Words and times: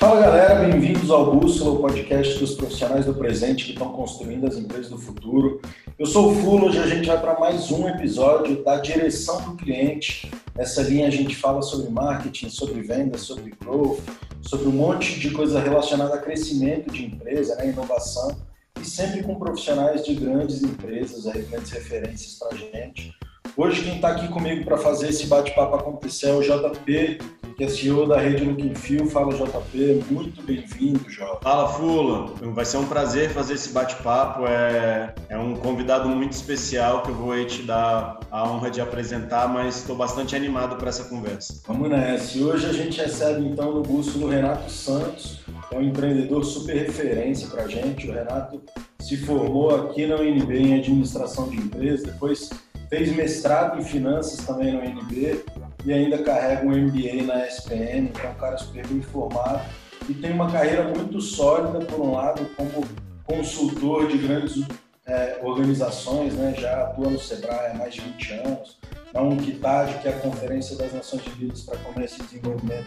Fala 0.00 0.18
galera, 0.18 0.54
bem-vindos 0.54 1.10
ao 1.10 1.30
Bússola, 1.30 1.72
o 1.72 1.78
podcast 1.78 2.38
dos 2.38 2.54
profissionais 2.54 3.04
do 3.04 3.12
presente 3.12 3.66
que 3.66 3.72
estão 3.72 3.92
construindo 3.92 4.46
as 4.46 4.56
empresas 4.56 4.88
do 4.88 4.96
futuro. 4.96 5.60
Eu 5.98 6.06
sou 6.06 6.32
o 6.32 6.34
Fulo, 6.36 6.68
hoje 6.68 6.78
a 6.78 6.86
gente 6.86 7.06
vai 7.06 7.20
para 7.20 7.38
mais 7.38 7.70
um 7.70 7.86
episódio 7.86 8.64
da 8.64 8.78
direção 8.78 9.42
do 9.42 9.56
cliente. 9.58 10.30
Essa 10.56 10.80
linha 10.80 11.06
a 11.06 11.10
gente 11.10 11.36
fala 11.36 11.60
sobre 11.60 11.90
marketing, 11.90 12.48
sobre 12.48 12.80
vendas, 12.80 13.20
sobre 13.20 13.52
growth, 13.60 14.00
sobre 14.40 14.68
um 14.68 14.72
monte 14.72 15.20
de 15.20 15.32
coisa 15.32 15.60
relacionada 15.60 16.14
a 16.14 16.18
crescimento 16.18 16.90
de 16.90 17.04
empresa, 17.04 17.56
né, 17.56 17.68
inovação, 17.68 18.34
e 18.80 18.84
sempre 18.86 19.22
com 19.22 19.34
profissionais 19.34 20.02
de 20.02 20.14
grandes 20.14 20.62
empresas, 20.62 21.26
aí, 21.26 21.42
grandes 21.42 21.72
referências 21.72 22.38
para 22.38 22.54
a 22.54 22.56
gente. 22.56 23.12
Hoje 23.54 23.82
quem 23.82 23.96
está 23.96 24.12
aqui 24.12 24.28
comigo 24.28 24.64
para 24.64 24.78
fazer 24.78 25.10
esse 25.10 25.26
bate-papo 25.26 25.76
acontecer 25.76 26.28
é 26.28 26.32
o 26.32 26.40
JP, 26.40 27.18
que 27.60 27.64
é 27.64 27.68
CEO 27.68 28.06
da 28.06 28.18
rede 28.18 28.42
Looking 28.42 28.74
Fio. 28.74 29.04
Fala, 29.10 29.34
JP, 29.34 30.04
muito 30.10 30.42
bem-vindo, 30.42 31.10
Jota. 31.10 31.40
Fala, 31.42 31.68
Fula. 31.68 32.32
Vai 32.54 32.64
ser 32.64 32.78
um 32.78 32.86
prazer 32.86 33.28
fazer 33.28 33.52
esse 33.52 33.70
bate-papo. 33.70 34.46
É, 34.46 35.12
é 35.28 35.36
um 35.36 35.54
convidado 35.54 36.08
muito 36.08 36.32
especial 36.32 37.02
que 37.02 37.10
eu 37.10 37.14
vou 37.14 37.44
te 37.44 37.62
dar 37.62 38.18
a 38.30 38.50
honra 38.50 38.70
de 38.70 38.80
apresentar, 38.80 39.46
mas 39.46 39.76
estou 39.76 39.94
bastante 39.94 40.34
animado 40.34 40.76
para 40.76 40.88
essa 40.88 41.04
conversa. 41.04 41.60
Vamos 41.66 41.90
nessa. 41.90 42.38
E 42.38 42.42
hoje 42.42 42.64
a 42.64 42.72
gente 42.72 42.98
recebe, 42.98 43.46
então, 43.46 43.74
no 43.74 43.82
busto 43.82 44.18
do 44.18 44.26
Renato 44.26 44.70
Santos, 44.70 45.40
que 45.68 45.74
é 45.74 45.78
um 45.78 45.82
empreendedor 45.82 46.42
super 46.46 46.74
referência 46.74 47.46
para 47.46 47.64
a 47.64 47.68
gente. 47.68 48.08
O 48.08 48.12
Renato 48.14 48.62
se 48.98 49.18
formou 49.18 49.74
aqui 49.74 50.06
na 50.06 50.16
UNB 50.16 50.56
em 50.56 50.78
administração 50.78 51.46
de 51.50 51.58
empresas, 51.58 52.04
depois 52.04 52.48
fez 52.88 53.14
mestrado 53.14 53.78
em 53.78 53.84
finanças 53.84 54.46
também 54.46 54.72
na 54.72 54.80
UNB 54.80 55.44
e 55.84 55.92
ainda 55.92 56.18
carrega 56.18 56.66
um 56.66 56.70
MBA 56.70 57.22
na 57.24 57.46
SPM, 57.46 58.08
então 58.08 58.24
é 58.24 58.28
um 58.28 58.34
cara 58.34 58.58
super 58.58 58.86
bem 58.86 59.00
formado 59.00 59.62
e 60.08 60.14
tem 60.14 60.32
uma 60.32 60.50
carreira 60.50 60.84
muito 60.84 61.20
sólida, 61.20 61.84
por 61.84 62.00
um 62.00 62.12
lado, 62.12 62.44
como 62.56 62.84
consultor 63.24 64.08
de 64.08 64.18
grandes 64.18 64.66
é, 65.06 65.38
organizações, 65.42 66.34
né? 66.34 66.54
já 66.58 66.82
atua 66.82 67.10
no 67.10 67.18
Sebrae 67.18 67.70
há 67.70 67.74
mais 67.74 67.94
de 67.94 68.00
20 68.00 68.32
anos, 68.32 68.78
na 69.12 69.22
UNCTAD, 69.22 69.98
que 69.98 70.08
é 70.08 70.10
a 70.10 70.20
Conferência 70.20 70.76
das 70.76 70.92
Nações 70.92 71.26
Unidas 71.26 71.62
para 71.62 71.78
Comércio 71.78 72.22
e 72.22 72.26
Desenvolvimento, 72.26 72.86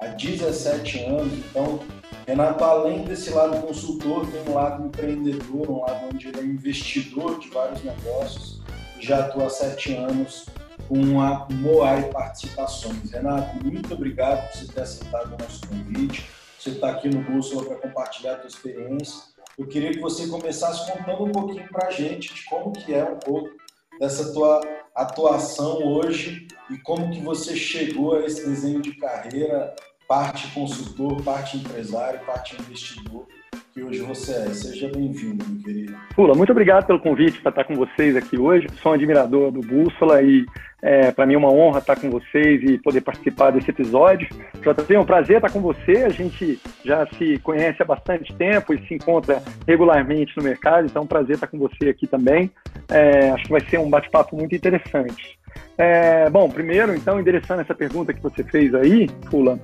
há 0.00 0.06
17 0.06 1.04
anos. 1.04 1.32
Então, 1.32 1.80
Renato, 2.26 2.64
além 2.64 3.04
desse 3.04 3.30
lado 3.30 3.60
consultor, 3.64 4.26
tem 4.26 4.52
um 4.52 4.54
lado 4.54 4.86
empreendedor, 4.86 5.70
um 5.70 5.80
lado 5.80 6.06
onde 6.12 6.28
ele 6.28 6.40
é 6.40 6.44
investidor 6.44 7.38
de 7.38 7.48
vários 7.50 7.82
negócios, 7.84 8.60
já 9.00 9.20
atua 9.20 9.46
há 9.46 9.50
sete 9.50 9.94
anos 9.94 10.46
com 10.88 11.20
a 11.20 11.46
Moai 11.50 12.10
Participações. 12.10 13.10
Renato, 13.10 13.64
muito 13.64 13.92
obrigado 13.94 14.48
por 14.48 14.58
você 14.58 14.72
ter 14.72 14.80
aceitado 14.82 15.34
o 15.34 15.42
nosso 15.42 15.66
convite. 15.66 16.28
Você 16.58 16.70
está 16.70 16.90
aqui 16.90 17.08
no 17.08 17.22
Bússola 17.22 17.64
para 17.66 17.76
compartilhar 17.76 18.34
a 18.34 18.38
sua 18.38 18.48
experiência. 18.48 19.22
Eu 19.58 19.66
queria 19.66 19.92
que 19.92 20.00
você 20.00 20.26
começasse 20.26 20.90
contando 20.90 21.24
um 21.24 21.32
pouquinho 21.32 21.68
para 21.68 21.88
a 21.88 21.90
gente 21.90 22.34
de 22.34 22.44
como 22.44 22.72
que 22.72 22.92
é 22.92 23.04
um 23.04 23.18
pouco 23.18 23.50
dessa 23.98 24.32
tua 24.32 24.60
atuação 24.94 25.78
hoje 25.84 26.48
e 26.70 26.78
como 26.78 27.10
que 27.10 27.20
você 27.20 27.56
chegou 27.56 28.16
a 28.16 28.24
esse 28.24 28.48
desenho 28.48 28.80
de 28.80 28.94
carreira, 28.94 29.74
parte 30.08 30.48
consultor, 30.48 31.22
parte 31.22 31.56
empresário, 31.56 32.24
parte 32.24 32.56
investidor 32.60 33.26
que 33.74 33.82
hoje 33.82 34.02
você 34.02 34.32
é. 34.32 34.54
Seja 34.54 34.88
bem-vindo, 34.88 35.44
meu 35.44 35.60
querido. 35.60 35.96
Pula, 36.14 36.32
muito 36.32 36.52
obrigado 36.52 36.86
pelo 36.86 37.00
convite 37.00 37.40
para 37.40 37.50
estar 37.50 37.64
com 37.64 37.74
vocês 37.74 38.14
aqui 38.14 38.38
hoje. 38.38 38.68
Sou 38.80 38.92
um 38.92 38.94
admirador 38.94 39.50
do 39.50 39.60
Bússola 39.60 40.22
e 40.22 40.46
é, 40.80 41.10
para 41.10 41.26
mim 41.26 41.34
é 41.34 41.38
uma 41.38 41.50
honra 41.50 41.80
estar 41.80 41.96
com 41.96 42.08
vocês 42.08 42.62
e 42.62 42.78
poder 42.78 43.00
participar 43.00 43.50
desse 43.50 43.70
episódio. 43.70 44.28
JP, 44.60 44.94
é 44.94 45.00
um 45.00 45.04
prazer 45.04 45.36
estar 45.36 45.50
com 45.50 45.60
você. 45.60 46.04
A 46.04 46.08
gente 46.08 46.60
já 46.84 47.04
se 47.18 47.36
conhece 47.40 47.82
há 47.82 47.84
bastante 47.84 48.32
tempo 48.34 48.72
e 48.72 48.86
se 48.86 48.94
encontra 48.94 49.42
regularmente 49.66 50.36
no 50.36 50.44
mercado, 50.44 50.86
então 50.86 51.02
é 51.02 51.04
um 51.04 51.08
prazer 51.08 51.34
estar 51.34 51.48
com 51.48 51.58
você 51.58 51.88
aqui 51.88 52.06
também. 52.06 52.52
É, 52.88 53.30
acho 53.30 53.44
que 53.44 53.50
vai 53.50 53.60
ser 53.68 53.80
um 53.80 53.90
bate-papo 53.90 54.36
muito 54.36 54.54
interessante. 54.54 55.36
É, 55.76 56.30
bom, 56.30 56.48
primeiro, 56.48 56.94
então, 56.94 57.18
endereçando 57.18 57.62
essa 57.62 57.74
pergunta 57.74 58.14
que 58.14 58.22
você 58.22 58.44
fez 58.44 58.72
aí, 58.72 59.08
Fula, 59.28 59.58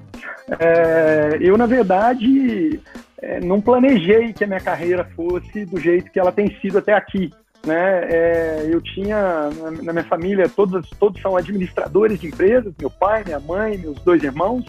é, 0.58 1.38
eu, 1.40 1.56
na 1.56 1.66
verdade, 1.66 2.80
é, 3.22 3.40
não 3.40 3.60
planejei 3.60 4.32
que 4.32 4.44
a 4.44 4.46
minha 4.46 4.60
carreira 4.60 5.04
fosse 5.16 5.64
do 5.64 5.78
jeito 5.78 6.10
que 6.10 6.18
ela 6.18 6.32
tem 6.32 6.54
sido 6.60 6.78
até 6.78 6.94
aqui. 6.94 7.30
Né? 7.66 8.08
É, 8.10 8.68
eu 8.70 8.80
tinha 8.80 9.50
na 9.82 9.92
minha 9.92 10.04
família 10.04 10.48
todos 10.48 10.88
todos 10.98 11.20
são 11.20 11.36
administradores 11.36 12.18
de 12.18 12.26
empresas, 12.26 12.72
meu 12.78 12.88
pai, 12.90 13.22
minha 13.24 13.38
mãe, 13.38 13.76
meus 13.76 14.00
dois 14.00 14.22
irmãos, 14.22 14.64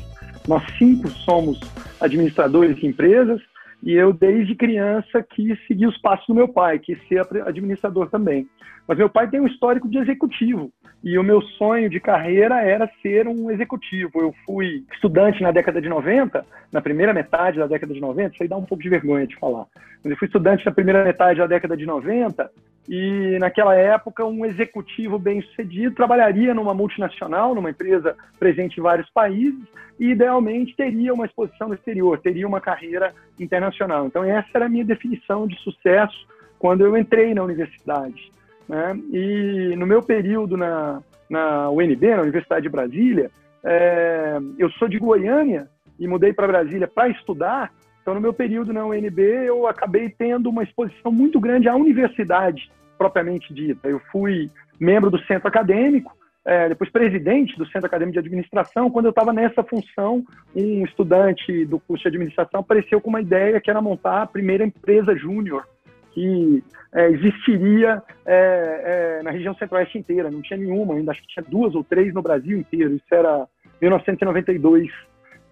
nós 0.46 0.62
cinco 0.78 1.10
somos 1.10 1.60
administradores 2.02 2.76
de 2.76 2.88
empresas 2.88 3.42
e 3.84 3.94
eu 3.94 4.14
desde 4.14 4.56
criança 4.56 5.24
quis 5.24 5.58
seguir 5.66 5.88
os 5.88 5.98
passos 5.98 6.28
do 6.28 6.36
meu 6.36 6.48
pai, 6.48 6.80
quis 6.80 6.98
ser 7.08 7.26
administrador 7.46 8.10
também. 8.10 8.48
Mas 8.88 8.98
meu 8.98 9.10
pai 9.10 9.30
tem 9.30 9.40
um 9.40 9.48
histórico 9.48 9.88
de 9.88 9.98
executivo 9.98 10.72
e 11.04 11.18
o 11.18 11.24
meu 11.24 11.42
sonho 11.42 11.90
de 11.90 12.00
carreira 12.00 12.62
era 12.62 12.90
ser 13.02 13.28
um 13.28 13.50
executivo. 13.50 14.12
Eu 14.16 14.34
fui 14.46 14.84
estudante 14.94 15.42
na 15.42 15.52
década 15.52 15.82
de 15.82 15.90
90, 15.90 16.46
na 16.72 16.82
primeira 16.82 17.14
metade 17.14 17.58
da 17.58 17.68
década 17.68 17.94
de 17.94 18.00
90, 18.00 18.34
isso 18.34 18.44
aí 18.44 18.50
dá 18.50 18.58
um 18.58 18.66
pouco 18.66 18.84
de 18.84 18.90
vergonha 18.90 19.26
de 19.26 19.36
falar. 19.38 19.66
Mas 20.04 20.12
eu 20.12 20.18
fui 20.18 20.28
estudante 20.28 20.66
na 20.66 20.72
primeira 20.72 21.04
metade 21.04 21.40
da 21.40 21.48
década 21.48 21.76
de 21.76 21.86
90 21.86 22.52
e 22.90 23.38
naquela 23.40 23.76
época 23.76 24.26
um 24.26 24.46
executivo 24.46 25.20
bem-sucedido 25.20 25.96
trabalharia 25.96 26.54
numa 26.54 26.74
multinacional, 26.74 27.54
numa 27.54 27.70
empresa 27.70 28.16
presente 28.40 28.80
em 28.80 28.84
vários 28.84 29.10
países 29.12 29.64
e 30.00 30.12
idealmente 30.12 30.76
teria 30.76 31.14
uma 31.14 31.26
exposição 31.26 31.68
no 31.68 31.76
exterior, 31.76 32.20
teria 32.20 32.48
uma 32.48 32.60
carreira 32.60 33.14
internacional. 33.40 34.08
Então 34.08 34.24
essa 34.24 34.50
era 34.56 34.66
a 34.66 34.70
minha 34.70 34.86
definição 34.86 35.48
de 35.48 35.56
sucesso 35.60 36.28
quando 36.58 36.82
eu 36.82 36.98
entrei 36.98 37.34
na 37.34 37.44
universidade. 37.44 38.32
Né? 38.68 39.00
E 39.12 39.76
no 39.76 39.86
meu 39.86 40.02
período 40.02 40.58
na, 40.58 41.02
na 41.30 41.70
UNB, 41.70 42.16
na 42.16 42.22
Universidade 42.22 42.64
de 42.64 42.70
Brasília, 42.70 43.30
é, 43.64 44.38
eu 44.58 44.70
sou 44.72 44.88
de 44.88 44.98
Goiânia 44.98 45.68
e 46.00 46.08
mudei 46.08 46.34
para 46.34 46.48
Brasília 46.48 46.88
para 46.88 47.10
estudar. 47.10 47.72
Então, 48.02 48.14
no 48.14 48.22
meu 48.22 48.34
período 48.34 48.74
na 48.74 48.86
UNB, 48.86 49.22
eu 49.22 49.68
acabei 49.68 50.10
tendo 50.10 50.50
uma 50.50 50.64
exposição 50.64 51.12
muito 51.12 51.40
grande 51.40 51.70
à 51.70 51.76
universidade 51.76 52.72
propriamente 52.98 53.54
dita. 53.54 53.88
Eu 53.88 54.00
fui 54.12 54.50
membro 54.80 55.10
do 55.10 55.20
centro 55.26 55.48
acadêmico, 55.48 56.16
é, 56.44 56.70
depois 56.70 56.90
presidente 56.90 57.58
do 57.58 57.66
Centro 57.68 57.86
Acadêmico 57.86 58.14
de 58.14 58.20
Administração. 58.20 58.90
Quando 58.90 59.06
eu 59.06 59.12
estava 59.12 59.32
nessa 59.32 59.64
função, 59.64 60.24
um 60.56 60.84
estudante 60.84 61.66
do 61.66 61.80
curso 61.80 62.04
de 62.04 62.10
administração 62.10 62.62
apareceu 62.62 63.00
com 63.00 63.10
uma 63.10 63.22
ideia 63.22 63.62
que 63.62 63.70
era 63.70 63.82
montar 63.82 64.24
a 64.24 64.28
primeira 64.28 64.66
empresa 64.66 65.16
júnior 65.16 65.68
que 66.14 66.64
é, 66.94 67.10
existiria 67.10 68.04
é, 68.26 69.20
é, 69.20 69.24
na 69.24 69.32
região 69.32 69.56
centro-oeste 69.56 69.98
inteira. 69.98 70.30
Não 70.30 70.42
tinha 70.42 70.58
nenhuma 70.58 70.96
ainda, 70.96 71.12
acho 71.12 71.22
que 71.22 71.28
tinha 71.28 71.46
duas 71.48 71.74
ou 71.74 71.84
três 71.84 72.14
no 72.14 72.22
Brasil 72.22 72.58
inteiro. 72.58 72.96
Isso 72.96 73.14
era 73.14 73.48
1992. 73.82 74.92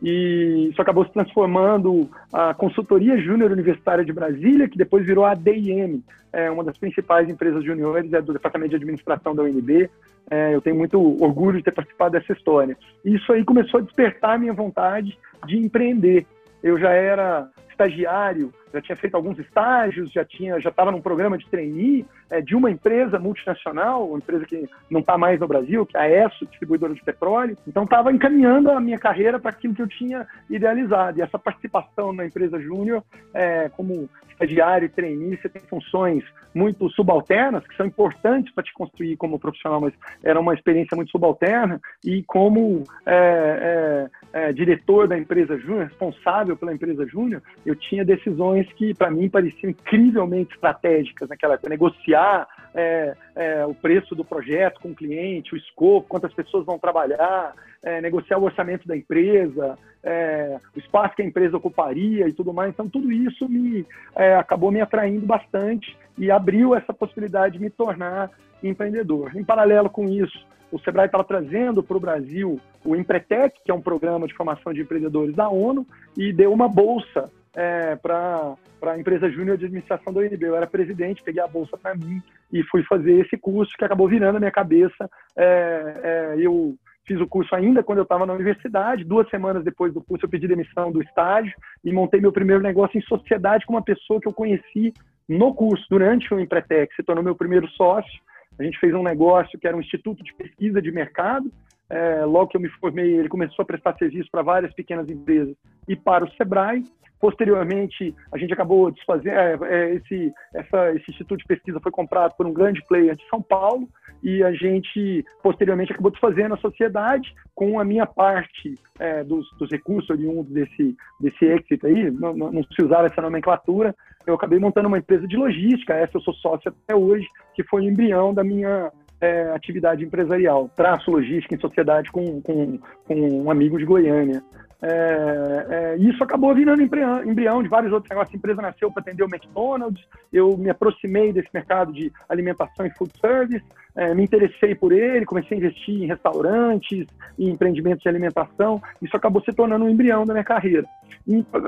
E 0.01 0.69
isso 0.71 0.81
acabou 0.81 1.05
se 1.05 1.11
transformando 1.11 2.09
a 2.31 2.53
Consultoria 2.53 3.17
Júnior 3.17 3.51
Universitária 3.51 4.05
de 4.05 4.13
Brasília, 4.13 4.69
que 4.69 4.77
depois 4.77 5.05
virou 5.05 5.25
a 5.25 5.33
DIM, 5.33 6.01
é 6.31 6.49
uma 6.49 6.63
das 6.63 6.77
principais 6.77 7.27
empresas 7.29 7.63
juniores 7.63 8.11
é 8.13 8.21
do 8.21 8.33
Departamento 8.33 8.69
de 8.69 8.75
Administração 8.75 9.35
da 9.35 9.43
UNB. 9.43 9.89
É, 10.29 10.53
eu 10.53 10.61
tenho 10.61 10.75
muito 10.75 10.99
orgulho 11.21 11.57
de 11.57 11.63
ter 11.63 11.71
participado 11.71 12.11
dessa 12.11 12.31
história. 12.33 12.77
Isso 13.03 13.31
aí 13.33 13.43
começou 13.43 13.79
a 13.79 13.83
despertar 13.83 14.35
a 14.35 14.37
minha 14.37 14.53
vontade 14.53 15.17
de 15.47 15.57
empreender. 15.57 16.25
Eu 16.61 16.77
já 16.77 16.91
era 16.91 17.49
estagiário, 17.69 18.53
já 18.73 18.81
tinha 18.81 18.95
feito 18.95 19.15
alguns 19.15 19.39
estágios, 19.39 20.11
já 20.11 20.23
tinha, 20.23 20.59
já 20.59 20.69
estava 20.69 20.91
num 20.91 21.01
programa 21.01 21.37
de 21.37 21.47
trainee 21.47 22.05
é, 22.29 22.41
de 22.41 22.55
uma 22.55 22.69
empresa 22.69 23.17
multinacional, 23.17 24.07
uma 24.07 24.17
empresa 24.17 24.45
que 24.45 24.69
não 24.89 24.99
está 24.99 25.17
mais 25.17 25.39
no 25.39 25.47
Brasil, 25.47 25.85
que 25.85 25.97
é 25.97 25.99
a 25.99 26.25
ESSO, 26.25 26.45
distribuidora 26.45 26.93
de 26.93 27.03
petróleo. 27.03 27.57
Então 27.67 27.83
estava 27.83 28.11
encaminhando 28.11 28.71
a 28.71 28.79
minha 28.79 28.99
carreira 28.99 29.39
para 29.39 29.51
aquilo 29.51 29.73
que 29.73 29.81
eu 29.81 29.87
tinha 29.87 30.27
idealizado. 30.49 31.19
E 31.19 31.21
essa 31.21 31.39
participação 31.39 32.13
na 32.13 32.25
empresa 32.25 32.59
júnior, 32.59 33.03
é, 33.33 33.69
como 33.69 34.09
estagiário 34.31 34.85
e 34.85 34.89
trainee, 34.89 35.37
você 35.37 35.49
tem 35.49 35.61
funções 35.63 36.23
muito 36.53 36.89
subalternas, 36.89 37.65
que 37.67 37.75
são 37.75 37.85
importantes 37.85 38.53
para 38.53 38.63
te 38.63 38.73
construir 38.73 39.17
como 39.17 39.39
profissional, 39.39 39.81
mas 39.81 39.93
era 40.23 40.39
uma 40.39 40.53
experiência 40.53 40.95
muito 40.95 41.11
subalterna. 41.11 41.79
E 42.03 42.23
como 42.23 42.83
é, 43.05 44.09
é, 44.33 44.47
é, 44.49 44.53
diretor 44.53 45.07
da 45.07 45.17
empresa 45.17 45.57
júnior, 45.57 45.87
responsável 45.87 46.55
pela 46.55 46.73
empresa 46.73 47.05
júnior, 47.05 47.41
eu 47.65 47.75
tinha 47.75 48.05
decisões 48.05 48.58
que, 48.73 48.93
para 48.93 49.11
mim, 49.11 49.29
pareciam 49.29 49.69
incrivelmente 49.69 50.53
estratégicas 50.53 51.29
naquela 51.29 51.53
época. 51.55 51.69
Negociar 51.69 52.47
é, 52.73 53.15
é, 53.35 53.65
o 53.65 53.73
preço 53.73 54.15
do 54.15 54.23
projeto 54.23 54.79
com 54.79 54.89
o 54.89 54.95
cliente, 54.95 55.53
o 55.53 55.57
escopo, 55.57 56.07
quantas 56.07 56.33
pessoas 56.33 56.65
vão 56.65 56.77
trabalhar, 56.77 57.53
é, 57.81 58.01
negociar 58.01 58.37
o 58.37 58.43
orçamento 58.43 58.87
da 58.87 58.95
empresa, 58.95 59.77
é, 60.03 60.59
o 60.75 60.79
espaço 60.79 61.15
que 61.15 61.21
a 61.21 61.25
empresa 61.25 61.57
ocuparia 61.57 62.27
e 62.27 62.33
tudo 62.33 62.53
mais. 62.53 62.71
Então, 62.71 62.89
tudo 62.89 63.11
isso 63.11 63.47
me 63.47 63.85
é, 64.15 64.35
acabou 64.35 64.71
me 64.71 64.81
atraindo 64.81 65.25
bastante 65.25 65.97
e 66.17 66.29
abriu 66.29 66.75
essa 66.75 66.93
possibilidade 66.93 67.57
de 67.57 67.63
me 67.63 67.69
tornar 67.69 68.29
empreendedor. 68.61 69.35
Em 69.35 69.43
paralelo 69.43 69.89
com 69.89 70.07
isso, 70.07 70.45
o 70.71 70.79
Sebrae 70.79 71.07
estava 71.07 71.23
trazendo 71.23 71.81
para 71.81 71.97
o 71.97 71.99
Brasil 71.99 72.59
o 72.85 72.95
Empretec, 72.95 73.59
que 73.63 73.71
é 73.71 73.73
um 73.73 73.81
programa 73.81 74.27
de 74.27 74.33
formação 74.33 74.73
de 74.73 74.81
empreendedores 74.81 75.35
da 75.35 75.49
ONU, 75.49 75.85
e 76.17 76.31
deu 76.31 76.53
uma 76.53 76.67
bolsa 76.67 77.29
é, 77.55 77.95
para 77.95 78.55
a 78.83 78.99
empresa 78.99 79.29
júnior 79.29 79.57
de 79.57 79.65
administração 79.65 80.13
da 80.13 80.21
UNB. 80.21 80.41
Eu 80.41 80.55
era 80.55 80.67
presidente, 80.67 81.23
peguei 81.23 81.41
a 81.41 81.47
bolsa 81.47 81.77
para 81.77 81.95
mim 81.95 82.21
e 82.51 82.63
fui 82.63 82.83
fazer 82.83 83.19
esse 83.19 83.37
curso 83.37 83.75
que 83.77 83.85
acabou 83.85 84.07
virando 84.07 84.37
a 84.37 84.39
minha 84.39 84.51
cabeça. 84.51 85.09
É, 85.35 85.93
é, 86.03 86.35
eu 86.37 86.75
fiz 87.05 87.19
o 87.19 87.27
curso 87.27 87.55
ainda 87.55 87.83
quando 87.83 87.99
eu 87.99 88.03
estava 88.03 88.25
na 88.25 88.33
universidade. 88.33 89.03
Duas 89.03 89.29
semanas 89.29 89.63
depois 89.63 89.93
do 89.93 90.01
curso, 90.01 90.25
eu 90.25 90.29
pedi 90.29 90.47
demissão 90.47 90.91
do 90.91 91.01
estágio 91.01 91.53
e 91.83 91.91
montei 91.91 92.21
meu 92.21 92.31
primeiro 92.31 92.61
negócio 92.61 92.97
em 92.97 93.01
sociedade 93.01 93.65
com 93.65 93.73
uma 93.73 93.81
pessoa 93.81 94.21
que 94.21 94.27
eu 94.27 94.33
conheci 94.33 94.93
no 95.27 95.53
curso, 95.53 95.85
durante 95.89 96.33
o 96.33 96.39
Empretec. 96.39 96.93
Se 96.95 97.03
tornou 97.03 97.23
meu 97.23 97.35
primeiro 97.35 97.67
sócio. 97.69 98.19
A 98.59 98.63
gente 98.63 98.79
fez 98.79 98.93
um 98.93 99.03
negócio 99.03 99.57
que 99.57 99.67
era 99.67 99.75
um 99.75 99.79
instituto 99.79 100.23
de 100.23 100.33
pesquisa 100.33 100.81
de 100.81 100.91
mercado. 100.91 101.51
É, 101.89 102.23
logo 102.23 102.47
que 102.47 102.57
eu 102.57 102.61
me 102.61 102.69
formei, 102.69 103.17
ele 103.17 103.29
começou 103.29 103.63
a 103.63 103.65
prestar 103.65 103.97
serviço 103.97 104.29
para 104.31 104.43
várias 104.43 104.73
pequenas 104.73 105.09
empresas 105.09 105.55
e 105.87 105.95
para 105.95 106.23
o 106.23 106.31
Sebrae. 106.31 106.83
Posteriormente, 107.19 108.15
a 108.31 108.37
gente 108.37 108.53
acabou 108.53 108.91
desfazendo. 108.91 109.35
É, 109.35 109.57
é, 109.63 109.95
esse, 109.95 110.33
essa, 110.53 110.91
esse 110.93 111.09
instituto 111.09 111.39
de 111.39 111.47
pesquisa 111.47 111.79
foi 111.81 111.91
comprado 111.91 112.33
por 112.37 112.45
um 112.45 112.53
grande 112.53 112.81
player 112.87 113.15
de 113.15 113.27
São 113.27 113.41
Paulo 113.41 113.89
e 114.23 114.43
a 114.43 114.53
gente, 114.53 115.25
posteriormente, 115.41 115.91
acabou 115.91 116.11
desfazendo 116.11 116.53
a 116.53 116.59
sociedade 116.59 117.33
com 117.55 117.79
a 117.79 117.83
minha 117.83 118.05
parte 118.05 118.75
é, 118.99 119.23
dos, 119.23 119.49
dos, 119.57 119.69
recursos 119.69 120.09
oriundos 120.09 120.51
desse, 120.51 120.95
desse 121.19 121.45
exit 121.45 121.85
aí. 121.85 122.11
Não, 122.11 122.33
não, 122.33 122.63
se 122.63 122.83
usava 122.83 123.07
essa 123.07 123.21
nomenclatura. 123.21 123.95
Eu 124.25 124.35
acabei 124.35 124.59
montando 124.59 124.87
uma 124.87 124.99
empresa 124.99 125.27
de 125.27 125.35
logística, 125.35 125.93
essa 125.93 126.17
eu 126.17 126.21
sou 126.21 126.33
sócio 126.35 126.69
até 126.69 126.95
hoje, 126.95 127.27
que 127.53 127.63
foi 127.63 127.81
o 127.81 127.89
embrião 127.89 128.33
da 128.33 128.43
minha 128.43 128.91
é, 129.21 129.51
atividade 129.51 130.03
empresarial. 130.03 130.69
Traço 130.75 131.11
logística 131.11 131.55
em 131.55 131.59
sociedade 131.59 132.11
com, 132.11 132.41
com, 132.41 132.79
com 133.05 133.15
um 133.15 133.51
amigo 133.51 133.77
de 133.77 133.85
Goiânia. 133.85 134.41
É, 134.81 135.65
é, 135.69 135.97
isso 135.97 136.23
acabou 136.23 136.55
virando 136.55 136.81
embrião, 136.81 137.61
de 137.61 137.67
vários 137.67 137.91
outros 137.91 138.09
negócios. 138.09 138.33
A 138.33 138.37
empresa 138.37 138.61
nasceu 138.61 138.91
para 138.91 139.01
atender 139.01 139.23
o 139.23 139.27
McDonald's, 139.27 140.05
eu 140.31 140.57
me 140.57 140.69
aproximei 140.69 141.33
desse 141.33 141.49
mercado 141.53 141.91
de 141.91 142.11
alimentação 142.29 142.85
e 142.85 142.91
food 142.91 143.11
service, 143.19 143.65
é, 143.95 144.13
me 144.13 144.23
interessei 144.23 144.73
por 144.75 144.93
ele, 144.93 145.25
comecei 145.25 145.57
a 145.57 145.59
investir 145.59 146.03
em 146.03 146.07
restaurantes, 146.07 147.05
em 147.37 147.49
empreendimentos 147.49 148.01
de 148.01 148.07
alimentação. 148.07 148.81
Isso 149.01 149.15
acabou 149.17 149.43
se 149.43 149.51
tornando 149.51 149.83
um 149.83 149.89
embrião 149.89 150.25
da 150.25 150.33
minha 150.33 150.43
carreira, 150.43 150.87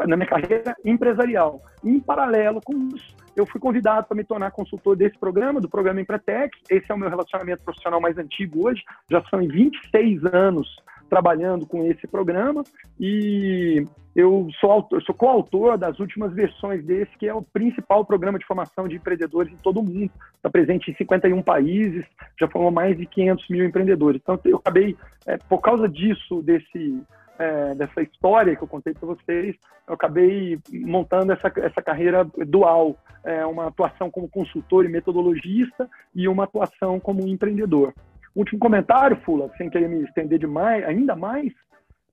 na 0.07 0.15
minha 0.15 0.27
carreira 0.27 0.75
empresarial. 0.85 1.61
Em 1.83 1.99
paralelo 1.99 2.61
com 2.63 2.73
isso, 2.95 3.13
eu 3.35 3.45
fui 3.45 3.59
convidado 3.59 4.07
para 4.07 4.15
me 4.15 4.23
tornar 4.23 4.51
consultor 4.51 4.95
desse 4.95 5.17
programa, 5.17 5.59
do 5.59 5.69
programa 5.69 5.99
Empretec. 5.99 6.57
Esse 6.69 6.89
é 6.89 6.95
o 6.95 6.97
meu 6.97 7.09
relacionamento 7.09 7.63
profissional 7.63 7.99
mais 7.99 8.17
antigo 8.17 8.67
hoje, 8.67 8.81
já 9.09 9.21
são 9.29 9.39
26 9.45 10.23
anos 10.33 10.69
trabalhando 11.11 11.67
com 11.67 11.83
esse 11.83 12.07
programa 12.07 12.63
e 12.97 13.85
eu 14.15 14.47
sou, 14.61 14.71
autor, 14.71 15.03
sou 15.03 15.13
coautor 15.13 15.77
das 15.77 15.99
últimas 15.99 16.33
versões 16.33 16.85
desse, 16.85 17.11
que 17.17 17.27
é 17.27 17.33
o 17.33 17.41
principal 17.41 18.05
programa 18.05 18.39
de 18.39 18.45
formação 18.45 18.87
de 18.87 18.95
empreendedores 18.95 19.51
em 19.51 19.57
todo 19.57 19.81
o 19.81 19.83
mundo. 19.83 20.09
Está 20.37 20.49
presente 20.49 20.89
em 20.89 20.95
51 20.95 21.43
países, 21.43 22.05
já 22.39 22.47
formou 22.47 22.71
mais 22.71 22.97
de 22.97 23.05
500 23.05 23.49
mil 23.49 23.65
empreendedores. 23.65 24.21
Então, 24.23 24.39
eu 24.45 24.55
acabei, 24.55 24.95
é, 25.25 25.35
por 25.35 25.59
causa 25.59 25.89
disso, 25.89 26.41
desse, 26.43 27.03
é, 27.37 27.75
dessa 27.75 28.01
história 28.01 28.55
que 28.55 28.63
eu 28.63 28.67
contei 28.67 28.93
para 28.93 29.07
vocês, 29.07 29.57
eu 29.85 29.93
acabei 29.93 30.59
montando 30.71 31.33
essa, 31.33 31.51
essa 31.57 31.81
carreira 31.81 32.25
dual, 32.47 32.95
é, 33.25 33.45
uma 33.45 33.67
atuação 33.67 34.09
como 34.09 34.29
consultor 34.29 34.85
e 34.85 34.89
metodologista 34.89 35.89
e 36.15 36.29
uma 36.29 36.45
atuação 36.45 37.01
como 37.01 37.27
empreendedor. 37.27 37.93
Último 38.35 38.59
comentário, 38.59 39.17
Fula, 39.25 39.51
sem 39.57 39.69
querer 39.69 39.89
me 39.89 40.03
estender 40.03 40.39
demais, 40.39 40.83
ainda 40.85 41.15
mais, 41.15 41.51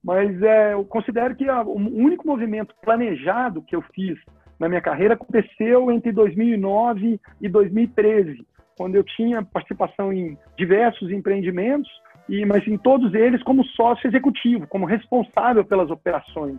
mas 0.03 0.41
é, 0.43 0.75
eu 0.75 0.85
considero 0.85 1.35
que 1.37 1.49
a, 1.49 1.63
o 1.63 1.77
único 1.77 2.27
movimento 2.27 2.75
planejado 2.83 3.63
que 3.63 3.77
eu 3.77 3.83
fiz 3.95 4.19
na 4.59 4.69
minha 4.69 4.81
carreira 4.81 5.15
aconteceu 5.15 5.91
entre 5.91 6.11
2009 6.11 7.21
e 7.41 7.49
2013, 7.49 8.45
quando 8.77 8.97
eu 8.97 9.05
tinha 9.05 9.45
participação 9.45 10.13
em 10.13 10.37
diversos 10.57 11.11
empreendimentos, 11.11 11.91
e, 12.29 12.45
mas 12.45 12.67
em 12.67 12.77
todos 12.77 13.15
eles 13.15 13.43
como 13.43 13.65
sócio 13.65 14.07
executivo, 14.07 14.67
como 14.67 14.87
responsável 14.87 15.65
pelas 15.65 15.91
operações. 15.91 16.59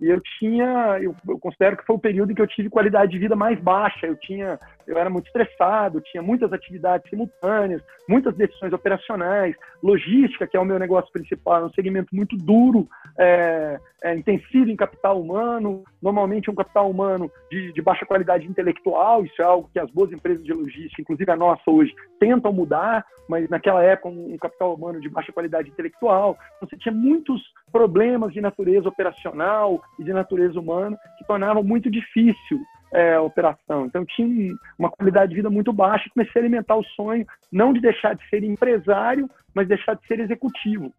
E 0.00 0.08
eu 0.08 0.20
tinha, 0.38 0.98
eu, 1.00 1.14
eu, 1.28 1.38
considero 1.38 1.76
que 1.76 1.84
foi 1.84 1.96
o 1.96 2.00
período 2.00 2.30
em 2.30 2.34
que 2.34 2.42
eu 2.42 2.46
tive 2.46 2.70
qualidade 2.70 3.10
de 3.10 3.18
vida 3.18 3.34
mais 3.34 3.58
baixa. 3.60 4.06
Eu 4.06 4.16
tinha, 4.16 4.58
eu 4.86 4.96
era 4.96 5.10
muito 5.10 5.26
estressado, 5.26 6.00
tinha 6.00 6.22
muitas 6.22 6.52
atividades 6.52 7.08
simultâneas, 7.10 7.82
muitas 8.08 8.34
decisões 8.36 8.72
operacionais, 8.72 9.56
logística, 9.82 10.46
que 10.46 10.56
é 10.56 10.60
o 10.60 10.64
meu 10.64 10.78
negócio 10.78 11.12
principal, 11.12 11.62
é 11.62 11.66
um 11.66 11.72
segmento 11.72 12.14
muito 12.14 12.36
duro, 12.36 12.88
é, 13.18 13.78
é 14.02 14.14
intensivo 14.14 14.70
em 14.70 14.76
capital 14.76 15.20
humano, 15.20 15.82
normalmente 16.00 16.50
um 16.50 16.54
capital 16.54 16.90
humano 16.90 17.30
de, 17.50 17.72
de, 17.72 17.82
baixa 17.82 18.06
qualidade 18.06 18.46
intelectual. 18.46 19.24
Isso 19.24 19.40
é 19.42 19.44
algo 19.44 19.68
que 19.72 19.78
as 19.78 19.90
boas 19.90 20.12
empresas 20.12 20.44
de 20.44 20.52
logística, 20.52 21.02
inclusive 21.02 21.30
a 21.30 21.36
nossa 21.36 21.68
hoje, 21.68 21.92
tentam 22.20 22.52
mudar, 22.52 23.04
mas 23.28 23.48
naquela 23.48 23.82
época 23.82 24.08
um, 24.08 24.34
um 24.34 24.38
capital 24.38 24.74
humano 24.74 25.00
de 25.00 25.08
baixa 25.08 25.32
qualidade 25.32 25.68
intelectual. 25.68 26.38
Então, 26.56 26.68
você 26.68 26.76
tinha 26.76 26.94
muitos 26.94 27.42
problemas 27.72 28.32
de 28.32 28.40
natureza 28.40 28.88
operacional 28.88 29.82
e 29.98 30.04
de 30.04 30.12
natureza 30.12 30.58
humana 30.60 30.96
que 31.18 31.26
tornavam 31.26 31.62
muito 31.62 31.90
difícil 31.90 32.60
é, 32.92 33.14
a 33.14 33.22
operação. 33.22 33.86
Então, 33.86 34.04
tinha 34.04 34.54
uma 34.78 34.90
qualidade 34.90 35.30
de 35.30 35.36
vida 35.36 35.50
muito 35.50 35.72
baixa 35.72 36.06
e 36.06 36.10
comecei 36.10 36.40
a 36.40 36.44
alimentar 36.44 36.76
o 36.76 36.84
sonho 36.84 37.26
não 37.52 37.72
de 37.72 37.80
deixar 37.80 38.14
de 38.14 38.26
ser 38.28 38.44
empresário, 38.44 39.28
mas 39.54 39.68
deixar 39.68 39.94
de 39.94 40.06
ser 40.06 40.20
executivo. 40.20 40.92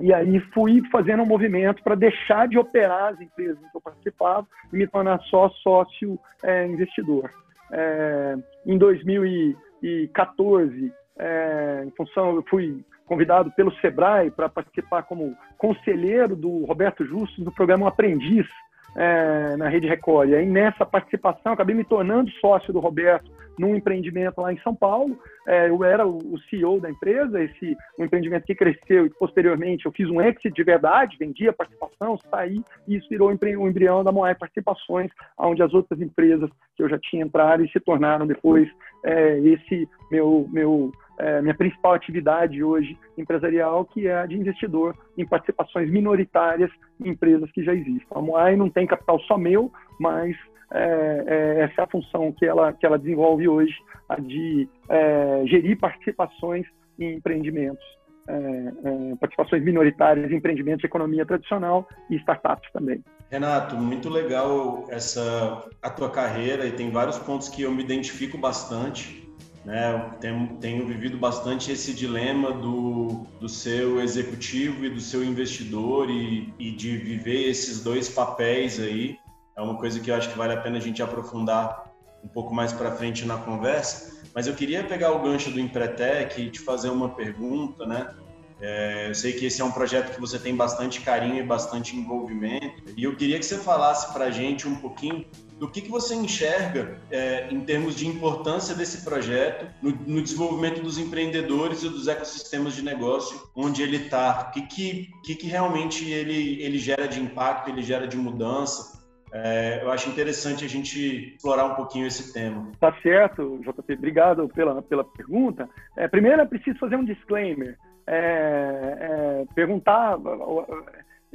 E 0.00 0.14
aí 0.14 0.40
fui 0.52 0.82
fazendo 0.90 1.22
um 1.22 1.26
movimento 1.26 1.82
para 1.82 1.94
deixar 1.94 2.48
de 2.48 2.58
operar 2.58 3.12
as 3.12 3.20
empresas 3.20 3.62
em 3.62 3.68
que 3.68 3.76
eu 3.76 3.80
participava 3.80 4.46
e 4.72 4.76
me 4.76 4.86
tornar 4.86 5.20
só 5.22 5.50
sócio 5.50 6.18
é, 6.42 6.66
investidor. 6.66 7.30
É, 7.72 8.36
em 8.66 8.78
2014, 8.78 10.92
é, 11.18 11.84
em 11.86 11.90
função, 11.90 12.34
eu 12.34 12.42
fui 12.48 12.82
convidado 13.06 13.50
pelo 13.52 13.74
Sebrae 13.80 14.30
para 14.30 14.48
participar 14.48 15.02
como 15.02 15.36
conselheiro 15.58 16.34
do 16.36 16.64
Roberto 16.64 17.04
Justo 17.04 17.44
no 17.44 17.52
programa 17.52 17.88
Aprendiz 17.88 18.46
é, 18.96 19.56
na 19.56 19.68
Rede 19.68 19.88
Record. 19.88 20.30
E 20.30 20.34
aí, 20.34 20.46
nessa 20.46 20.84
participação, 20.84 21.52
acabei 21.52 21.74
me 21.74 21.84
tornando 21.84 22.30
sócio 22.32 22.72
do 22.72 22.80
Roberto 22.80 23.30
num 23.58 23.76
empreendimento 23.76 24.40
lá 24.40 24.52
em 24.52 24.58
São 24.60 24.74
Paulo. 24.74 25.18
É, 25.46 25.68
eu 25.68 25.84
era 25.84 26.06
o 26.06 26.38
CEO 26.48 26.80
da 26.80 26.90
empresa, 26.90 27.42
esse 27.42 27.76
um 27.98 28.04
empreendimento 28.04 28.46
que 28.46 28.54
cresceu 28.54 29.04
e 29.04 29.10
posteriormente 29.10 29.84
eu 29.84 29.92
fiz 29.92 30.08
um 30.08 30.20
exit 30.20 30.50
de 30.50 30.64
verdade, 30.64 31.16
vendi 31.18 31.46
a 31.46 31.52
participação, 31.52 32.18
saí 32.30 32.62
e 32.88 32.96
isso 32.96 33.08
virou 33.10 33.28
o 33.28 33.68
embrião 33.68 34.02
da 34.02 34.10
Moai 34.10 34.34
Participações, 34.34 35.10
onde 35.38 35.62
as 35.62 35.74
outras 35.74 36.00
empresas 36.00 36.48
que 36.74 36.82
eu 36.82 36.88
já 36.88 36.98
tinha 36.98 37.24
entrado 37.24 37.62
e 37.62 37.70
se 37.70 37.80
tornaram 37.80 38.26
depois 38.26 38.66
é, 39.04 39.38
esse 39.40 39.86
meu, 40.10 40.48
meu 40.50 40.90
é, 41.20 41.42
minha 41.42 41.54
principal 41.54 41.92
atividade 41.92 42.62
hoje 42.64 42.98
empresarial, 43.16 43.84
que 43.84 44.06
é 44.06 44.16
a 44.16 44.26
de 44.26 44.36
investidor 44.36 44.96
em 45.16 45.26
participações 45.26 45.90
minoritárias 45.90 46.70
em 46.98 47.10
empresas 47.10 47.50
que 47.52 47.62
já 47.62 47.74
existem. 47.74 48.06
A 48.10 48.20
Moai 48.20 48.56
não 48.56 48.70
tem 48.70 48.86
capital 48.86 49.20
só 49.20 49.36
meu, 49.36 49.70
mas 49.98 50.34
é, 50.72 51.24
é, 51.26 51.60
essa 51.64 51.82
é 51.82 51.84
a 51.84 51.88
função 51.88 52.32
que 52.32 52.46
ela, 52.46 52.72
que 52.72 52.86
ela 52.86 52.98
desenvolve 52.98 53.48
hoje, 53.48 53.74
a 54.08 54.16
de 54.16 54.68
é, 54.88 55.42
gerir 55.46 55.78
participações 55.78 56.66
em 56.98 57.16
empreendimentos, 57.16 57.84
é, 58.28 58.32
é, 58.32 59.16
participações 59.16 59.62
minoritárias 59.62 60.30
em 60.30 60.36
empreendimentos 60.36 60.80
de 60.80 60.86
economia 60.86 61.26
tradicional 61.26 61.86
e 62.08 62.16
startups 62.16 62.70
também. 62.72 63.02
Renato, 63.30 63.76
muito 63.76 64.08
legal 64.08 64.86
essa 64.88 65.68
a 65.82 65.90
tua 65.90 66.10
carreira 66.10 66.66
e 66.66 66.72
tem 66.72 66.90
vários 66.90 67.18
pontos 67.18 67.48
que 67.48 67.62
eu 67.62 67.70
me 67.70 67.82
identifico 67.82 68.38
bastante. 68.38 69.29
Né? 69.64 70.12
Tenho, 70.20 70.56
tenho 70.60 70.86
vivido 70.86 71.18
bastante 71.18 71.70
esse 71.70 71.92
dilema 71.92 72.52
do, 72.52 73.26
do 73.38 73.48
seu 73.48 74.00
executivo 74.00 74.84
e 74.84 74.90
do 74.90 75.00
seu 75.00 75.22
investidor 75.22 76.10
e, 76.10 76.52
e 76.58 76.70
de 76.70 76.96
viver 76.96 77.48
esses 77.48 77.82
dois 77.82 78.08
papéis 78.08 78.80
aí. 78.80 79.18
É 79.56 79.60
uma 79.60 79.76
coisa 79.76 80.00
que 80.00 80.10
eu 80.10 80.14
acho 80.14 80.30
que 80.30 80.38
vale 80.38 80.54
a 80.54 80.60
pena 80.60 80.78
a 80.78 80.80
gente 80.80 81.02
aprofundar 81.02 81.90
um 82.24 82.28
pouco 82.28 82.54
mais 82.54 82.72
para 82.72 82.92
frente 82.92 83.26
na 83.26 83.36
conversa. 83.36 84.20
Mas 84.34 84.46
eu 84.46 84.54
queria 84.54 84.84
pegar 84.84 85.12
o 85.12 85.20
gancho 85.20 85.50
do 85.50 85.60
Empretec 85.60 86.40
e 86.40 86.50
te 86.50 86.60
fazer 86.60 86.88
uma 86.88 87.10
pergunta, 87.10 87.84
né? 87.84 88.14
É, 88.60 89.08
eu 89.08 89.14
sei 89.14 89.32
que 89.32 89.46
esse 89.46 89.60
é 89.60 89.64
um 89.64 89.72
projeto 89.72 90.14
que 90.14 90.20
você 90.20 90.38
tem 90.38 90.54
bastante 90.54 91.00
carinho 91.00 91.38
e 91.38 91.42
bastante 91.42 91.96
envolvimento. 91.96 92.82
E 92.96 93.04
eu 93.04 93.16
queria 93.16 93.38
que 93.38 93.44
você 93.44 93.58
falasse 93.58 94.12
para 94.12 94.26
a 94.26 94.30
gente 94.30 94.68
um 94.68 94.76
pouquinho 94.76 95.24
do 95.58 95.68
que, 95.68 95.82
que 95.82 95.90
você 95.90 96.14
enxerga 96.14 96.98
é, 97.10 97.48
em 97.50 97.60
termos 97.60 97.94
de 97.94 98.06
importância 98.06 98.74
desse 98.74 99.04
projeto 99.04 99.66
no, 99.82 99.90
no, 99.90 100.22
desenvolvimento 100.22 100.82
dos 100.82 100.96
empreendedores 100.96 101.82
e 101.82 101.88
dos 101.88 102.08
ecossistemas 102.08 102.74
de 102.74 102.82
negócio 102.82 103.38
onde 103.54 103.82
ele 103.82 103.98
está. 103.98 104.48
O 104.48 104.52
que, 104.52 104.62
que, 104.62 105.10
que, 105.22 105.34
que 105.34 105.46
realmente 105.46 106.08
ele, 106.08 106.62
ele 106.62 106.78
gera 106.78 107.06
de 107.06 107.20
impacto, 107.20 107.68
ele 107.68 107.82
gera 107.82 108.08
de 108.08 108.16
mudança? 108.16 109.00
É, 109.32 109.80
eu 109.82 109.90
acho 109.92 110.08
interessante 110.08 110.64
a 110.64 110.68
gente 110.68 111.34
explorar 111.36 111.66
um 111.66 111.74
pouquinho 111.74 112.06
esse 112.06 112.32
tema. 112.32 112.72
Tá 112.80 112.92
certo, 113.02 113.60
JP. 113.60 113.94
Obrigado 113.94 114.48
pela, 114.48 114.82
pela 114.82 115.04
pergunta. 115.04 115.68
É, 115.96 116.08
primeiro, 116.08 116.40
é 116.40 116.46
preciso 116.46 116.78
fazer 116.78 116.96
um 116.96 117.04
disclaimer. 117.04 117.78
É, 118.06 119.44
é 119.46 119.54
perguntar 119.54 120.18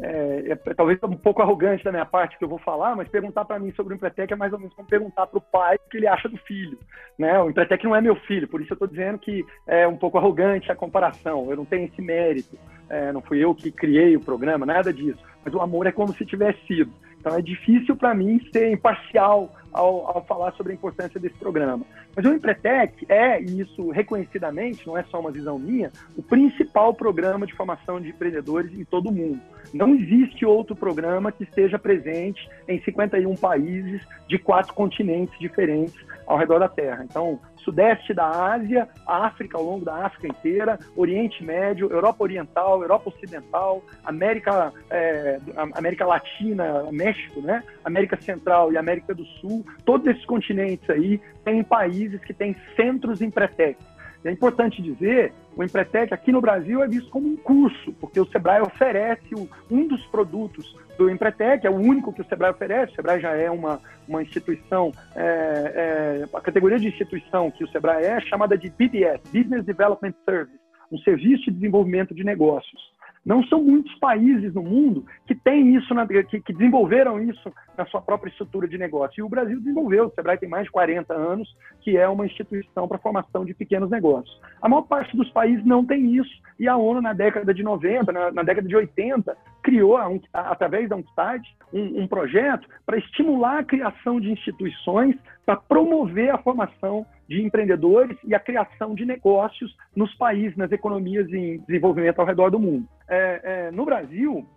é, 0.01 0.51
é, 0.51 0.73
talvez 0.73 1.01
um 1.03 1.15
pouco 1.15 1.41
arrogante 1.41 1.83
da 1.83 1.91
minha 1.91 2.05
parte 2.05 2.37
que 2.37 2.43
eu 2.43 2.49
vou 2.49 2.59
falar, 2.59 2.95
mas 2.97 3.07
perguntar 3.07 3.45
para 3.45 3.57
mim 3.59 3.71
sobre 3.73 3.93
o 3.93 3.95
Empretec 3.95 4.31
é 4.31 4.35
mais 4.35 4.51
ou 4.51 4.59
menos 4.59 4.73
como 4.73 4.87
perguntar 4.87 5.25
para 5.27 5.37
o 5.37 5.41
pai 5.41 5.75
o 5.77 5.89
que 5.89 5.97
ele 5.97 6.07
acha 6.07 6.27
do 6.27 6.37
filho. 6.39 6.77
Né? 7.17 7.39
O 7.39 7.49
Empretec 7.49 7.83
não 7.85 7.95
é 7.95 8.01
meu 8.01 8.15
filho, 8.15 8.47
por 8.47 8.61
isso 8.61 8.73
eu 8.73 8.75
estou 8.75 8.87
dizendo 8.89 9.17
que 9.17 9.45
é 9.65 9.87
um 9.87 9.95
pouco 9.95 10.17
arrogante 10.17 10.69
a 10.69 10.75
comparação, 10.75 11.49
eu 11.49 11.55
não 11.55 11.63
tenho 11.63 11.85
esse 11.85 12.01
mérito, 12.01 12.57
é, 12.89 13.13
não 13.13 13.21
fui 13.21 13.39
eu 13.39 13.55
que 13.55 13.71
criei 13.71 14.17
o 14.17 14.21
programa, 14.21 14.65
nada 14.65 14.91
disso, 14.91 15.23
mas 15.45 15.53
o 15.53 15.61
amor 15.61 15.87
é 15.87 15.93
como 15.93 16.13
se 16.13 16.25
tivesse 16.25 16.59
sido. 16.67 16.91
Então 17.25 17.35
é 17.35 17.41
difícil 17.41 17.95
para 17.95 18.13
mim 18.13 18.39
ser 18.53 18.71
imparcial 18.71 19.51
ao, 19.73 20.15
ao, 20.15 20.23
falar 20.25 20.53
sobre 20.53 20.73
a 20.73 20.75
importância 20.75 21.19
desse 21.19 21.33
programa. 21.37 21.83
Mas 22.15 22.23
o 22.23 22.31
Empretec 22.31 23.03
é, 23.09 23.41
e 23.41 23.61
isso 23.61 23.89
reconhecidamente, 23.89 24.85
não 24.85 24.95
é 24.95 25.03
só 25.05 25.19
uma 25.19 25.31
visão 25.31 25.57
minha, 25.57 25.91
o 26.15 26.21
principal 26.21 26.93
programa 26.93 27.47
de 27.47 27.55
formação 27.55 27.99
de 27.99 28.09
empreendedores 28.09 28.71
em 28.77 28.85
todo 28.85 29.09
o 29.09 29.11
mundo. 29.11 29.41
Não 29.73 29.95
existe 29.95 30.45
outro 30.45 30.75
programa 30.75 31.31
que 31.31 31.43
esteja 31.45 31.79
presente 31.79 32.47
em 32.67 32.79
51 32.83 33.35
países 33.37 34.03
de 34.27 34.37
quatro 34.37 34.75
continentes 34.75 35.37
diferentes 35.39 35.95
ao 36.27 36.37
redor 36.37 36.59
da 36.59 36.69
Terra. 36.69 37.05
Então, 37.09 37.39
sudeste 37.65 38.13
da 38.13 38.53
Ásia, 38.53 38.87
África, 39.05 39.57
ao 39.57 39.63
longo 39.63 39.83
da 39.83 40.05
África 40.05 40.27
inteira, 40.27 40.79
Oriente 40.95 41.43
Médio, 41.43 41.91
Europa 41.91 42.23
Oriental, 42.23 42.81
Europa 42.81 43.09
Ocidental, 43.09 43.83
América, 44.05 44.71
é, 44.89 45.39
América 45.73 46.05
Latina, 46.05 46.89
México, 46.91 47.41
né? 47.41 47.63
América 47.83 48.21
Central 48.21 48.71
e 48.71 48.77
América 48.77 49.13
do 49.13 49.25
Sul, 49.25 49.65
todos 49.83 50.05
esses 50.07 50.25
continentes 50.25 50.89
aí 50.89 51.19
têm 51.43 51.63
países 51.63 52.23
que 52.23 52.33
têm 52.33 52.55
centros 52.75 53.21
em 53.21 53.25
Empretec. 53.25 53.77
É 54.25 54.31
importante 54.31 54.81
dizer, 54.81 55.31
o 55.55 55.63
Empretec 55.63 56.11
aqui 56.11 56.31
no 56.31 56.41
Brasil 56.41 56.81
é 56.81 56.87
visto 56.87 57.11
como 57.11 57.27
um 57.27 57.37
curso, 57.37 57.93
porque 57.93 58.19
o 58.19 58.25
Sebrae 58.25 58.59
oferece 58.59 59.35
um 59.69 59.87
dos 59.87 60.03
produtos 60.07 60.75
do 60.97 61.09
Empretec, 61.11 61.65
é 61.65 61.69
o 61.69 61.75
único 61.75 62.11
que 62.11 62.21
o 62.21 62.25
Sebrae 62.25 62.51
oferece. 62.51 62.93
O 62.93 62.95
Sebrae 62.95 63.21
já 63.21 63.35
é 63.35 63.51
uma, 63.51 63.79
uma 64.07 64.23
instituição, 64.23 64.91
é, 65.15 65.21
é, 65.21 66.25
a 66.33 66.41
categoria 66.41 66.79
de 66.79 66.87
instituição 66.87 67.51
que 67.51 67.63
o 67.63 67.67
Sebrae 67.67 68.03
é, 68.03 68.17
é 68.17 68.21
chamada 68.21 68.57
de 68.57 68.67
BDS, 68.69 69.21
Business 69.31 69.63
Development 69.63 70.13
Service, 70.27 70.59
um 70.91 70.97
serviço 70.99 71.45
de 71.45 71.51
desenvolvimento 71.51 72.15
de 72.15 72.23
negócios. 72.23 72.94
Não 73.25 73.43
são 73.45 73.63
muitos 73.63 73.93
países 73.95 74.53
no 74.53 74.61
mundo 74.61 75.03
que 75.25 75.33
têm 75.33 75.75
isso, 75.75 75.93
na, 75.95 76.05
que, 76.05 76.39
que, 76.39 76.53
desenvolveram 76.53 77.19
isso 77.19 77.51
na 77.75 77.85
sua 77.87 77.99
própria 77.99 78.29
estrutura 78.29 78.67
de 78.67 78.77
negócio. 78.77 79.19
E 79.19 79.23
o 79.23 79.29
Brasil 79.29 79.57
desenvolveu. 79.57 80.05
O 80.05 80.11
Sebrae 80.11 80.37
tem 80.37 80.47
mais 80.47 80.65
de 80.65 80.71
40 80.71 81.11
anos, 81.13 81.55
que 81.81 81.97
é 81.97 82.07
uma 82.07 82.25
instituição 82.25 82.87
para 82.87 82.99
formação 82.99 83.43
de 83.43 83.53
pequenos 83.53 83.89
negócios. 83.89 84.39
A 84.61 84.69
maior 84.69 84.83
parte 84.83 85.17
dos 85.17 85.29
países 85.31 85.65
não 85.65 85.83
tem 85.83 86.15
isso. 86.15 86.29
E 86.59 86.67
a 86.67 86.77
ONU, 86.77 87.01
na 87.01 87.13
década 87.13 87.51
de 87.51 87.63
90, 87.63 88.11
na, 88.11 88.31
na 88.31 88.43
década 88.43 88.67
de 88.67 88.75
80, 88.75 89.35
criou, 89.63 89.97
a, 89.97 90.07
a, 90.31 90.51
através 90.51 90.87
da 90.87 90.95
UNCTAD, 90.95 91.43
um, 91.73 92.03
um 92.03 92.07
projeto 92.07 92.67
para 92.85 92.97
estimular 92.97 93.59
a 93.59 93.63
criação 93.63 94.21
de 94.21 94.31
instituições 94.31 95.15
para 95.45 95.55
promover 95.55 96.29
a 96.29 96.37
formação 96.37 97.05
de 97.27 97.41
empreendedores 97.41 98.17
e 98.23 98.35
a 98.35 98.39
criação 98.39 98.93
de 98.93 99.05
negócios 99.05 99.75
nos 99.95 100.13
países, 100.15 100.57
nas 100.57 100.71
economias 100.71 101.27
em 101.31 101.59
desenvolvimento 101.67 102.19
ao 102.19 102.25
redor 102.25 102.49
do 102.49 102.59
mundo. 102.59 102.87
É, 103.07 103.41
é, 103.43 103.71
no 103.71 103.85
Brasil, 103.85 104.47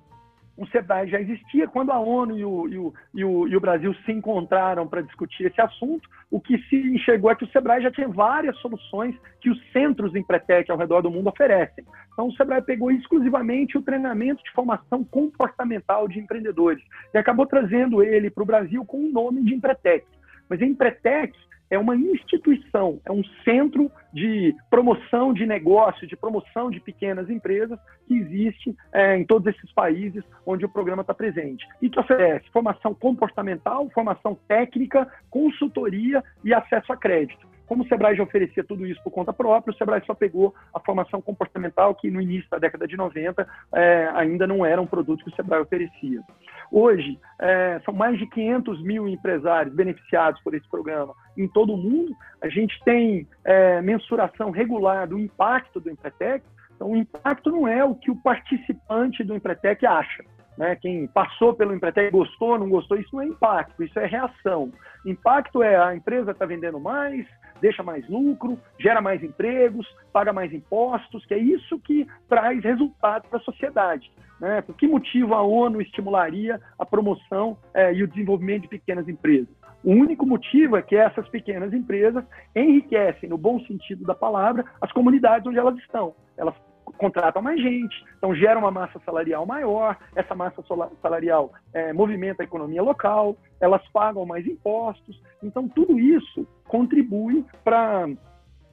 o 0.58 0.66
SEBRAE 0.66 1.08
já 1.08 1.20
existia. 1.20 1.68
Quando 1.68 1.92
a 1.92 2.00
ONU 2.00 2.36
e 2.36 2.44
o, 2.44 2.68
e 2.68 2.78
o, 2.78 2.94
e 3.14 3.24
o, 3.24 3.48
e 3.48 3.56
o 3.56 3.60
Brasil 3.60 3.94
se 4.04 4.10
encontraram 4.10 4.88
para 4.88 5.02
discutir 5.02 5.46
esse 5.46 5.60
assunto, 5.60 6.08
o 6.30 6.40
que 6.40 6.58
se 6.64 6.76
enxergou 6.76 7.30
é 7.30 7.36
que 7.36 7.44
o 7.44 7.48
SEBRAE 7.48 7.82
já 7.82 7.92
tinha 7.92 8.08
várias 8.08 8.58
soluções 8.58 9.14
que 9.40 9.48
os 9.48 9.72
centros 9.72 10.14
em 10.14 10.18
Empretec 10.18 10.68
ao 10.70 10.76
redor 10.76 11.00
do 11.00 11.10
mundo 11.10 11.28
oferecem. 11.28 11.84
Então, 12.12 12.26
o 12.26 12.32
SEBRAE 12.32 12.62
pegou 12.62 12.90
exclusivamente 12.90 13.78
o 13.78 13.82
treinamento 13.82 14.42
de 14.42 14.50
formação 14.50 15.04
comportamental 15.04 16.08
de 16.08 16.18
empreendedores 16.18 16.82
e 17.14 17.18
acabou 17.18 17.46
trazendo 17.46 18.02
ele 18.02 18.28
para 18.28 18.42
o 18.42 18.46
Brasil 18.46 18.84
com 18.84 18.98
o 18.98 19.12
nome 19.12 19.44
de 19.44 19.54
Empretec. 19.54 20.04
Mas 20.48 20.60
a 20.60 20.66
Empretec 20.66 21.32
é 21.70 21.78
uma 21.78 21.94
instituição, 21.96 23.00
é 23.04 23.12
um 23.12 23.22
centro 23.44 23.90
de 24.12 24.54
promoção 24.70 25.32
de 25.32 25.44
negócios, 25.46 26.08
de 26.08 26.16
promoção 26.16 26.70
de 26.70 26.80
pequenas 26.80 27.28
empresas 27.28 27.78
que 28.06 28.14
existe 28.14 28.74
é, 28.92 29.16
em 29.16 29.24
todos 29.24 29.54
esses 29.54 29.70
países 29.72 30.24
onde 30.46 30.64
o 30.64 30.68
programa 30.68 31.02
está 31.02 31.12
presente 31.12 31.66
e 31.82 31.90
que 31.90 32.00
oferece 32.00 32.48
formação 32.50 32.94
comportamental, 32.94 33.88
formação 33.90 34.38
técnica, 34.46 35.10
consultoria 35.30 36.22
e 36.42 36.54
acesso 36.54 36.92
a 36.92 36.96
crédito. 36.96 37.46
Como 37.68 37.84
o 37.84 37.86
Sebrae 37.86 38.16
já 38.16 38.22
oferecia 38.22 38.64
tudo 38.64 38.86
isso 38.86 39.00
por 39.04 39.10
conta 39.10 39.32
própria, 39.32 39.72
o 39.72 39.76
Sebrae 39.76 40.02
só 40.06 40.14
pegou 40.14 40.54
a 40.74 40.80
formação 40.80 41.20
comportamental, 41.20 41.94
que 41.94 42.10
no 42.10 42.20
início 42.20 42.48
da 42.50 42.58
década 42.58 42.88
de 42.88 42.96
90 42.96 43.46
é, 43.74 44.10
ainda 44.14 44.46
não 44.46 44.64
era 44.64 44.80
um 44.80 44.86
produto 44.86 45.22
que 45.22 45.30
o 45.30 45.36
Sebrae 45.36 45.60
oferecia. 45.60 46.22
Hoje, 46.72 47.18
é, 47.38 47.80
são 47.84 47.92
mais 47.92 48.18
de 48.18 48.26
500 48.26 48.82
mil 48.82 49.06
empresários 49.06 49.74
beneficiados 49.74 50.40
por 50.42 50.54
esse 50.54 50.68
programa 50.68 51.14
em 51.36 51.46
todo 51.46 51.74
o 51.74 51.76
mundo. 51.76 52.14
A 52.42 52.48
gente 52.48 52.74
tem 52.84 53.26
é, 53.44 53.82
mensuração 53.82 54.50
regular 54.50 55.06
do 55.06 55.18
impacto 55.18 55.78
do 55.78 55.90
Empretec. 55.90 56.44
Então, 56.74 56.90
o 56.92 56.96
impacto 56.96 57.50
não 57.50 57.68
é 57.68 57.84
o 57.84 57.94
que 57.94 58.10
o 58.10 58.16
participante 58.16 59.22
do 59.22 59.34
Empretec 59.34 59.84
acha. 59.84 60.24
Né? 60.58 60.74
Quem 60.74 61.06
passou 61.06 61.54
pelo 61.54 61.72
Empretec 61.72 62.10
gostou, 62.10 62.58
não 62.58 62.68
gostou, 62.68 62.98
isso 62.98 63.14
não 63.14 63.22
é 63.22 63.26
impacto, 63.26 63.82
isso 63.82 63.98
é 63.98 64.06
reação. 64.06 64.72
Impacto 65.06 65.62
é 65.62 65.76
a 65.76 65.94
empresa 65.94 66.32
está 66.32 66.44
vendendo 66.44 66.80
mais, 66.80 67.24
deixa 67.60 67.82
mais 67.82 68.08
lucro, 68.08 68.58
gera 68.78 69.00
mais 69.00 69.22
empregos, 69.22 69.86
paga 70.12 70.32
mais 70.32 70.52
impostos, 70.52 71.24
que 71.26 71.34
é 71.34 71.38
isso 71.38 71.78
que 71.80 72.06
traz 72.28 72.62
resultado 72.62 73.28
para 73.28 73.38
a 73.38 73.42
sociedade. 73.42 74.10
Né? 74.40 74.62
Por 74.62 74.76
que 74.76 74.86
motivo 74.86 75.34
a 75.34 75.42
ONU 75.42 75.80
estimularia 75.80 76.60
a 76.78 76.86
promoção 76.86 77.56
é, 77.74 77.92
e 77.92 78.02
o 78.02 78.08
desenvolvimento 78.08 78.62
de 78.62 78.68
pequenas 78.68 79.08
empresas? 79.08 79.48
O 79.84 79.92
único 79.92 80.26
motivo 80.26 80.76
é 80.76 80.82
que 80.82 80.96
essas 80.96 81.28
pequenas 81.28 81.72
empresas 81.72 82.24
enriquecem, 82.54 83.28
no 83.28 83.38
bom 83.38 83.60
sentido 83.60 84.04
da 84.04 84.14
palavra, 84.14 84.64
as 84.80 84.90
comunidades 84.92 85.46
onde 85.46 85.58
elas 85.58 85.76
estão. 85.78 86.14
Elas 86.36 86.54
contratam 86.96 87.42
mais 87.42 87.60
gente, 87.60 88.04
então 88.16 88.34
gera 88.34 88.58
uma 88.58 88.70
massa 88.70 89.00
salarial 89.04 89.44
maior, 89.46 89.96
essa 90.14 90.34
massa 90.34 90.62
salarial 91.02 91.52
é, 91.72 91.92
movimenta 91.92 92.42
a 92.42 92.44
economia 92.44 92.82
local, 92.82 93.36
elas 93.60 93.82
pagam 93.92 94.24
mais 94.24 94.46
impostos, 94.46 95.20
então 95.42 95.68
tudo 95.68 95.98
isso 95.98 96.46
contribui 96.66 97.44
para 97.64 98.08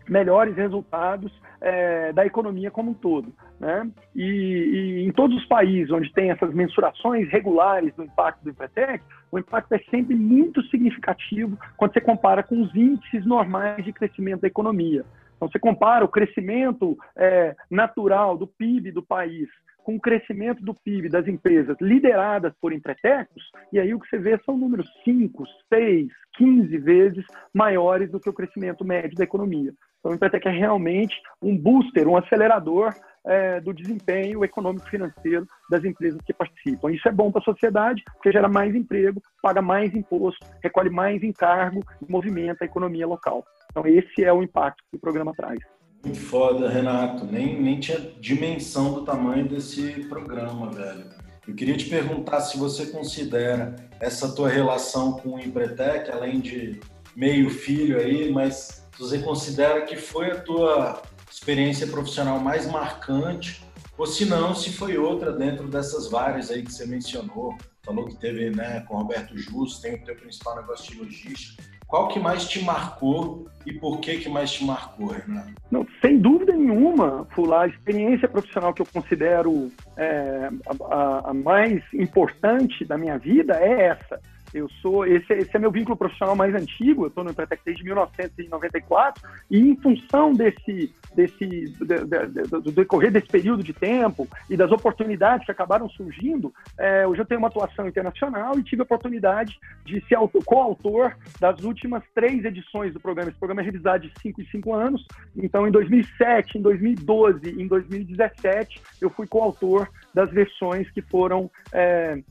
melhores 0.08 0.56
resultados 0.56 1.32
é, 1.60 2.14
da 2.14 2.26
economia 2.26 2.70
como 2.70 2.92
um 2.92 2.94
todo. 2.94 3.34
Né? 3.60 3.90
E, 4.16 4.24
e, 4.24 5.08
em 5.08 5.12
todos 5.12 5.38
os 5.38 5.46
países 5.46 5.92
onde 5.92 6.12
tem 6.14 6.30
essas 6.30 6.54
mensurações 6.54 7.30
regulares 7.30 7.94
do 7.96 8.04
impacto 8.04 8.44
do 8.44 8.50
Empretec, 8.50 9.04
o 9.32 9.40
impacto 9.40 9.74
é 9.74 9.80
sempre 9.90 10.16
muito 10.16 10.62
significativo 10.64 11.58
quando 11.78 11.94
você 11.94 12.02
compara 12.02 12.44
com 12.44 12.62
os 12.62 12.76
índices 12.76 13.26
normais 13.26 13.84
de 13.84 13.94
crescimento 13.94 14.42
da 14.42 14.48
economia. 14.48 15.06
Então, 15.36 15.50
você 15.50 15.60
compara 15.60 16.06
o 16.06 16.10
crescimento 16.10 16.98
é, 17.18 17.56
natural 17.70 18.38
do 18.38 18.48
PIB 18.48 18.92
do 18.92 19.04
país 19.04 19.50
com 19.84 19.96
o 19.96 20.02
crescimento 20.02 20.64
do 20.64 20.74
PIB 20.74 21.10
das 21.10 21.28
empresas 21.28 21.78
lideradas 21.80 22.52
por 22.60 22.74
empretecos, 22.74 23.52
e 23.72 23.80
aí 23.80 23.94
o 23.94 24.00
que 24.00 24.10
você 24.10 24.18
vê 24.18 24.40
são 24.44 24.58
números 24.58 24.90
5, 25.04 25.44
6, 25.72 26.08
15 26.38 26.78
vezes 26.80 27.26
maiores 27.54 28.10
do 28.10 28.20
que 28.20 28.28
o 28.28 28.34
crescimento 28.34 28.84
médio 28.84 29.16
da 29.16 29.24
economia. 29.24 29.72
Então, 30.00 30.12
o 30.12 30.16
Empretec 30.16 30.48
é 30.48 30.52
realmente 30.52 31.16
um 31.42 31.56
booster, 31.56 32.08
um 32.08 32.18
acelerador 32.18 32.94
é, 33.26 33.60
do 33.60 33.74
desempenho 33.74 34.46
econômico 34.46 34.88
financeiro 34.88 35.48
das 35.70 35.84
empresas 35.84 36.22
que 36.22 36.34
participam. 36.34 36.92
Isso 36.92 37.08
é 37.08 37.12
bom 37.12 37.32
para 37.32 37.42
a 37.42 37.46
sociedade, 37.46 38.04
porque 38.14 38.32
gera 38.32 38.48
mais 38.48 38.76
emprego, 38.76 39.22
paga 39.42 39.62
mais 39.62 39.94
imposto, 39.96 40.46
recolhe 40.64 40.90
mais 40.90 41.24
encargo 41.24 41.84
e 42.08 42.12
movimenta 42.12 42.64
a 42.64 42.68
economia 42.68 43.08
local. 43.08 43.44
Então, 43.76 43.86
esse 43.86 44.24
é 44.24 44.32
o 44.32 44.42
impacto 44.42 44.82
que 44.90 44.96
o 44.96 45.00
programa 45.00 45.34
traz. 45.36 45.60
Muito 46.02 46.18
foda, 46.18 46.70
Renato. 46.70 47.26
Nem, 47.26 47.62
nem 47.62 47.78
tinha 47.78 48.00
dimensão 48.22 48.94
do 48.94 49.04
tamanho 49.04 49.50
desse 49.50 50.06
programa, 50.08 50.72
velho. 50.72 51.04
Eu 51.46 51.54
queria 51.54 51.76
te 51.76 51.90
perguntar 51.90 52.40
se 52.40 52.58
você 52.58 52.86
considera 52.86 53.76
essa 54.00 54.34
tua 54.34 54.48
relação 54.48 55.20
com 55.20 55.32
o 55.32 55.40
Empretec, 55.40 56.10
além 56.10 56.40
de 56.40 56.80
meio 57.18 57.50
filho 57.50 58.00
aí, 58.00 58.32
mas 58.32 58.88
você 58.98 59.20
considera 59.20 59.82
que 59.82 59.98
foi 59.98 60.32
a 60.32 60.40
tua 60.40 61.02
experiência 61.30 61.86
profissional 61.86 62.40
mais 62.40 62.66
marcante 62.66 63.62
ou 63.98 64.06
se 64.06 64.26
não, 64.26 64.56
se 64.56 64.72
foi 64.72 64.98
outra 64.98 65.34
dentro 65.34 65.68
dessas 65.68 66.10
várias 66.10 66.50
aí 66.50 66.64
que 66.64 66.72
você 66.72 66.86
mencionou, 66.86 67.58
falou 67.84 68.06
que 68.06 68.16
teve 68.16 68.50
né, 68.50 68.82
com 68.88 68.98
Roberto 68.98 69.38
Justo, 69.38 69.82
tem 69.82 69.96
o 69.96 70.04
teu 70.04 70.16
principal 70.16 70.56
negócio 70.56 70.94
de 70.94 71.00
logística. 71.00 71.75
Qual 71.88 72.08
que 72.08 72.20
mais 72.20 72.48
te 72.48 72.64
marcou 72.64 73.48
e 73.66 73.74
por 73.74 74.00
que 74.00 74.18
que 74.18 74.30
mais 74.30 74.52
te 74.52 74.64
marcou, 74.64 75.08
Renato? 75.08 75.54
Não, 75.72 75.86
sem 76.02 76.20
dúvida 76.20 76.54
nenhuma, 76.54 77.26
Fula, 77.32 77.62
a 77.62 77.68
experiência 77.68 78.28
profissional 78.28 78.74
que 78.74 78.82
eu 78.82 78.86
considero 78.86 79.72
é, 79.98 80.50
a, 80.90 81.30
a 81.30 81.34
mais 81.34 81.82
importante 81.94 82.86
da 82.86 82.98
minha 82.98 83.18
vida 83.18 83.56
é 83.56 83.88
essa 83.88 84.20
eu 84.54 84.70
sou 84.82 85.06
esse, 85.06 85.32
esse 85.34 85.56
é 85.56 85.60
meu 85.60 85.72
vínculo 85.72 85.98
profissional 85.98 86.36
mais 86.36 86.54
antigo. 86.54 87.04
Eu 87.04 87.08
estou 87.08 87.24
no 87.24 87.32
Empretec 87.32 87.62
desde 87.66 87.84
1994 87.84 89.24
e 89.50 89.60
em 89.60 89.76
função 89.78 90.34
desse 90.34 90.94
desse 91.16 91.46
de, 91.46 91.68
de, 91.70 92.28
de, 92.28 92.62
do 92.62 92.72
decorrer 92.72 93.12
desse 93.12 93.28
período 93.28 93.64
de 93.64 93.74
tempo 93.74 94.28
e 94.50 94.58
das 94.58 94.72
oportunidades 94.72 95.46
que 95.46 95.52
acabaram 95.52 95.90
surgindo, 95.90 96.54
é, 96.78 97.08
hoje 97.08 97.22
eu 97.22 97.26
tenho 97.26 97.40
uma 97.40 97.48
atuação 97.48 97.88
internacional 97.88 98.60
e 98.60 98.64
tive 98.64 98.82
a 98.82 98.84
oportunidade 98.84 99.58
de 99.86 100.04
ser 100.08 100.18
coautor 100.46 101.16
das 101.40 101.62
últimas 101.62 102.04
três 102.14 102.44
edições 102.44 102.94
do 102.94 103.00
programa. 103.00 103.30
Esse 103.30 103.40
programa 103.40 103.62
é 103.62 103.66
revisado 103.66 104.08
de 104.08 104.14
cinco 104.22 104.42
em 104.42 104.46
cinco 104.48 104.74
anos. 104.74 105.06
Então, 105.36 105.68
em 105.68 105.72
2007, 105.72 106.58
em 106.58 106.62
2012, 106.62 107.62
em 107.62 107.68
2017, 107.68 108.82
eu 109.02 109.10
fui 109.10 109.26
coautor 109.28 109.88
das 110.14 110.30
versões 110.32 110.90
que 110.92 111.02
foram 111.02 111.50
é, 111.72 112.22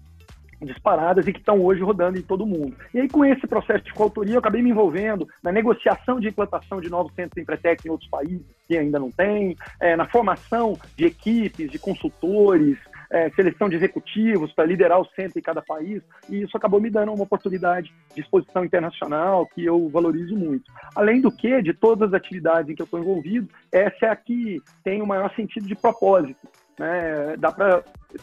disparadas 0.64 1.26
e 1.26 1.32
que 1.32 1.38
estão 1.38 1.60
hoje 1.60 1.82
rodando 1.82 2.18
em 2.18 2.22
todo 2.22 2.46
mundo. 2.46 2.76
E 2.92 3.00
aí, 3.00 3.08
com 3.08 3.24
esse 3.24 3.46
processo 3.46 3.84
de 3.84 3.92
coautoria, 3.92 4.34
eu 4.34 4.38
acabei 4.38 4.62
me 4.62 4.70
envolvendo 4.70 5.26
na 5.42 5.52
negociação 5.52 6.18
de 6.18 6.28
implantação 6.28 6.80
de 6.80 6.90
novos 6.90 7.14
centros 7.14 7.40
Empretec 7.40 7.86
em 7.86 7.90
outros 7.90 8.08
países 8.08 8.44
que 8.66 8.76
ainda 8.76 8.98
não 8.98 9.10
tem, 9.10 9.56
é, 9.80 9.94
na 9.94 10.06
formação 10.06 10.78
de 10.96 11.04
equipes, 11.04 11.70
de 11.70 11.78
consultores, 11.78 12.78
é, 13.10 13.30
seleção 13.30 13.68
de 13.68 13.76
executivos 13.76 14.52
para 14.52 14.64
liderar 14.64 15.00
o 15.00 15.06
centro 15.14 15.38
em 15.38 15.42
cada 15.42 15.62
país, 15.62 16.02
e 16.28 16.42
isso 16.42 16.56
acabou 16.56 16.80
me 16.80 16.90
dando 16.90 17.12
uma 17.12 17.22
oportunidade 17.22 17.92
de 18.14 18.20
exposição 18.20 18.64
internacional 18.64 19.46
que 19.46 19.64
eu 19.64 19.88
valorizo 19.88 20.36
muito. 20.36 20.64
Além 20.96 21.20
do 21.20 21.30
que, 21.30 21.62
de 21.62 21.72
todas 21.72 22.08
as 22.08 22.14
atividades 22.14 22.70
em 22.70 22.74
que 22.74 22.82
eu 22.82 22.86
estou 22.86 22.98
envolvido, 22.98 23.48
essa 23.70 24.06
é 24.06 24.08
a 24.08 24.16
que 24.16 24.60
tem 24.82 25.00
o 25.00 25.06
maior 25.06 25.32
sentido 25.34 25.66
de 25.66 25.74
propósito. 25.74 26.48
Né? 26.78 27.36
Dá 27.38 27.52
para 27.52 27.82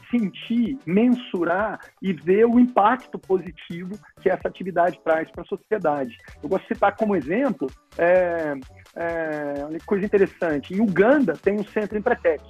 sentir, 0.09 0.77
mensurar 0.85 1.79
e 2.01 2.13
ver 2.13 2.45
o 2.45 2.59
impacto 2.59 3.19
positivo 3.19 3.97
que 4.21 4.29
essa 4.29 4.47
atividade 4.47 4.99
traz 5.03 5.29
para 5.31 5.43
a 5.43 5.45
sociedade. 5.45 6.17
Eu 6.41 6.49
gosto 6.49 6.63
de 6.63 6.73
citar 6.73 6.95
como 6.95 7.15
exemplo, 7.15 7.67
é, 7.97 8.53
é, 8.95 9.77
coisa 9.85 10.05
interessante, 10.05 10.73
em 10.73 10.81
Uganda 10.81 11.33
tem 11.33 11.59
um 11.59 11.65
centro 11.65 11.97
Empretec. 11.97 12.43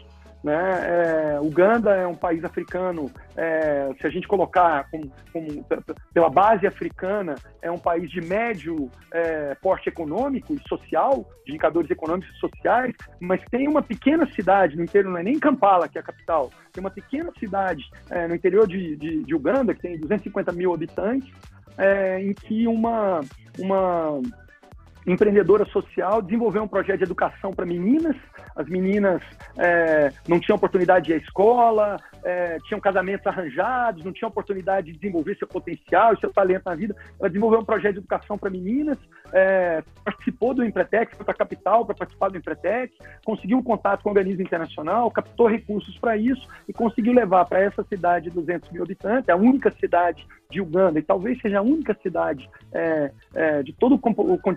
Né? 0.44 0.56
É, 0.56 1.40
Uganda 1.40 1.92
é 1.92 2.08
um 2.08 2.16
país 2.16 2.44
africano, 2.44 3.12
é, 3.38 3.92
se 4.00 4.08
a 4.08 4.10
gente 4.10 4.28
colocar 4.28 4.90
como, 4.90 5.12
como, 5.32 5.66
pela 6.12 6.30
base 6.32 6.66
africana, 6.66 7.36
é 7.62 7.70
um 7.70 7.78
país 7.78 8.10
de 8.10 8.22
médio 8.22 8.90
é, 9.14 9.56
porte 9.62 9.88
econômico 9.88 10.56
e 10.56 10.68
social, 10.68 11.30
de 11.46 11.52
indicadores 11.52 11.92
econômicos 11.92 12.36
e 12.36 12.40
sociais, 12.40 12.96
mas 13.20 13.40
tem 13.52 13.68
uma 13.68 13.84
pequena 13.84 14.26
cidade 14.34 14.76
no 14.76 14.84
interior, 14.84 15.12
não 15.12 15.20
é 15.20 15.24
nem 15.24 15.40
Kampala, 15.40 15.88
que 15.88 16.00
é 16.00 16.02
a 16.02 16.04
capital, 16.04 16.50
tem 16.72 16.82
uma 16.82 16.90
pequena 16.90 17.32
cidade 17.40 17.84
é, 18.10 18.28
no 18.28 18.34
interior 18.34 18.68
de, 18.68 18.96
de, 18.96 19.24
de, 19.24 19.36
Uganda, 19.36 19.76
que 19.76 19.82
tem 19.82 20.00
250 20.00 20.52
mil 20.54 20.74
habitantes, 20.74 21.32
é, 21.78 22.20
em 22.20 22.34
que 22.34 22.68
uma, 22.68 23.22
uma 23.60 24.22
empreendedora 25.06 25.66
social, 25.66 26.22
desenvolveu 26.22 26.64
um 26.64 26.68
projeto 26.68 27.00
de 27.00 27.04
educação 27.04 27.52
para 27.52 27.66
meninas. 27.66 28.16
As 28.56 28.68
meninas 28.68 29.22
é, 29.58 30.12
não 30.28 30.40
tinham 30.40 30.56
oportunidade 30.56 31.06
de 31.06 31.12
ir 31.12 31.16
à 31.16 31.18
escola, 31.18 31.98
é, 32.24 32.58
tinham 32.68 32.80
casamentos 32.80 33.26
arranjados, 33.26 34.04
não 34.04 34.12
tinham 34.12 34.30
oportunidade 34.30 34.92
de 34.92 34.98
desenvolver 34.98 35.36
seu 35.38 35.48
potencial, 35.48 36.18
seu 36.18 36.32
talento 36.32 36.64
na 36.66 36.76
vida. 36.76 36.96
Ela 37.20 37.30
desenvolveu 37.30 37.60
um 37.60 37.66
projeto 37.66 37.94
de 37.94 38.00
educação 38.00 38.38
para 38.38 38.50
meninas, 38.50 38.98
é, 39.34 39.84
participou 40.04 40.54
do 40.54 40.64
Empretec, 40.64 41.16
foi 41.16 41.26
para 41.26 41.34
a 41.34 41.38
capital 41.38 41.86
para 41.86 41.96
participar 41.96 42.30
do 42.30 42.38
Empretec, 42.38 42.94
conseguiu 43.24 43.58
um 43.58 43.64
contato 43.64 44.02
com 44.02 44.10
o 44.10 44.12
organismo 44.12 44.42
internacional, 44.42 45.12
captou 45.12 45.48
recursos 45.48 45.98
para 45.98 46.18
isso 46.18 46.48
e 46.68 46.74
conseguiu 46.74 47.14
levar 47.14 47.46
para 47.46 47.60
essa 47.60 47.84
cidade 47.84 48.26
de 48.26 48.32
200 48.32 48.72
mil 48.72 48.84
habitantes, 48.84 49.30
a 49.30 49.36
única 49.36 49.72
cidade 49.72 50.26
de 50.50 50.62
Uganda, 50.62 51.00
e 51.00 51.04
talvez 51.04 51.40
seja 51.42 51.60
a 51.60 51.62
única 51.62 51.98
cidade 52.02 52.50
é, 52.74 53.12
é, 53.34 53.64
de 53.64 53.74
toda 53.74 54.00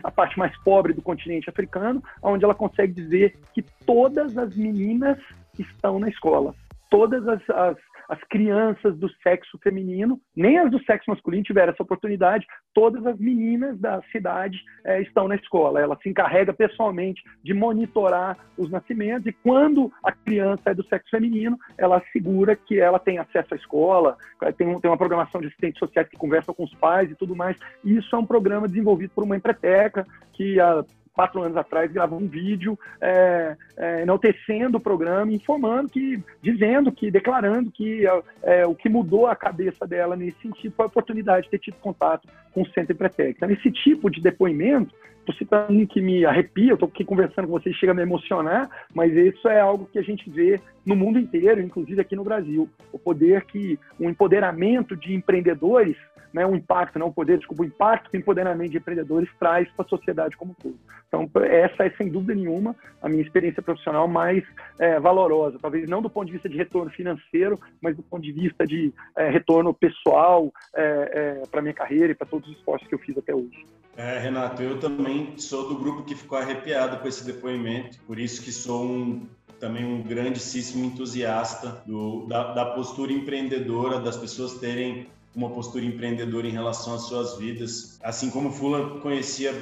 a 0.03 0.11
parte 0.11 0.39
mais 0.39 0.57
pobre 0.63 0.93
do 0.93 1.03
continente 1.03 1.49
africano, 1.49 2.03
onde 2.23 2.45
ela 2.45 2.55
consegue 2.55 2.93
dizer 2.93 3.39
que 3.53 3.63
todas 3.87 4.37
as 4.37 4.57
meninas 4.57 5.19
estão 5.59 5.99
na 5.99 6.09
escola. 6.09 6.55
Todas 6.91 7.27
as, 7.27 7.41
as 7.51 7.77
as 8.09 8.23
crianças 8.25 8.97
do 8.97 9.09
sexo 9.23 9.59
feminino, 9.63 10.21
nem 10.37 10.59
as 10.59 10.71
do 10.71 10.83
sexo 10.85 11.11
masculino 11.11 11.45
tiveram 11.45 11.73
essa 11.73 11.83
oportunidade. 11.83 12.47
Todas 12.73 13.07
as 13.07 13.19
meninas 13.19 13.79
da 13.79 14.03
cidade 14.13 14.59
é, 14.85 15.01
estão 15.03 15.29
na 15.29 15.37
escola. 15.37 15.81
Ela 15.81 15.99
se 16.03 16.09
encarrega 16.09 16.53
pessoalmente 16.53 17.23
de 17.43 17.55
monitorar 17.55 18.37
os 18.57 18.71
nascimentos 18.71 19.27
e 19.27 19.33
quando 19.33 19.93
a 20.03 20.13
criança 20.13 20.71
é 20.71 20.75
do 20.75 20.85
sexo 20.85 21.11
feminino, 21.11 21.59
ela 21.79 21.99
assegura 21.99 22.57
que 22.57 22.79
ela 22.79 22.99
tem 22.99 23.19
acesso 23.19 23.55
à 23.55 23.57
escola, 23.57 24.17
tem, 24.57 24.81
tem 24.81 24.91
uma 24.91 24.99
programação 24.99 25.41
de 25.41 25.49
assistentes 25.49 25.79
sociais 25.79 26.09
que 26.09 26.17
conversam 26.17 26.55
com 26.55 26.65
os 26.65 26.75
pais 26.75 27.11
e 27.11 27.15
tudo 27.15 27.35
mais. 27.35 27.57
Isso 27.85 28.15
é 28.15 28.19
um 28.19 28.27
programa 28.27 28.69
desenvolvido 28.69 29.11
por 29.15 29.25
uma 29.25 29.37
empreteca 29.37 30.07
que 30.33 30.61
a 30.61 30.85
quatro 31.15 31.43
anos 31.43 31.57
atrás, 31.57 31.91
gravou 31.93 32.21
um 32.21 32.27
vídeo 32.27 32.79
é, 33.01 33.57
é, 33.77 34.03
enaltecendo 34.03 34.79
o 34.79 34.81
programa, 34.81 35.33
informando 35.33 35.89
que, 35.89 36.23
dizendo 36.43 36.91
que, 36.91 37.11
declarando 37.11 37.71
que 37.71 38.07
é, 38.07 38.23
é, 38.43 38.67
o 38.67 38.75
que 38.75 38.89
mudou 38.89 39.27
a 39.27 39.37
cabeça 39.37 39.87
dela 39.87 40.17
nesse 40.17 40.39
sentido 40.41 40.75
foi 40.77 40.85
a 40.85 40.89
oportunidade 40.89 41.45
de 41.45 41.51
ter 41.51 41.59
tido 41.59 41.77
contato 41.77 42.29
com 42.53 42.63
o 42.63 42.69
Centro 42.71 42.93
Empretec. 42.93 43.37
Então, 43.37 43.51
esse 43.51 43.71
tipo 43.71 44.11
de 44.11 44.21
depoimento, 44.21 44.95
estou 45.25 45.35
citando 45.35 45.73
um 45.73 45.87
que 45.87 46.01
me 46.01 46.25
arrepia, 46.25 46.71
eu 46.71 46.75
estou 46.75 46.89
aqui 46.89 47.05
conversando 47.05 47.47
com 47.47 47.53
vocês, 47.53 47.75
chega 47.77 47.93
a 47.93 47.95
me 47.95 48.03
emocionar, 48.03 48.69
mas 48.95 49.13
isso 49.13 49.49
é 49.49 49.61
algo 49.61 49.89
que 49.91 49.99
a 49.99 50.03
gente 50.03 50.29
vê 50.31 50.61
no 50.85 50.95
mundo 50.95 51.19
inteiro, 51.19 51.61
inclusive 51.61 52.01
aqui 52.01 52.15
no 52.15 52.25
Brasil. 52.25 52.69
O 52.93 52.99
poder 52.99 53.45
que, 53.45 53.79
o 53.99 54.09
empoderamento 54.09 54.97
de 54.97 55.15
empreendedores 55.15 55.97
né, 56.35 56.45
o 56.45 56.57
impacto, 56.57 56.99
não 56.99 57.07
o 57.07 57.13
poder, 57.13 57.39
desculpa, 57.39 57.63
o 57.63 57.67
impacto 57.67 58.11
que 58.11 58.17
o 58.17 58.21
empoderamento 58.21 58.73
de 58.73 58.79
empreendedores 58.79 59.31
traz 59.39 59.71
para 59.71 59.87
a 59.87 59.89
sociedade 59.89 60.37
como 60.37 60.51
um 60.51 60.55
todo. 60.55 60.77
Então, 61.07 61.31
essa 61.45 61.85
é, 61.85 61.91
sem 61.91 62.09
dúvida 62.09 62.35
nenhuma, 62.35 62.75
a 63.01 63.09
minha 63.09 63.23
experiência 63.23 63.63
profissional 63.63 64.09
mais 64.09 64.43
é, 64.81 64.99
valorosa, 64.99 65.61
talvez 65.63 65.89
não 65.89 66.03
do 66.03 66.11
ponto 66.11 66.27
de 66.27 66.33
vista 66.33 66.49
de 66.49 66.57
retorno 66.57 66.91
financeiro, 66.91 67.61
mas 67.81 67.97
do 67.97 68.03
ponto 68.03 68.25
de 68.25 68.33
vista 68.33 68.67
de 68.67 68.93
é, 69.17 69.31
retorno 69.31 69.73
pessoal 69.73 70.53
é, 70.75 71.39
é 71.41 71.47
para 71.49 71.63
minha 71.63 71.73
carreira 71.73 72.11
e 72.11 72.17
para 72.17 72.27
todos 72.27 72.49
os 72.49 72.57
esforços 72.57 72.89
que 72.89 72.97
eu 72.97 72.99
fiz 72.99 73.17
até 73.17 73.33
hoje. 73.33 73.65
É, 73.97 74.19
Renato, 74.19 74.61
eu 74.63 74.81
também 74.81 75.39
sou 75.39 75.69
do 75.69 75.77
grupo 75.77 76.03
que 76.03 76.17
ficou 76.17 76.39
arrepiado 76.39 76.99
com 76.99 77.07
esse 77.07 77.25
depoimento, 77.25 77.99
por 78.07 78.19
isso 78.19 78.43
que 78.43 78.51
sou 78.51 78.85
um 78.85 79.29
também 79.61 79.85
um 79.85 80.03
grandíssimo 80.03 80.85
entusiasta 80.85 81.83
do, 81.87 82.27
da, 82.27 82.53
da, 82.53 82.67
postura 82.67 83.13
empreendedora, 83.13 84.01
das 84.01 84.17
pessoas 84.17 84.55
terem 84.59 85.07
uma 85.35 85.49
postura 85.49 85.85
empreendedora 85.85 86.47
em 86.47 86.51
relação 86.51 86.95
às 86.95 87.03
suas 87.03 87.39
vidas, 87.39 87.99
assim 88.03 88.31
como 88.31 88.53
Fula 88.53 89.01
conhecia 89.01 89.53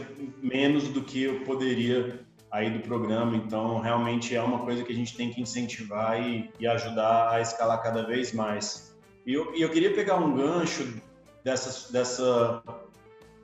menos 0.42 0.88
do 0.88 1.03
que 1.03 1.23
eu 1.23 1.40
poderia 1.40 2.21
aí 2.51 2.71
do 2.71 2.81
programa, 2.81 3.37
então 3.37 3.81
realmente 3.81 4.35
é 4.35 4.42
uma 4.42 4.59
coisa 4.61 4.83
que 4.83 4.92
a 4.92 4.97
gente 4.97 5.16
tem 5.16 5.31
que 5.31 5.40
incentivar 5.40 6.21
e, 6.21 6.51
e 6.59 6.66
ajudar 6.66 7.31
a 7.31 7.40
escalar 7.40 7.83
cada 7.83 8.03
vez 8.03 8.33
mais. 8.33 8.95
E 9.27 9.33
eu, 9.33 9.55
eu 9.55 9.71
queria 9.71 9.95
pegar 9.95 10.16
um 10.16 10.35
gancho 10.35 11.01
dessa, 11.45 11.92
dessa 11.92 12.62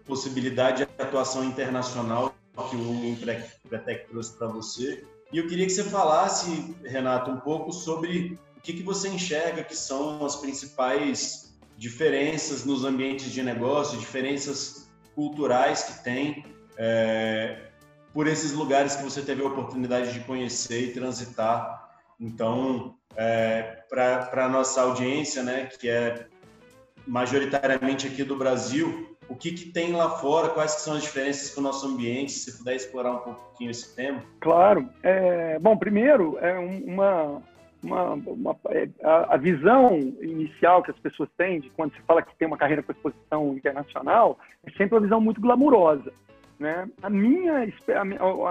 possibilidade 0.08 0.86
de 0.86 1.02
atuação 1.02 1.44
internacional 1.44 2.34
que 2.70 2.74
o 2.74 3.04
Empretec 3.04 4.08
trouxe 4.08 4.36
para 4.36 4.48
você. 4.48 5.04
E 5.32 5.38
eu 5.38 5.46
queria 5.46 5.66
que 5.66 5.72
você 5.72 5.84
falasse, 5.84 6.74
Renato, 6.82 7.30
um 7.30 7.38
pouco 7.38 7.70
sobre 7.70 8.38
o 8.56 8.60
que, 8.60 8.72
que 8.72 8.82
você 8.82 9.08
enxerga 9.08 9.62
que 9.62 9.76
são 9.76 10.24
as 10.24 10.36
principais 10.36 11.56
diferenças 11.76 12.64
nos 12.64 12.84
ambientes 12.84 13.30
de 13.30 13.42
negócio, 13.42 13.98
diferenças 13.98 14.90
culturais 15.14 15.84
que 15.84 16.02
tem 16.02 16.44
é, 16.76 17.68
por 18.12 18.26
esses 18.26 18.52
lugares 18.52 18.96
que 18.96 19.04
você 19.04 19.22
teve 19.22 19.42
a 19.42 19.46
oportunidade 19.46 20.12
de 20.12 20.20
conhecer 20.20 20.82
e 20.82 20.92
transitar. 20.92 21.88
Então, 22.18 22.96
é, 23.14 23.84
para 23.88 24.44
a 24.44 24.48
nossa 24.48 24.80
audiência, 24.80 25.42
né, 25.42 25.66
que 25.66 25.88
é 25.88 26.26
majoritariamente 27.06 28.06
aqui 28.06 28.24
do 28.24 28.36
Brasil, 28.36 29.17
o 29.28 29.34
que, 29.34 29.52
que 29.52 29.70
tem 29.70 29.92
lá 29.92 30.10
fora, 30.10 30.48
quais 30.48 30.72
são 30.72 30.94
as 30.94 31.02
diferenças 31.02 31.54
com 31.54 31.60
o 31.60 31.64
nosso 31.64 31.86
ambiente, 31.86 32.32
se 32.32 32.58
puder 32.58 32.76
explorar 32.76 33.12
um 33.12 33.18
pouquinho 33.18 33.70
esse 33.70 33.94
tema? 33.94 34.22
Claro. 34.40 34.88
É, 35.02 35.58
bom, 35.58 35.76
primeiro, 35.76 36.38
é 36.38 36.58
uma, 36.58 37.42
uma, 37.82 38.12
uma 38.14 38.56
a, 39.02 39.34
a, 39.34 39.36
visão 39.36 39.96
inicial 40.20 40.82
que 40.82 40.90
as 40.90 40.98
pessoas 40.98 41.28
têm 41.36 41.60
de 41.60 41.70
quando 41.70 41.94
se 41.94 42.00
fala 42.02 42.22
que 42.22 42.34
tem 42.36 42.48
uma 42.48 42.56
carreira 42.56 42.82
com 42.82 42.92
exposição 42.92 43.54
internacional 43.54 44.38
é 44.64 44.70
sempre 44.70 44.94
uma 44.94 45.02
visão 45.02 45.20
muito 45.20 45.40
glamurosa. 45.40 46.12
Né? 46.58 46.88
A, 47.02 47.08
minha, 47.08 47.68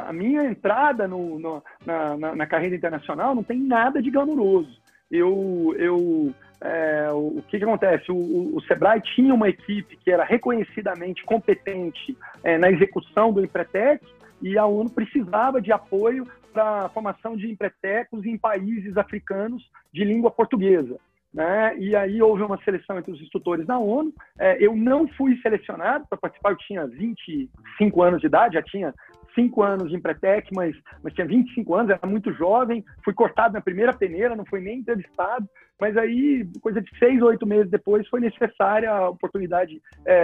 a, 0.06 0.14
minha 0.14 0.46
entrada 0.46 1.08
no, 1.08 1.38
no, 1.40 1.64
na, 1.86 2.16
na, 2.16 2.36
na, 2.36 2.46
carreira 2.46 2.76
internacional 2.76 3.36
não 3.36 3.44
tem 3.44 3.60
nada 3.60 4.02
de 4.02 4.10
glamouroso. 4.10 4.80
Eu, 5.12 5.76
eu, 5.78 6.34
é, 6.60 7.10
o, 7.12 7.44
que, 7.48 7.58
que 7.58 7.64
acontece? 7.64 8.12
O, 8.12 8.56
o, 8.56 8.62
Sebrae 8.64 9.02
tinha 9.02 9.34
uma 9.34 9.48
equipe 9.48 9.96
que 9.98 10.12
era 10.12 10.24
reconhecidamente 10.24 11.24
competente 11.24 12.18
é, 12.44 12.58
na 12.58 12.72
execução 12.72 13.32
do 13.32 13.44
Empretec 13.44 14.04
e 14.42 14.58
a 14.58 14.66
ONU 14.66 14.90
precisava 14.90 15.62
de 15.62 15.72
apoio 15.72 16.28
para 16.52 16.86
a 16.86 16.90
formação 16.90 17.38
de 17.38 17.50
empretecos 17.50 18.26
em 18.26 18.38
países 18.38 18.98
africanos 18.98 19.70
de 19.94 20.04
língua 20.04 20.32
portuguesa. 20.32 20.98
Né? 21.32 21.78
E 21.78 21.96
aí 21.96 22.20
houve 22.22 22.42
uma 22.42 22.58
seleção 22.64 22.98
entre 22.98 23.12
os 23.12 23.22
instrutores 23.22 23.68
da 23.68 23.78
ONU. 23.78 24.12
É, 24.40 24.58
eu 24.60 24.76
não 24.76 25.08
fui 25.10 25.38
selecionado 25.42 26.06
para 26.10 26.18
participar, 26.18 26.52
eu 26.52 26.58
tinha 26.58 26.88
25 26.88 28.02
anos 28.02 28.22
de 28.22 28.28
idade, 28.28 28.56
já 28.56 28.64
tinha 28.64 28.94
5 29.38 29.62
anos 29.62 29.90
de 29.90 29.96
Empretec, 29.96 30.50
mas, 30.56 30.76
mas 31.04 31.14
tinha 31.14 31.28
25 31.28 31.76
anos, 31.76 31.92
era 31.92 32.08
muito 32.08 32.34
jovem, 32.34 32.84
fui 33.04 33.14
cortado 33.14 33.54
na 33.54 33.62
primeira 33.62 33.94
peneira, 33.94 34.36
não 34.36 34.46
fui 34.46 34.60
nem 34.60 34.80
entrevistado, 34.80 35.48
mas 35.80 35.96
aí, 35.96 36.50
coisa 36.60 36.82
de 36.82 36.90
seis 36.98 37.22
oito 37.22 37.46
meses 37.46 37.70
depois, 37.70 38.08
foi 38.08 38.20
necessária 38.20 38.90
a 38.90 39.10
oportunidade 39.10 39.80
é, 40.06 40.16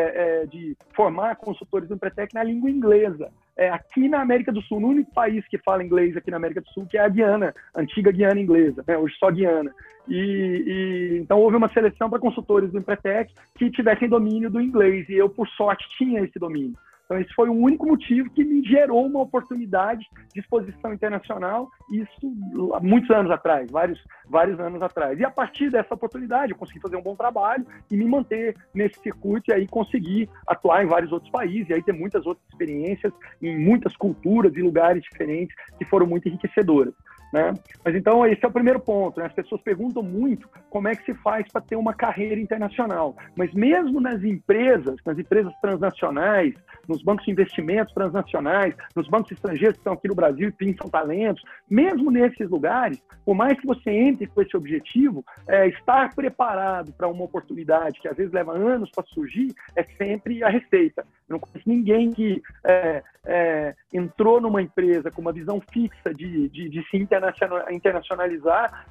é, 0.42 0.46
de 0.48 0.76
formar 0.96 1.36
consultores 1.36 1.88
do 1.88 1.94
Empretec 1.94 2.34
na 2.34 2.44
língua 2.44 2.72
inglesa 2.72 3.32
é, 3.56 3.70
aqui 3.70 4.10
na 4.10 4.22
América 4.22 4.52
do 4.52 4.62
Sul, 4.64 4.80
no 4.80 4.88
único 4.88 5.14
país 5.14 5.48
que 5.48 5.60
fala 5.60 5.84
inglês 5.84 6.18
aqui 6.18 6.32
na 6.32 6.38
América 6.38 6.62
do 6.62 6.70
Sul, 6.70 6.88
que 6.88 6.98
é 6.98 7.02
a 7.02 7.10
Guiana, 7.10 7.54
a 7.76 7.82
antiga 7.82 8.12
Guiana 8.12 8.40
inglesa, 8.40 8.84
né, 8.88 8.98
hoje 8.98 9.16
só 9.20 9.30
Guiana. 9.30 9.72
E, 10.08 10.16
e, 10.16 11.20
então 11.20 11.40
houve 11.40 11.56
uma 11.56 11.72
seleção 11.72 12.10
para 12.10 12.20
consultores 12.20 12.72
do 12.72 12.80
Empretec 12.80 13.32
que 13.56 13.70
tivessem 13.70 14.10
domínio 14.10 14.50
do 14.50 14.60
inglês, 14.60 15.08
e 15.08 15.14
eu, 15.14 15.30
por 15.30 15.48
sorte, 15.50 15.86
tinha 15.98 16.22
esse 16.22 16.40
domínio. 16.40 16.76
Então, 17.14 17.22
esse 17.22 17.34
foi 17.36 17.48
o 17.48 17.54
único 17.54 17.86
motivo 17.86 18.28
que 18.32 18.44
me 18.44 18.64
gerou 18.64 19.06
uma 19.06 19.22
oportunidade 19.22 20.04
de 20.34 20.40
exposição 20.40 20.92
internacional, 20.92 21.70
isso 21.92 22.74
há 22.74 22.80
muitos 22.80 23.12
anos 23.12 23.32
atrás, 23.32 23.70
vários, 23.70 24.04
vários 24.28 24.60
anos 24.60 24.82
atrás. 24.82 25.20
E 25.20 25.24
a 25.24 25.30
partir 25.30 25.70
dessa 25.70 25.94
oportunidade, 25.94 26.54
eu 26.54 26.58
consegui 26.58 26.80
fazer 26.80 26.96
um 26.96 27.04
bom 27.04 27.16
trabalho 27.16 27.68
e 27.92 27.96
me 27.96 28.06
manter 28.06 28.56
nesse 28.74 29.00
circuito 29.00 29.52
e 29.52 29.54
aí 29.54 29.68
conseguir 29.68 30.28
atuar 30.48 30.84
em 30.84 30.88
vários 30.88 31.12
outros 31.12 31.32
países, 31.32 31.70
e 31.70 31.74
aí 31.74 31.84
ter 31.84 31.94
muitas 31.94 32.26
outras 32.26 32.44
experiências 32.50 33.14
em 33.40 33.64
muitas 33.64 33.96
culturas 33.96 34.56
e 34.56 34.62
lugares 34.64 35.04
diferentes 35.04 35.56
que 35.78 35.86
foram 35.86 36.08
muito 36.08 36.28
enriquecedoras. 36.28 36.96
Né? 37.34 37.52
Mas 37.84 37.96
então 37.96 38.24
esse 38.28 38.46
é 38.46 38.48
o 38.48 38.52
primeiro 38.52 38.80
ponto. 38.80 39.20
Né? 39.20 39.26
As 39.26 39.34
pessoas 39.34 39.60
perguntam 39.64 40.04
muito 40.04 40.48
como 40.70 40.88
é 40.88 40.96
que 40.96 41.04
se 41.04 41.16
faz 41.16 41.52
para 41.52 41.62
ter 41.62 41.76
uma 41.76 41.92
carreira 41.92 42.40
internacional. 42.40 43.16
Mas 43.36 43.52
mesmo 43.56 44.00
nas 44.00 44.24
empresas, 44.24 44.98
nas 45.04 45.18
empresas 45.18 45.52
transnacionais, 45.60 46.54
nos 46.88 47.02
bancos 47.02 47.26
de 47.26 47.32
investimentos 47.32 47.92
transnacionais, 47.92 48.76
nos 48.96 49.08
bancos 49.08 49.32
estrangeiros 49.32 49.78
que 49.78 49.80
estão 49.80 49.94
aqui 49.94 50.08
no 50.08 50.14
Brasil 50.14 50.50
e 50.50 50.52
pinçam 50.52 50.88
talentos, 50.88 51.44
mesmo 51.68 52.12
nesses 52.12 52.48
lugares, 52.48 53.02
por 53.26 53.34
mais 53.34 53.60
que 53.60 53.66
você 53.66 53.90
entre 53.90 54.28
com 54.28 54.40
esse 54.40 54.56
objetivo, 54.56 55.26
é, 55.48 55.68
estar 55.70 56.14
preparado 56.14 56.94
para 56.94 57.08
uma 57.08 57.24
oportunidade 57.24 58.00
que 58.00 58.08
às 58.08 58.16
vezes 58.16 58.32
leva 58.32 58.56
anos 58.56 58.92
para 58.92 59.04
surgir 59.08 59.48
é 59.76 59.84
sempre 59.98 60.44
a 60.44 60.50
receita. 60.50 61.04
Eu 61.28 61.34
não 61.34 61.40
conheço 61.40 61.68
ninguém 61.68 62.12
que 62.12 62.44
é, 62.64 63.02
é, 63.26 63.74
entrou 63.92 64.40
numa 64.40 64.62
empresa 64.62 65.10
com 65.10 65.22
uma 65.22 65.32
visão 65.32 65.62
fixa 65.72 66.14
de, 66.14 66.50
de, 66.50 66.70
de 66.70 66.84
se 66.90 66.98
internacionalizar 66.98 67.23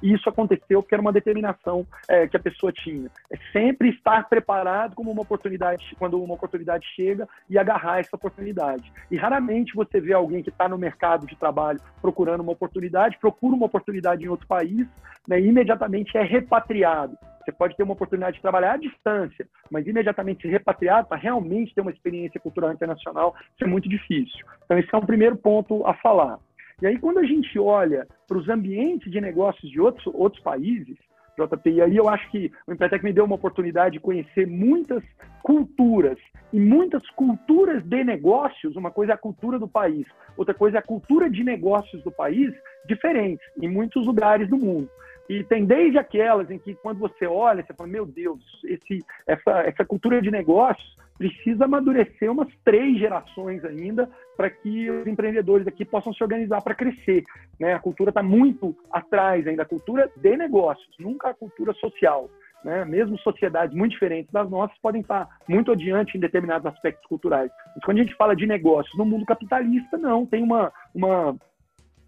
e 0.01 0.13
isso 0.13 0.29
aconteceu 0.29 0.81
porque 0.81 0.95
era 0.95 1.01
uma 1.01 1.11
determinação 1.11 1.85
é, 2.07 2.27
que 2.27 2.37
a 2.37 2.39
pessoa 2.39 2.71
tinha. 2.71 3.09
É 3.31 3.37
sempre 3.51 3.89
estar 3.89 4.27
preparado 4.27 4.95
como 4.95 5.11
uma 5.11 5.21
oportunidade, 5.21 5.95
quando 5.97 6.21
uma 6.21 6.35
oportunidade 6.35 6.85
chega 6.95 7.27
e 7.49 7.57
agarrar 7.57 7.99
essa 7.99 8.15
oportunidade. 8.15 8.91
E 9.09 9.17
raramente 9.17 9.75
você 9.75 9.99
vê 9.99 10.13
alguém 10.13 10.43
que 10.43 10.49
está 10.49 10.67
no 10.67 10.77
mercado 10.77 11.25
de 11.25 11.35
trabalho 11.35 11.79
procurando 12.01 12.41
uma 12.41 12.51
oportunidade, 12.51 13.17
procura 13.19 13.55
uma 13.55 13.65
oportunidade 13.65 14.23
em 14.23 14.27
outro 14.27 14.47
país 14.47 14.87
né, 15.27 15.39
e 15.39 15.47
imediatamente 15.47 16.17
é 16.17 16.23
repatriado. 16.23 17.17
Você 17.43 17.51
pode 17.51 17.75
ter 17.75 17.83
uma 17.83 17.93
oportunidade 17.93 18.37
de 18.37 18.41
trabalhar 18.41 18.73
à 18.73 18.77
distância, 18.77 19.45
mas 19.69 19.85
imediatamente 19.85 20.43
se 20.43 20.47
repatriar 20.47 21.05
para 21.05 21.17
realmente 21.17 21.75
ter 21.75 21.81
uma 21.81 21.91
experiência 21.91 22.39
cultural 22.39 22.71
internacional, 22.71 23.35
isso 23.53 23.63
é 23.63 23.67
muito 23.67 23.89
difícil. 23.89 24.45
Então, 24.63 24.77
esse 24.77 24.93
é 24.93 24.97
um 24.97 25.05
primeiro 25.05 25.35
ponto 25.35 25.85
a 25.85 25.93
falar. 25.93 26.39
E 26.81 26.87
aí, 26.87 26.97
quando 26.97 27.19
a 27.19 27.23
gente 27.23 27.57
olha 27.59 28.07
para 28.27 28.37
os 28.37 28.49
ambientes 28.49 29.11
de 29.11 29.21
negócios 29.21 29.71
de 29.71 29.79
outros, 29.79 30.05
outros 30.13 30.41
países, 30.43 30.97
JP, 31.37 31.69
e 31.69 31.81
aí 31.81 31.95
eu 31.95 32.07
acho 32.07 32.29
que 32.29 32.51
o 32.67 32.73
Empretec 32.73 33.03
me 33.03 33.11
deu 33.11 33.25
uma 33.25 33.35
oportunidade 33.35 33.93
de 33.93 33.99
conhecer 33.99 34.45
muitas 34.45 35.03
culturas, 35.41 36.17
e 36.51 36.59
muitas 36.59 37.07
culturas 37.11 37.83
de 37.83 38.03
negócios, 38.03 38.75
uma 38.75 38.91
coisa 38.91 39.13
é 39.13 39.15
a 39.15 39.17
cultura 39.17 39.57
do 39.57 39.67
país, 39.67 40.05
outra 40.37 40.53
coisa 40.53 40.77
é 40.77 40.79
a 40.79 40.83
cultura 40.83 41.29
de 41.29 41.43
negócios 41.43 42.03
do 42.03 42.11
país, 42.11 42.53
diferentes 42.87 43.45
em 43.59 43.67
muitos 43.67 44.05
lugares 44.05 44.47
do 44.47 44.57
mundo. 44.57 44.87
E 45.29 45.43
tem 45.43 45.65
desde 45.65 45.97
aquelas 45.97 46.51
em 46.51 46.57
que, 46.57 46.75
quando 46.75 46.99
você 46.99 47.25
olha, 47.25 47.63
você 47.63 47.73
fala: 47.73 47.89
meu 47.89 48.05
Deus, 48.05 48.39
esse, 48.65 48.99
essa, 49.25 49.61
essa 49.61 49.85
cultura 49.85 50.21
de 50.21 50.29
negócios 50.29 50.97
precisa 51.17 51.65
amadurecer 51.65 52.31
umas 52.31 52.47
três 52.65 52.97
gerações 52.97 53.63
ainda 53.63 54.09
para 54.35 54.49
que 54.49 54.89
os 54.89 55.07
empreendedores 55.07 55.67
aqui 55.67 55.85
possam 55.85 56.13
se 56.13 56.23
organizar 56.23 56.61
para 56.61 56.75
crescer. 56.75 57.23
Né? 57.59 57.73
A 57.73 57.79
cultura 57.79 58.09
está 58.09 58.23
muito 58.23 58.75
atrás 58.91 59.47
ainda, 59.47 59.63
a 59.63 59.67
cultura 59.67 60.11
de 60.17 60.35
negócios, 60.35 60.89
nunca 60.99 61.29
a 61.29 61.33
cultura 61.33 61.71
social. 61.73 62.29
Né? 62.63 62.83
Mesmo 62.85 63.17
sociedades 63.19 63.75
muito 63.75 63.91
diferentes 63.91 64.31
das 64.31 64.49
nossas 64.49 64.77
podem 64.79 65.01
estar 65.01 65.27
muito 65.47 65.71
adiante 65.71 66.17
em 66.17 66.19
determinados 66.19 66.65
aspectos 66.65 67.05
culturais. 67.07 67.51
Mas 67.75 67.85
quando 67.85 67.99
a 67.99 68.03
gente 68.03 68.15
fala 68.15 68.35
de 68.35 68.47
negócios 68.47 68.97
no 68.97 69.05
mundo 69.05 69.25
capitalista, 69.25 69.97
não, 69.97 70.25
tem 70.25 70.41
uma, 70.41 70.71
uma 70.95 71.35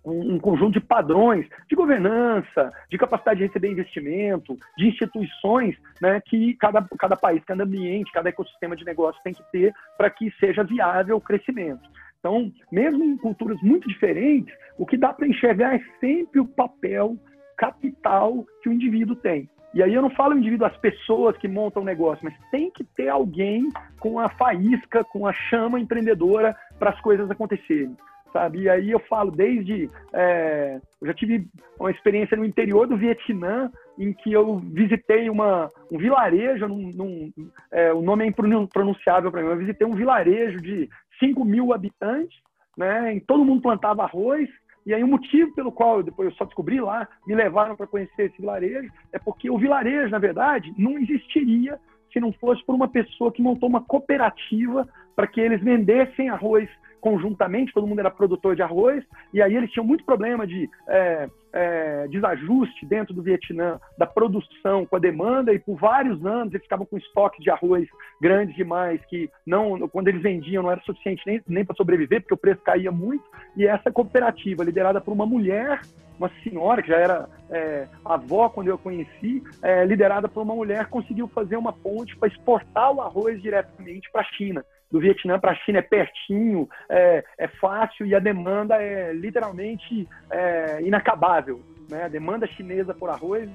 um, 0.05 0.39
conjunto 0.39 0.73
de 0.73 0.79
padrões 0.79 1.47
de 1.67 1.75
governança, 1.75 2.71
de 2.89 2.97
capacidade 2.97 3.39
de 3.39 3.47
receber 3.47 3.71
investimento, 3.71 4.57
de 4.77 4.87
instituições 4.87 5.75
né, 6.01 6.21
que 6.25 6.53
cada, 6.55 6.85
cada 6.97 7.15
país, 7.15 7.43
cada 7.43 7.63
ambiente, 7.63 8.11
cada 8.11 8.29
ecossistema 8.29 8.75
de 8.75 8.85
negócio 8.85 9.21
tem 9.23 9.33
que 9.33 9.43
ter 9.51 9.73
para 9.97 10.09
que 10.09 10.31
seja 10.39 10.63
viável 10.63 11.17
o 11.17 11.21
crescimento. 11.21 11.89
Então, 12.19 12.51
mesmo 12.71 13.03
em 13.03 13.17
culturas 13.17 13.61
muito 13.61 13.87
diferentes, 13.87 14.53
o 14.77 14.85
que 14.85 14.97
dá 14.97 15.13
para 15.13 15.27
enxergar 15.27 15.75
é 15.75 15.81
sempre 15.99 16.39
o 16.39 16.47
papel 16.47 17.17
capital 17.57 18.45
que 18.61 18.69
o 18.69 18.73
indivíduo 18.73 19.15
tem. 19.15 19.49
E 19.73 19.83
aí 19.83 19.93
eu 19.93 20.01
não 20.01 20.09
falo 20.09 20.37
indivíduo, 20.37 20.65
as 20.65 20.77
pessoas 20.77 21.37
que 21.37 21.47
montam 21.47 21.81
o 21.81 21.85
negócio, 21.85 22.23
mas 22.23 22.33
tem 22.49 22.71
que 22.71 22.83
ter 22.83 23.09
alguém 23.09 23.69
com 23.99 24.19
a 24.19 24.29
faísca, 24.29 25.03
com 25.03 25.27
a 25.27 25.33
chama 25.33 25.79
empreendedora 25.79 26.55
para 26.79 26.91
as 26.91 27.01
coisas 27.01 27.29
acontecerem 27.29 27.95
sabe? 28.35 28.63
E 28.63 28.69
aí 28.69 28.91
eu 28.91 28.99
falo 28.99 29.31
desde. 29.31 29.89
É, 30.11 30.81
eu 31.01 31.07
já 31.07 31.13
tive 31.13 31.47
uma 31.79 31.89
experiência 31.89 32.35
no 32.35 32.43
interior 32.43 32.85
do 32.85 32.97
Vietnã, 32.97 33.71
em 33.97 34.11
que 34.11 34.33
eu 34.33 34.57
visitei 34.57 35.29
uma, 35.29 35.71
um 35.89 35.97
vilarejo, 35.97 36.67
num, 36.67 36.91
num, 36.93 37.33
é, 37.71 37.93
o 37.93 38.01
nome 38.01 38.25
é 38.25 38.27
impronunciável 38.27 39.31
para 39.31 39.41
mim, 39.41 39.47
eu 39.47 39.57
visitei 39.57 39.87
um 39.87 39.95
vilarejo 39.95 40.59
de 40.59 40.89
5 41.17 41.45
mil 41.45 41.71
habitantes, 41.73 42.37
né? 42.77 43.13
Em 43.13 43.21
todo 43.21 43.45
mundo 43.45 43.61
plantava 43.61 44.03
arroz. 44.03 44.49
E 44.85 44.93
aí 44.93 45.03
o 45.03 45.07
motivo 45.07 45.55
pelo 45.55 45.71
qual 45.71 45.97
eu, 45.97 46.03
depois 46.03 46.29
eu 46.29 46.35
só 46.35 46.43
descobri 46.43 46.79
lá, 46.79 47.07
me 47.25 47.33
levaram 47.33 47.75
para 47.75 47.87
conhecer 47.87 48.25
esse 48.25 48.39
vilarejo, 48.39 48.91
é 49.13 49.17
porque 49.17 49.49
o 49.49 49.57
vilarejo, 49.57 50.11
na 50.11 50.19
verdade, 50.19 50.71
não 50.77 50.99
existiria 50.99 51.79
se 52.11 52.19
não 52.19 52.31
fosse 52.33 52.63
por 52.65 52.75
uma 52.75 52.87
pessoa 52.87 53.31
que 53.31 53.41
montou 53.41 53.67
uma 53.67 53.81
cooperativa 53.81 54.87
para 55.15 55.27
que 55.27 55.39
eles 55.39 55.61
vendessem 55.61 56.29
arroz 56.29 56.69
conjuntamente, 57.05 57.71
todo 57.71 57.85
mundo 57.85 57.99
era 57.99 58.09
produtor 58.09 58.55
de 58.55 58.63
arroz, 58.63 59.03
e 59.31 59.39
aí 59.39 59.55
eles 59.55 59.69
tinham 59.69 59.85
muito 59.85 60.03
problema 60.03 60.47
de 60.47 60.67
é, 60.89 61.29
é, 61.53 62.07
desajuste 62.07 62.83
dentro 62.87 63.13
do 63.13 63.21
Vietnã 63.21 63.79
da 63.95 64.07
produção 64.07 64.87
com 64.87 64.95
a 64.95 64.99
demanda, 64.99 65.53
e 65.53 65.59
por 65.59 65.75
vários 65.75 66.25
anos 66.25 66.51
eles 66.51 66.63
ficavam 66.63 66.83
com 66.83 66.97
estoque 66.97 67.43
de 67.43 67.51
arroz 67.51 67.87
grandes 68.19 68.55
demais, 68.55 68.99
que 69.05 69.29
não, 69.45 69.87
quando 69.87 70.07
eles 70.07 70.23
vendiam 70.23 70.63
não 70.63 70.71
era 70.71 70.81
suficiente 70.81 71.21
nem, 71.27 71.39
nem 71.47 71.63
para 71.63 71.75
sobreviver, 71.75 72.21
porque 72.21 72.33
o 72.33 72.37
preço 72.37 72.63
caía 72.63 72.91
muito, 72.91 73.23
e 73.55 73.67
essa 73.67 73.91
cooperativa, 73.91 74.63
liderada 74.63 74.99
por 74.99 75.11
uma 75.11 75.27
mulher, 75.27 75.81
uma 76.17 76.31
senhora 76.43 76.81
que 76.81 76.89
já 76.89 76.97
era 76.97 77.29
é, 77.51 77.87
avó 78.03 78.49
quando 78.49 78.69
eu 78.69 78.79
conheci, 78.79 79.43
é, 79.61 79.85
liderada 79.85 80.27
por 80.27 80.41
uma 80.41 80.55
mulher, 80.55 80.87
conseguiu 80.87 81.27
fazer 81.27 81.55
uma 81.55 81.71
ponte 81.71 82.17
para 82.17 82.29
exportar 82.29 82.91
o 82.91 83.01
arroz 83.01 83.39
diretamente 83.43 84.09
para 84.11 84.21
a 84.21 84.31
China 84.33 84.65
do 84.95 85.01
Vietnã 85.01 85.37
para 85.37 85.51
a 85.51 85.55
China 85.55 85.79
é 85.79 85.81
pertinho, 85.81 86.69
é, 86.87 87.21
é, 87.37 87.47
fácil 87.49 88.05
e 88.05 88.15
a 88.15 88.19
demanda 88.19 88.75
é 88.75 89.11
literalmente 89.11 90.07
é, 90.31 90.81
inacabável. 90.81 91.59
Né? 91.89 92.05
A 92.05 92.07
demanda 92.07 92.47
chinesa 92.47 92.93
por 92.93 93.09
arroz 93.09 93.49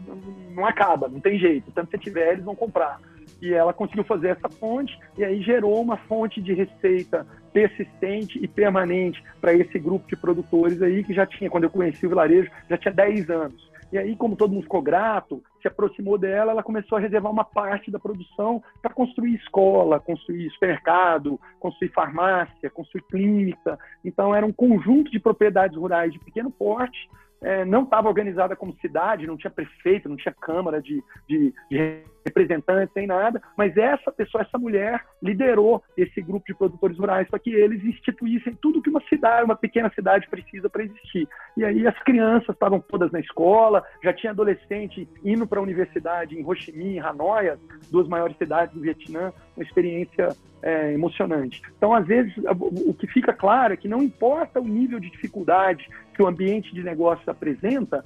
não, 0.55 0.67
acaba, 0.67 1.09
não 1.09 1.19
tem 1.19 1.39
jeito. 1.39 1.73
Tanto 1.73 1.89
que 1.89 1.97
se 1.97 2.05
tiver, 2.05 2.33
eles 2.33 2.45
vão 2.45 2.55
comprar. 2.55 3.01
E 3.41 3.55
ela 3.55 3.73
conseguiu 3.73 4.05
fazer 4.05 4.29
essa 4.29 4.51
fonte 4.51 4.99
e 5.17 5.25
aí 5.25 5.41
gerou 5.41 5.81
uma 5.81 5.97
fonte 5.97 6.43
de 6.43 6.53
receita 6.53 7.27
persistente 7.55 8.39
e 8.39 8.47
permanente 8.47 9.25
para 9.41 9.55
esse 9.55 9.79
grupo 9.79 10.07
de 10.07 10.17
produtores 10.17 10.83
aí 10.83 11.03
que 11.03 11.15
já 11.15 11.25
tinha, 11.25 11.49
quando 11.49 11.65
eu 11.65 11.71
conheci 11.71 12.05
o 12.05 12.11
vilarejo, 12.11 12.51
já 12.69 12.77
tinha 12.77 12.93
10 12.93 13.31
anos. 13.31 13.70
E 13.93 13.99
aí, 13.99 14.15
como 14.17 14.37
todo 14.37 14.53
mundo 14.53 14.63
ficou 14.63 14.83
grato, 14.83 15.43
se 15.61 15.69
aproximou 15.69 16.17
dela, 16.17 16.53
ela 16.53 16.63
começou 16.63 16.97
a 16.97 17.01
reservar 17.01 17.33
uma 17.33 17.45
parte 17.45 17.91
da 17.91 17.99
produção 17.99 18.63
para 18.81 18.95
construir 18.95 19.35
escola, 19.35 19.99
construir 19.99 20.51
supermercado, 20.51 21.41
construir 21.59 21.91
farmácia, 21.91 22.71
construir 22.71 23.03
clínica. 23.03 23.79
Então, 24.05 24.35
era 24.35 24.47
um 24.47 24.53
conjunto 24.53 25.11
de 25.11 25.19
propriedades 25.19 25.77
rurais 25.77 26.13
de 26.13 26.19
pequeno 26.19 26.51
porte 26.51 27.09
é, 27.43 27.65
não 27.65 27.85
estava 27.85 28.09
organizada 28.09 28.55
como 28.55 28.77
cidade, 28.81 29.27
não 29.27 29.37
tinha 29.37 29.51
prefeito, 29.51 30.09
não 30.09 30.17
tinha 30.17 30.35
câmara 30.35 30.81
de, 30.83 31.03
de, 31.27 31.55
de, 31.71 32.03
representantes, 32.25 32.95
nem 32.95 33.07
nada, 33.07 33.41
mas 33.57 33.77
essa 33.77 34.11
pessoa, 34.13 34.43
essa 34.43 34.59
mulher, 34.59 35.05
liderou 35.23 35.83
esse 35.97 36.21
grupo 36.21 36.47
de 36.47 36.55
produtores 36.55 36.99
rurais 36.99 37.29
para 37.29 37.39
que 37.39 37.51
eles 37.51 37.83
instituíssem 37.85 38.55
tudo 38.61 38.83
que 38.83 38.91
uma 38.91 39.03
cidade, 39.09 39.45
uma 39.45 39.57
pequena 39.57 39.91
cidade 39.95 40.29
precisa 40.29 40.69
para 40.69 40.85
existir. 40.85 41.29
E 41.57 41.65
aí 41.65 41.87
as 41.87 41.99
crianças 42.03 42.51
estavam 42.51 42.81
todas 42.81 43.11
na 43.11 43.21
escola, 43.21 43.85
já 44.03 44.13
tinha 44.13 44.33
adolescente 44.33 45.09
indo 45.25 45.47
para 45.47 45.59
a 45.59 45.63
universidade 45.63 46.39
em 46.39 46.45
Ho 46.45 46.55
Chi 46.55 46.73
Minh, 46.73 46.97
em 46.97 47.01
Hanoi, 47.01 47.57
duas 47.91 48.09
maiores 48.09 48.37
cidades 48.37 48.75
do 48.75 48.81
Vietnã, 48.81 49.33
uma 49.57 49.65
experiência 49.65 50.29
é, 50.63 50.93
emocionante. 50.93 51.63
Então, 51.77 51.95
às 51.95 52.07
vezes, 52.07 52.33
o 52.37 52.95
que 52.95 53.07
fica 53.07 53.33
claro 53.33 53.73
é 53.75 53.77
que 53.77 53.89
não 53.89 54.03
importa 54.03 54.61
o 54.61 54.69
nível 54.69 55.01
de 55.01 55.11
dificuldade 55.11 55.89
que 56.15 56.23
o 56.23 56.27
ambiente 56.27 56.75
de 56.75 56.83
negócios 56.83 57.27
apresenta, 57.29 58.05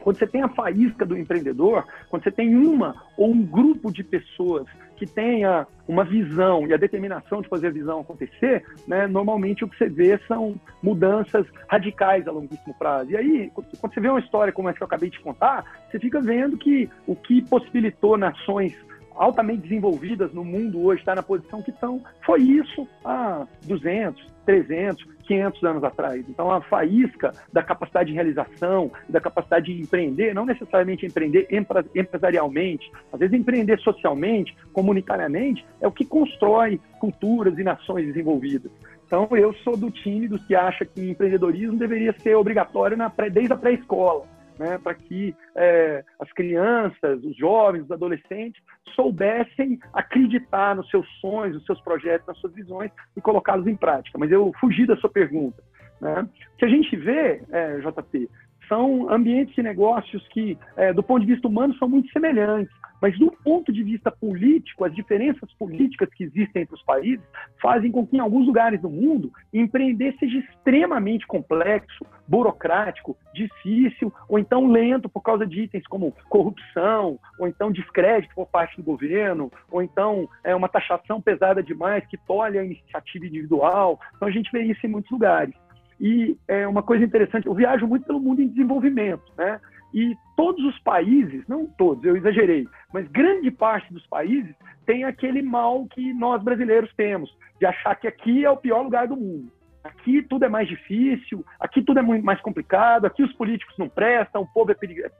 quando 0.00 0.18
você 0.18 0.26
tem 0.26 0.42
a 0.42 0.48
faísca 0.48 1.04
do 1.04 1.16
empreendedor, 1.16 1.84
quando 2.08 2.22
você 2.22 2.30
tem 2.30 2.56
uma 2.56 2.94
ou 3.16 3.30
um 3.30 3.42
grupo 3.42 3.92
de 3.92 4.02
pessoas 4.02 4.66
que 4.96 5.06
tenha 5.06 5.66
uma 5.86 6.04
visão 6.04 6.66
e 6.66 6.74
a 6.74 6.76
determinação 6.76 7.40
de 7.40 7.48
fazer 7.48 7.68
a 7.68 7.70
visão 7.70 8.00
acontecer, 8.00 8.64
né, 8.86 9.06
normalmente 9.06 9.64
o 9.64 9.68
que 9.68 9.78
você 9.78 9.88
vê 9.88 10.18
são 10.26 10.56
mudanças 10.82 11.46
radicais 11.68 12.26
a 12.26 12.32
longuíssimo 12.32 12.74
prazo. 12.74 13.12
E 13.12 13.16
aí, 13.16 13.50
quando 13.54 13.94
você 13.94 14.00
vê 14.00 14.08
uma 14.08 14.18
história 14.18 14.52
como 14.52 14.68
essa 14.68 14.78
que 14.78 14.82
eu 14.82 14.86
acabei 14.86 15.08
de 15.08 15.20
contar, 15.20 15.64
você 15.88 16.00
fica 16.00 16.20
vendo 16.20 16.58
que 16.58 16.90
o 17.06 17.14
que 17.14 17.42
possibilitou 17.48 18.18
nações 18.18 18.74
altamente 19.18 19.62
desenvolvidas 19.62 20.32
no 20.32 20.44
mundo 20.44 20.82
hoje 20.82 21.00
estar 21.00 21.16
na 21.16 21.22
posição 21.22 21.60
que 21.60 21.70
estão, 21.70 22.02
foi 22.24 22.40
isso 22.40 22.88
há 23.04 23.46
200, 23.66 24.24
300, 24.46 25.04
500 25.24 25.64
anos 25.64 25.84
atrás. 25.84 26.24
Então, 26.28 26.50
a 26.50 26.62
faísca 26.62 27.32
da 27.52 27.62
capacidade 27.62 28.08
de 28.08 28.14
realização, 28.14 28.90
da 29.08 29.20
capacidade 29.20 29.66
de 29.66 29.82
empreender, 29.82 30.34
não 30.34 30.46
necessariamente 30.46 31.04
empreender 31.04 31.46
empresarialmente, 31.94 32.90
às 33.12 33.18
vezes 33.18 33.38
empreender 33.38 33.78
socialmente, 33.80 34.56
comunitariamente, 34.72 35.66
é 35.80 35.86
o 35.86 35.92
que 35.92 36.04
constrói 36.04 36.80
culturas 36.98 37.58
e 37.58 37.64
nações 37.64 38.06
desenvolvidas. 38.06 38.72
Então, 39.06 39.28
eu 39.32 39.52
sou 39.64 39.76
do 39.76 39.90
time 39.90 40.28
dos 40.28 40.44
que 40.46 40.54
acha 40.54 40.84
que 40.84 41.10
empreendedorismo 41.10 41.76
deveria 41.76 42.14
ser 42.20 42.34
obrigatório 42.34 42.96
na 42.96 43.10
pré, 43.10 43.28
desde 43.28 43.52
a 43.52 43.56
pré-escola 43.56 44.37
né, 44.58 44.78
para 44.78 44.94
que 44.94 45.34
é, 45.56 46.04
as 46.18 46.32
crianças, 46.32 47.22
os 47.24 47.36
jovens, 47.36 47.84
os 47.84 47.90
adolescentes 47.90 48.62
soubessem 48.94 49.78
acreditar 49.92 50.74
nos 50.74 50.88
seus 50.90 51.06
sonhos, 51.20 51.56
nos 51.56 51.66
seus 51.66 51.80
projetos, 51.80 52.26
nas 52.26 52.38
suas 52.38 52.52
visões 52.52 52.90
e 53.16 53.20
colocá-los 53.20 53.66
em 53.66 53.76
prática. 53.76 54.18
Mas 54.18 54.30
eu 54.32 54.52
fugi 54.60 54.86
da 54.86 54.96
sua 54.96 55.10
pergunta. 55.10 55.62
Né? 56.00 56.28
O 56.54 56.56
que 56.56 56.64
a 56.64 56.68
gente 56.68 56.96
vê, 56.96 57.42
é, 57.50 57.78
JP, 57.78 58.28
são 58.68 59.10
ambientes 59.10 59.54
de 59.54 59.62
negócios 59.62 60.26
que, 60.28 60.58
é, 60.76 60.92
do 60.92 61.02
ponto 61.02 61.20
de 61.20 61.32
vista 61.32 61.48
humano, 61.48 61.74
são 61.76 61.88
muito 61.88 62.10
semelhantes. 62.12 62.72
Mas 63.00 63.16
do 63.18 63.30
ponto 63.44 63.72
de 63.72 63.82
vista 63.82 64.10
político, 64.10 64.84
as 64.84 64.94
diferenças 64.94 65.52
políticas 65.54 66.08
que 66.14 66.24
existem 66.24 66.62
entre 66.62 66.74
os 66.74 66.82
países 66.82 67.24
fazem 67.62 67.90
com 67.92 68.06
que 68.06 68.16
em 68.16 68.20
alguns 68.20 68.46
lugares 68.46 68.80
do 68.80 68.90
mundo 68.90 69.30
empreender 69.52 70.16
seja 70.18 70.38
extremamente 70.38 71.26
complexo, 71.26 72.04
burocrático, 72.26 73.16
difícil, 73.32 74.12
ou 74.28 74.38
então 74.38 74.66
lento 74.66 75.08
por 75.08 75.22
causa 75.22 75.46
de 75.46 75.62
itens 75.62 75.86
como 75.86 76.12
corrupção, 76.28 77.18
ou 77.38 77.46
então 77.46 77.70
descrédito 77.70 78.34
por 78.34 78.46
parte 78.48 78.76
do 78.76 78.82
governo, 78.82 79.50
ou 79.70 79.80
então 79.80 80.28
é 80.42 80.54
uma 80.54 80.68
taxação 80.68 81.20
pesada 81.20 81.62
demais 81.62 82.04
que 82.06 82.16
tolhe 82.16 82.58
a 82.58 82.64
iniciativa 82.64 83.26
individual. 83.26 83.98
Então 84.16 84.28
a 84.28 84.32
gente 84.32 84.50
vê 84.50 84.62
isso 84.62 84.84
em 84.84 84.90
muitos 84.90 85.10
lugares. 85.10 85.54
E 86.00 86.36
é 86.46 86.66
uma 86.66 86.82
coisa 86.82 87.04
interessante, 87.04 87.46
eu 87.46 87.54
viajo 87.54 87.86
muito 87.86 88.06
pelo 88.06 88.20
mundo 88.20 88.40
em 88.40 88.48
desenvolvimento, 88.48 89.24
né? 89.36 89.60
E 89.92 90.14
todos 90.36 90.64
os 90.64 90.78
países, 90.80 91.46
não 91.48 91.66
todos, 91.66 92.04
eu 92.04 92.16
exagerei, 92.16 92.68
mas 92.92 93.08
grande 93.08 93.50
parte 93.50 93.92
dos 93.92 94.06
países 94.06 94.54
tem 94.86 95.04
aquele 95.04 95.42
mal 95.42 95.86
que 95.86 96.12
nós 96.14 96.42
brasileiros 96.42 96.92
temos, 96.94 97.34
de 97.58 97.66
achar 97.66 97.94
que 97.94 98.06
aqui 98.06 98.44
é 98.44 98.50
o 98.50 98.56
pior 98.56 98.82
lugar 98.82 99.08
do 99.08 99.16
mundo. 99.16 99.50
Aqui 99.82 100.22
tudo 100.22 100.44
é 100.44 100.48
mais 100.48 100.68
difícil, 100.68 101.44
aqui 101.58 101.82
tudo 101.82 102.00
é 102.00 102.02
mais 102.02 102.40
complicado, 102.40 103.06
aqui 103.06 103.22
os 103.22 103.32
políticos 103.34 103.74
não 103.78 103.88
prestam, 103.88 104.42
o 104.42 104.46
povo 104.46 104.72
é, 104.72 104.76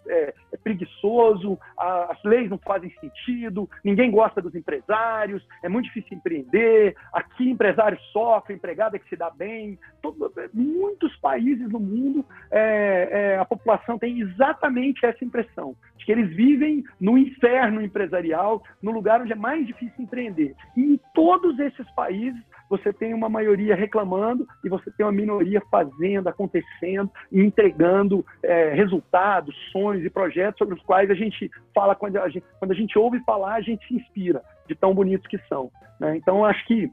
é, 0.09 0.35
é 0.53 0.57
preguiçoso, 0.57 1.59
a, 1.77 2.12
as 2.12 2.23
leis 2.25 2.51
não 2.51 2.59
fazem 2.59 2.92
sentido, 3.01 3.68
ninguém 3.85 4.11
gosta 4.11 4.42
dos 4.42 4.55
empresários, 4.55 5.47
é 5.62 5.68
muito 5.68 5.87
difícil 5.87 6.16
empreender, 6.16 6.97
aqui 7.12 7.49
empresário 7.49 7.99
sofre, 8.12 8.55
empregado 8.55 8.97
é 8.97 8.99
que 8.99 9.09
se 9.09 9.16
dá 9.16 9.31
bem. 9.31 9.79
Todo, 10.03 10.33
muitos 10.53 11.14
países 11.16 11.68
no 11.71 11.81
mundo, 11.81 12.25
é, 12.51 13.09
é, 13.11 13.38
a 13.38 13.44
população 13.44 13.99
tem 13.99 14.21
exatamente 14.21 15.05
essa 15.05 15.25
impressão, 15.25 15.77
de 15.97 16.05
que 16.05 16.12
eles 16.12 16.35
vivem 16.35 16.85
no 17.01 17.16
inferno 17.16 17.81
empresarial, 17.81 18.62
no 18.83 18.90
lugar 18.90 19.21
onde 19.21 19.33
é 19.33 19.37
mais 19.37 19.66
difícil 19.66 20.05
empreender. 20.05 20.55
E 20.77 20.94
em 20.94 21.01
todos 21.14 21.59
esses 21.59 21.88
países, 21.92 22.40
você 22.68 22.92
tem 22.92 23.14
uma 23.14 23.28
maioria 23.28 23.74
reclamando 23.74 24.46
e 24.64 24.68
você 24.68 24.90
tem 24.90 25.04
uma 25.07 25.12
minoria 25.12 25.62
fazendo, 25.70 26.28
acontecendo 26.28 27.11
e 27.31 27.40
entregando 27.40 28.24
é, 28.42 28.72
resultados, 28.74 29.54
sonhos 29.72 30.04
e 30.04 30.11
projetos 30.11 30.59
sobre 30.59 30.74
os 30.74 30.83
quais 30.83 31.11
a 31.11 31.14
gente 31.14 31.50
fala, 31.74 31.94
quando 31.94 32.16
a 32.18 32.28
gente, 32.28 32.44
quando 32.59 32.72
a 32.72 32.74
gente 32.74 32.98
ouve 32.98 33.20
falar, 33.20 33.54
a 33.54 33.61
gente 33.61 33.87
se 33.87 33.94
inspira 33.94 34.42
de 34.66 34.74
tão 34.74 34.94
bonitos 34.94 35.26
que 35.26 35.38
são. 35.48 35.70
Né? 36.00 36.16
Então, 36.16 36.44
acho 36.44 36.64
que 36.66 36.90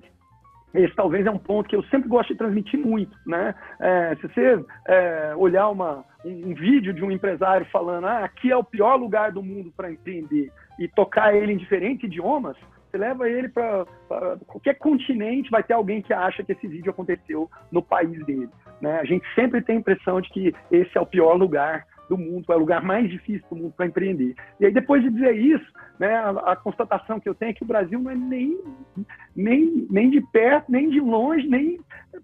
esse 0.76 0.94
talvez 0.94 1.26
é 1.26 1.32
um 1.32 1.38
ponto 1.38 1.70
que 1.70 1.76
eu 1.76 1.84
sempre 1.84 2.10
gosto 2.10 2.34
de 2.34 2.38
transmitir 2.38 2.80
muito, 2.80 3.16
né? 3.26 3.56
É, 3.80 4.16
se 4.16 4.28
você 4.28 4.66
é, 4.88 5.34
olhar 5.38 5.70
uma, 5.70 6.04
um, 6.26 6.50
um, 6.50 6.54
vídeo 6.54 6.94
de 6.94 7.04
um 7.04 7.10
empresário 7.10 7.66
falando, 7.72 8.08
ah, 8.08 8.26
aqui 8.26 8.52
é 8.52 8.58
o 8.58 8.64
pior 8.64 8.98
lugar 8.98 9.32
do 9.32 9.42
mundo 9.42 9.72
para 9.76 9.90
empreender 9.90 10.52
e 10.78 10.88
tocar 10.90 11.34
ele 11.34 11.54
em 11.54 11.58
diferentes 11.58 12.04
idiomas, 12.04 12.58
você 12.96 12.98
leva 12.98 13.30
ele 13.30 13.50
para 13.50 13.86
qualquer 14.48 14.76
continente, 14.76 15.52
vai 15.52 15.62
ter 15.62 15.74
alguém 15.74 16.02
que 16.02 16.14
acha 16.14 16.44
que 16.44 16.54
esse 16.54 16.68
vídeo 16.68 16.90
aconteceu 16.90 17.50
no 17.72 17.82
país 17.82 18.26
dele. 18.26 18.50
Né? 18.82 19.00
A 19.00 19.06
gente 19.06 19.26
sempre 19.36 19.62
tem 19.62 19.76
a 19.76 19.80
impressão 19.80 20.22
de 20.22 20.30
que 20.30 20.54
esse 20.72 20.98
é 20.98 21.02
o 21.02 21.06
pior 21.06 21.34
lugar 21.36 21.86
do 22.10 22.18
mundo, 22.18 22.46
é 22.50 22.56
o 22.56 22.60
lugar 22.60 22.84
mais 22.84 23.10
difícil 23.10 23.46
do 23.50 23.56
mundo 23.56 23.74
para 23.76 23.88
empreender. 23.88 24.36
E 24.60 24.66
aí, 24.66 24.72
depois 24.72 25.02
de 25.02 25.10
dizer 25.10 25.36
isso, 25.36 25.66
né, 26.00 26.16
a, 26.16 26.30
a, 26.52 26.56
constatação 26.56 27.20
que 27.20 27.28
eu 27.28 27.34
tenho 27.34 27.50
é 27.50 27.54
que 27.54 27.64
o 27.64 27.68
Brasil 27.68 28.00
não 28.00 28.12
é 28.12 28.16
nem, 28.16 28.60
nem, 29.36 29.88
nem 29.90 30.10
de 30.12 30.22
perto, 30.32 30.72
nem 30.72 30.90
de 30.90 31.00
longe, 31.00 31.48
nem, 31.48 31.80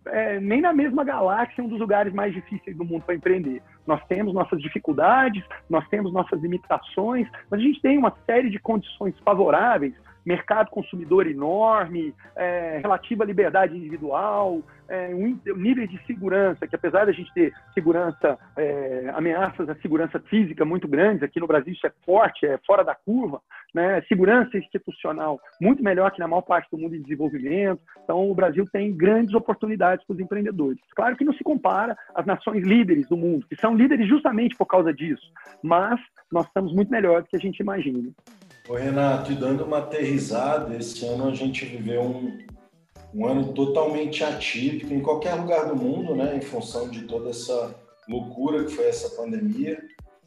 é, 0.05 0.39
nem 0.39 0.61
na 0.61 0.71
mesma 0.71 1.03
galáxia 1.03 1.63
um 1.63 1.67
dos 1.67 1.79
lugares 1.79 2.13
mais 2.13 2.33
difíceis 2.33 2.77
do 2.77 2.85
mundo 2.85 3.03
para 3.03 3.15
empreender. 3.15 3.61
Nós 3.87 4.05
temos 4.07 4.33
nossas 4.33 4.61
dificuldades, 4.61 5.43
nós 5.69 5.87
temos 5.89 6.13
nossas 6.13 6.39
limitações, 6.41 7.27
mas 7.49 7.59
a 7.59 7.63
gente 7.63 7.81
tem 7.81 7.97
uma 7.97 8.13
série 8.25 8.49
de 8.49 8.59
condições 8.59 9.17
favoráveis 9.25 9.95
mercado 10.25 10.69
consumidor 10.69 11.27
enorme, 11.27 12.13
é, 12.35 12.79
relativa 12.81 13.25
liberdade 13.25 13.75
individual, 13.75 14.61
é, 14.91 15.15
um 15.15 15.39
nível 15.55 15.87
de 15.87 15.97
segurança, 16.05 16.67
que 16.67 16.75
apesar 16.75 17.05
da 17.05 17.13
gente 17.13 17.33
ter 17.33 17.53
segurança, 17.73 18.37
é, 18.57 19.09
ameaças 19.15 19.69
à 19.69 19.75
segurança 19.75 20.19
física 20.19 20.65
muito 20.65 20.87
grandes, 20.87 21.23
aqui 21.23 21.39
no 21.39 21.47
Brasil 21.47 21.71
isso 21.73 21.87
é 21.87 21.91
forte, 22.05 22.45
é 22.45 22.59
fora 22.67 22.83
da 22.83 22.93
curva, 22.93 23.41
né? 23.73 24.01
segurança 24.09 24.57
institucional 24.57 25.39
muito 25.61 25.81
melhor 25.81 26.11
que 26.11 26.19
na 26.19 26.27
maior 26.27 26.41
parte 26.41 26.69
do 26.69 26.77
mundo 26.77 26.95
em 26.95 27.01
desenvolvimento. 27.01 27.81
Então, 28.03 28.29
o 28.29 28.35
Brasil 28.35 28.67
tem 28.71 28.93
grandes 28.93 29.33
oportunidades 29.33 30.05
para 30.05 30.13
os 30.13 30.19
empreendedores. 30.19 30.79
Claro 30.93 31.15
que 31.15 31.23
não 31.23 31.33
se 31.33 31.43
compara 31.43 31.97
às 32.13 32.25
nações 32.25 32.63
líderes 32.63 33.07
do 33.07 33.15
mundo, 33.15 33.47
que 33.47 33.55
são 33.55 33.75
líderes 33.75 34.09
justamente 34.09 34.57
por 34.57 34.65
causa 34.65 34.93
disso, 34.93 35.31
mas 35.63 35.99
nós 36.29 36.45
estamos 36.47 36.73
muito 36.73 36.91
melhor 36.91 37.21
do 37.21 37.29
que 37.29 37.37
a 37.37 37.39
gente 37.39 37.59
imagina. 37.59 38.09
Ô 38.71 38.75
Renato, 38.75 39.33
e 39.33 39.35
dando 39.35 39.65
uma 39.65 39.79
aterrizada, 39.79 40.73
esse 40.77 41.05
ano 41.05 41.27
a 41.27 41.35
gente 41.35 41.65
viveu 41.65 42.03
um, 42.03 42.37
um 43.13 43.27
ano 43.27 43.51
totalmente 43.51 44.23
atípico 44.23 44.93
em 44.93 45.01
qualquer 45.01 45.33
lugar 45.33 45.65
do 45.65 45.75
mundo, 45.75 46.15
né, 46.15 46.37
em 46.37 46.41
função 46.41 46.87
de 46.87 47.01
toda 47.01 47.31
essa 47.31 47.75
loucura 48.07 48.63
que 48.63 48.71
foi 48.71 48.87
essa 48.87 49.09
pandemia. 49.09 49.77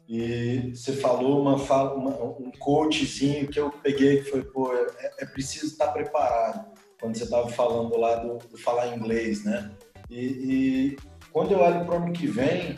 E 0.07 0.75
você 0.75 0.93
falou 0.93 1.41
uma, 1.41 1.55
uma 1.55 2.23
um 2.39 2.51
coachzinho 2.59 3.47
que 3.47 3.59
eu 3.59 3.71
peguei 3.81 4.17
que 4.21 4.29
foi, 4.29 4.43
pô, 4.43 4.71
é, 4.71 4.85
é 5.21 5.25
preciso 5.25 5.65
estar 5.65 5.87
preparado, 5.87 6.67
quando 7.01 7.17
você 7.17 7.23
estava 7.23 7.49
falando 7.49 7.97
lá 7.97 8.17
do, 8.17 8.37
do, 8.37 8.59
falar 8.59 8.95
inglês, 8.95 9.43
né? 9.43 9.71
E, 10.07 10.19
e 10.19 10.97
quando 11.31 11.51
eu 11.51 11.57
olho 11.57 11.83
para 11.83 11.95
o 11.95 12.03
ano 12.03 12.13
que 12.13 12.27
vem, 12.27 12.77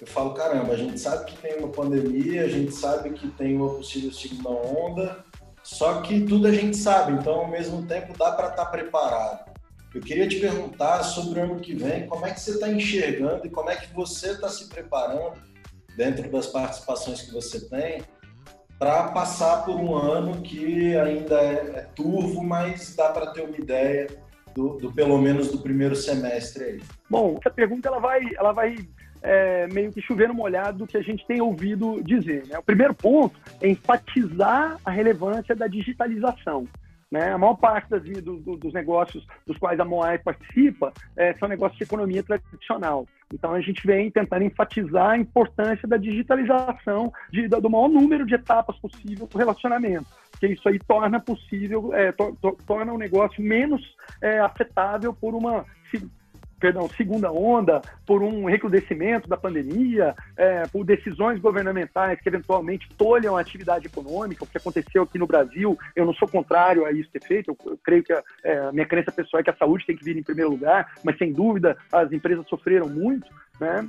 eu 0.00 0.06
falo, 0.06 0.34
caramba, 0.34 0.72
a 0.72 0.76
gente 0.76 0.98
sabe 0.98 1.24
que 1.26 1.36
tem 1.36 1.58
uma 1.58 1.68
pandemia, 1.68 2.44
a 2.44 2.48
gente 2.48 2.72
sabe 2.72 3.10
que 3.10 3.28
tem 3.28 3.56
uma 3.56 3.74
possível 3.74 4.12
segunda 4.12 4.50
onda, 4.50 5.24
só 5.62 6.02
que 6.02 6.20
tudo 6.22 6.46
a 6.46 6.52
gente 6.52 6.76
sabe, 6.76 7.12
então 7.12 7.34
ao 7.34 7.48
mesmo 7.48 7.86
tempo 7.86 8.16
dá 8.16 8.32
para 8.32 8.48
estar 8.48 8.64
tá 8.64 8.70
preparado. 8.70 9.52
Eu 9.94 10.00
queria 10.00 10.28
te 10.28 10.40
perguntar 10.40 11.04
sobre 11.04 11.38
o 11.38 11.42
ano 11.44 11.60
que 11.60 11.74
vem, 11.74 12.06
como 12.06 12.26
é 12.26 12.32
que 12.32 12.40
você 12.40 12.52
está 12.52 12.68
enxergando 12.68 13.46
e 13.46 13.50
como 13.50 13.70
é 13.70 13.76
que 13.76 13.94
você 13.94 14.32
está 14.32 14.48
se 14.48 14.68
preparando 14.68 15.40
dentro 15.96 16.28
das 16.30 16.48
participações 16.48 17.22
que 17.22 17.32
você 17.32 17.68
tem, 17.68 18.02
para 18.78 19.04
passar 19.08 19.64
por 19.64 19.76
um 19.76 19.94
ano 19.96 20.42
que 20.42 20.96
ainda 20.96 21.40
é, 21.40 21.52
é 21.76 21.88
turvo, 21.94 22.42
mas 22.42 22.94
dá 22.96 23.10
para 23.10 23.28
ter 23.28 23.42
uma 23.42 23.56
ideia 23.56 24.08
do, 24.54 24.76
do, 24.78 24.92
pelo 24.92 25.16
menos 25.18 25.48
do 25.48 25.58
primeiro 25.58 25.94
semestre 25.94 26.64
aí? 26.64 26.82
Bom, 27.08 27.36
essa 27.40 27.54
pergunta 27.54 27.88
ela 27.88 27.98
vai, 27.98 28.20
ela 28.36 28.52
vai 28.52 28.76
é, 29.24 29.66
meio 29.68 29.90
que 29.90 30.02
chover 30.02 30.28
no 30.28 30.34
molhado 30.34 30.78
do 30.78 30.86
que 30.86 30.98
a 30.98 31.02
gente 31.02 31.26
tem 31.26 31.40
ouvido 31.40 32.02
dizer. 32.02 32.46
Né? 32.46 32.58
O 32.58 32.62
primeiro 32.62 32.94
ponto 32.94 33.40
é 33.60 33.68
enfatizar 33.68 34.78
a 34.84 34.90
relevância 34.90 35.56
da 35.56 35.66
digitalização. 35.66 36.68
Né? 37.10 37.32
A 37.32 37.38
maior 37.38 37.54
parte 37.54 37.88
das, 37.88 38.02
do, 38.02 38.38
do, 38.38 38.56
dos 38.56 38.74
negócios 38.74 39.26
dos 39.46 39.56
quais 39.56 39.80
a 39.80 39.84
Moai 39.84 40.18
participa 40.18 40.92
é, 41.16 41.32
são 41.34 41.48
negócios 41.48 41.78
de 41.78 41.84
economia 41.84 42.22
tradicional. 42.22 43.06
Então, 43.32 43.54
a 43.54 43.60
gente 43.60 43.84
vem 43.86 44.10
tentando 44.10 44.44
enfatizar 44.44 45.10
a 45.12 45.18
importância 45.18 45.88
da 45.88 45.96
digitalização 45.96 47.10
de, 47.32 47.48
do 47.48 47.70
maior 47.70 47.88
número 47.88 48.26
de 48.26 48.34
etapas 48.34 48.76
possível 48.76 49.26
do 49.26 49.38
relacionamento, 49.38 50.06
porque 50.30 50.48
isso 50.48 50.68
aí 50.68 50.78
torna 50.78 51.18
possível, 51.18 51.94
é, 51.94 52.12
to, 52.12 52.36
to, 52.42 52.56
torna 52.66 52.92
o 52.92 52.98
negócio 52.98 53.42
menos 53.42 53.82
é, 54.20 54.40
afetável 54.40 55.14
por 55.14 55.34
uma 55.34 55.64
perdão, 56.64 56.88
segunda 56.96 57.30
onda, 57.30 57.82
por 58.06 58.22
um 58.22 58.46
recrudescimento 58.46 59.28
da 59.28 59.36
pandemia, 59.36 60.14
é, 60.34 60.66
por 60.68 60.82
decisões 60.82 61.38
governamentais 61.38 62.18
que 62.22 62.28
eventualmente 62.30 62.88
tolham 62.96 63.36
a 63.36 63.40
atividade 63.40 63.86
econômica, 63.86 64.44
o 64.44 64.46
que 64.46 64.56
aconteceu 64.56 65.02
aqui 65.02 65.18
no 65.18 65.26
Brasil. 65.26 65.78
Eu 65.94 66.06
não 66.06 66.14
sou 66.14 66.26
contrário 66.26 66.86
a 66.86 66.90
isso 66.90 67.10
ter 67.10 67.22
feito, 67.22 67.50
eu, 67.50 67.72
eu 67.72 67.78
creio 67.84 68.02
que 68.02 68.14
a, 68.14 68.22
é, 68.42 68.72
minha 68.72 68.86
crença 68.86 69.12
pessoal 69.12 69.42
é 69.42 69.44
que 69.44 69.50
a 69.50 69.56
saúde 69.56 69.84
tem 69.84 69.94
que 69.94 70.02
vir 70.02 70.16
em 70.16 70.22
primeiro 70.22 70.52
lugar, 70.52 70.90
mas 71.04 71.18
sem 71.18 71.34
dúvida 71.34 71.76
as 71.92 72.10
empresas 72.10 72.48
sofreram 72.48 72.88
muito, 72.88 73.28
né? 73.60 73.86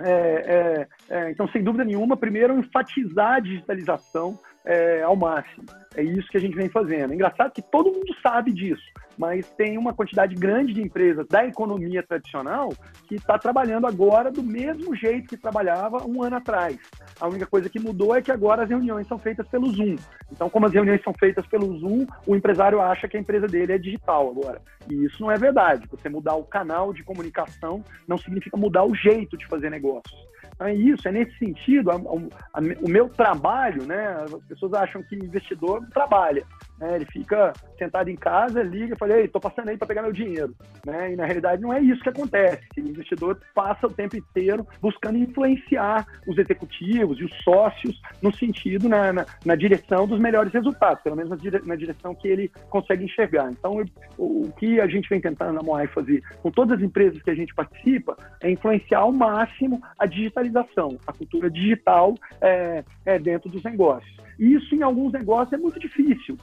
É, 0.00 0.12
é, 0.12 0.86
é, 1.08 1.30
então, 1.30 1.48
sem 1.48 1.62
dúvida 1.62 1.84
nenhuma, 1.84 2.16
primeiro 2.16 2.58
enfatizar 2.58 3.36
a 3.36 3.40
digitalização 3.40 4.38
é, 4.64 5.02
ao 5.02 5.16
máximo. 5.16 5.64
É 5.96 6.02
isso 6.02 6.28
que 6.28 6.36
a 6.36 6.40
gente 6.40 6.54
vem 6.54 6.68
fazendo. 6.68 7.12
É 7.12 7.14
engraçado 7.14 7.52
que 7.52 7.62
todo 7.62 7.90
mundo 7.90 8.14
sabe 8.22 8.52
disso, 8.52 8.84
mas 9.16 9.48
tem 9.52 9.78
uma 9.78 9.94
quantidade 9.94 10.34
grande 10.34 10.74
de 10.74 10.82
empresas 10.82 11.26
da 11.26 11.46
economia 11.46 12.02
tradicional 12.02 12.68
que 13.08 13.14
está 13.14 13.38
trabalhando 13.38 13.86
agora 13.86 14.30
do 14.30 14.42
mesmo 14.42 14.94
jeito 14.94 15.28
que 15.28 15.36
trabalhava 15.38 16.06
um 16.06 16.22
ano 16.22 16.36
atrás. 16.36 16.78
A 17.18 17.26
única 17.26 17.46
coisa 17.46 17.70
que 17.70 17.80
mudou 17.80 18.14
é 18.14 18.20
que 18.20 18.30
agora 18.30 18.64
as 18.64 18.68
reuniões 18.68 19.08
são 19.08 19.18
feitas 19.18 19.48
pelo 19.48 19.70
Zoom. 19.70 19.96
Então, 20.30 20.50
como 20.50 20.66
as 20.66 20.72
reuniões 20.72 21.02
são 21.02 21.14
feitas 21.14 21.46
pelo 21.46 21.78
Zoom, 21.78 22.06
o 22.26 22.36
empresário 22.36 22.82
acha 22.82 23.08
que 23.08 23.16
a 23.16 23.20
empresa 23.20 23.46
dele 23.46 23.72
é 23.72 23.78
digital 23.78 24.28
agora. 24.30 24.60
E 24.90 25.06
isso 25.06 25.22
não 25.22 25.32
é 25.32 25.38
verdade. 25.38 25.88
Você 25.90 26.10
mudar 26.10 26.34
o 26.34 26.44
canal 26.44 26.92
de 26.92 27.02
comunicação 27.02 27.82
não 28.06 28.18
significa 28.18 28.56
mudar 28.58 28.84
o 28.84 28.94
jeito 28.94 29.36
de 29.38 29.46
fazer 29.46 29.70
negócios. 29.70 30.28
É 30.60 30.74
isso, 30.74 31.06
é 31.06 31.12
nesse 31.12 31.38
sentido, 31.38 31.90
a, 31.90 31.94
a, 31.94 32.60
o 32.82 32.88
meu 32.88 33.08
trabalho, 33.08 33.86
né? 33.86 34.24
As 34.24 34.42
pessoas 34.44 34.74
acham 34.74 35.02
que 35.02 35.14
investidor 35.14 35.86
trabalha. 35.92 36.44
Né? 36.80 36.96
Ele 36.96 37.04
fica 37.06 37.52
sentado 37.78 38.08
em 38.08 38.16
casa, 38.16 38.62
liga 38.62 38.94
e 38.94 38.98
fala, 38.98 39.18
ei, 39.18 39.28
tô 39.28 39.40
passando 39.40 39.68
aí 39.68 39.76
para 39.76 39.86
pegar 39.86 40.02
meu 40.02 40.12
dinheiro. 40.12 40.54
Né? 40.86 41.12
E 41.12 41.16
na 41.16 41.24
realidade 41.24 41.60
não 41.62 41.72
é 41.72 41.80
isso 41.80 42.02
que 42.02 42.08
acontece. 42.08 42.62
O 42.76 42.80
investidor 42.80 43.40
passa 43.54 43.86
o 43.86 43.92
tempo 43.92 44.16
inteiro 44.16 44.66
buscando 44.80 45.18
influenciar 45.18 46.06
os 46.26 46.38
executivos 46.38 47.18
e 47.20 47.24
os 47.24 47.32
sócios 47.42 48.00
no 48.22 48.34
sentido, 48.34 48.88
na, 48.88 49.12
na, 49.12 49.26
na 49.44 49.54
direção 49.54 50.06
dos 50.06 50.20
melhores 50.20 50.52
resultados, 50.52 51.02
pelo 51.02 51.16
menos 51.16 51.30
na, 51.30 51.36
dire, 51.36 51.60
na 51.64 51.76
direção 51.76 52.14
que 52.14 52.28
ele 52.28 52.50
consegue 52.70 53.04
enxergar. 53.04 53.50
Então, 53.50 53.82
o, 54.16 54.42
o, 54.42 54.52
que 54.52 54.80
a 54.80 54.86
gente 54.86 55.08
vem 55.08 55.20
tentando 55.20 55.52
na 55.52 55.62
Moai 55.62 55.86
fazer 55.88 56.22
com 56.42 56.50
todas 56.50 56.78
as 56.78 56.84
empresas 56.84 57.22
que 57.22 57.30
a 57.30 57.34
gente 57.34 57.54
participa 57.54 58.16
é 58.40 58.50
influenciar 58.50 59.00
ao 59.00 59.12
máximo 59.12 59.82
a 59.98 60.06
digitalização, 60.06 60.98
a 61.06 61.12
cultura 61.12 61.50
digital 61.50 62.14
é, 62.40 62.84
é 63.04 63.18
dentro 63.18 63.48
dos 63.48 63.62
negócios. 63.62 64.16
Isso 64.38 64.74
em 64.74 64.82
alguns 64.82 65.12
negócios 65.12 65.52
é 65.52 65.56
muito 65.56 65.80
difícil. 65.80 66.38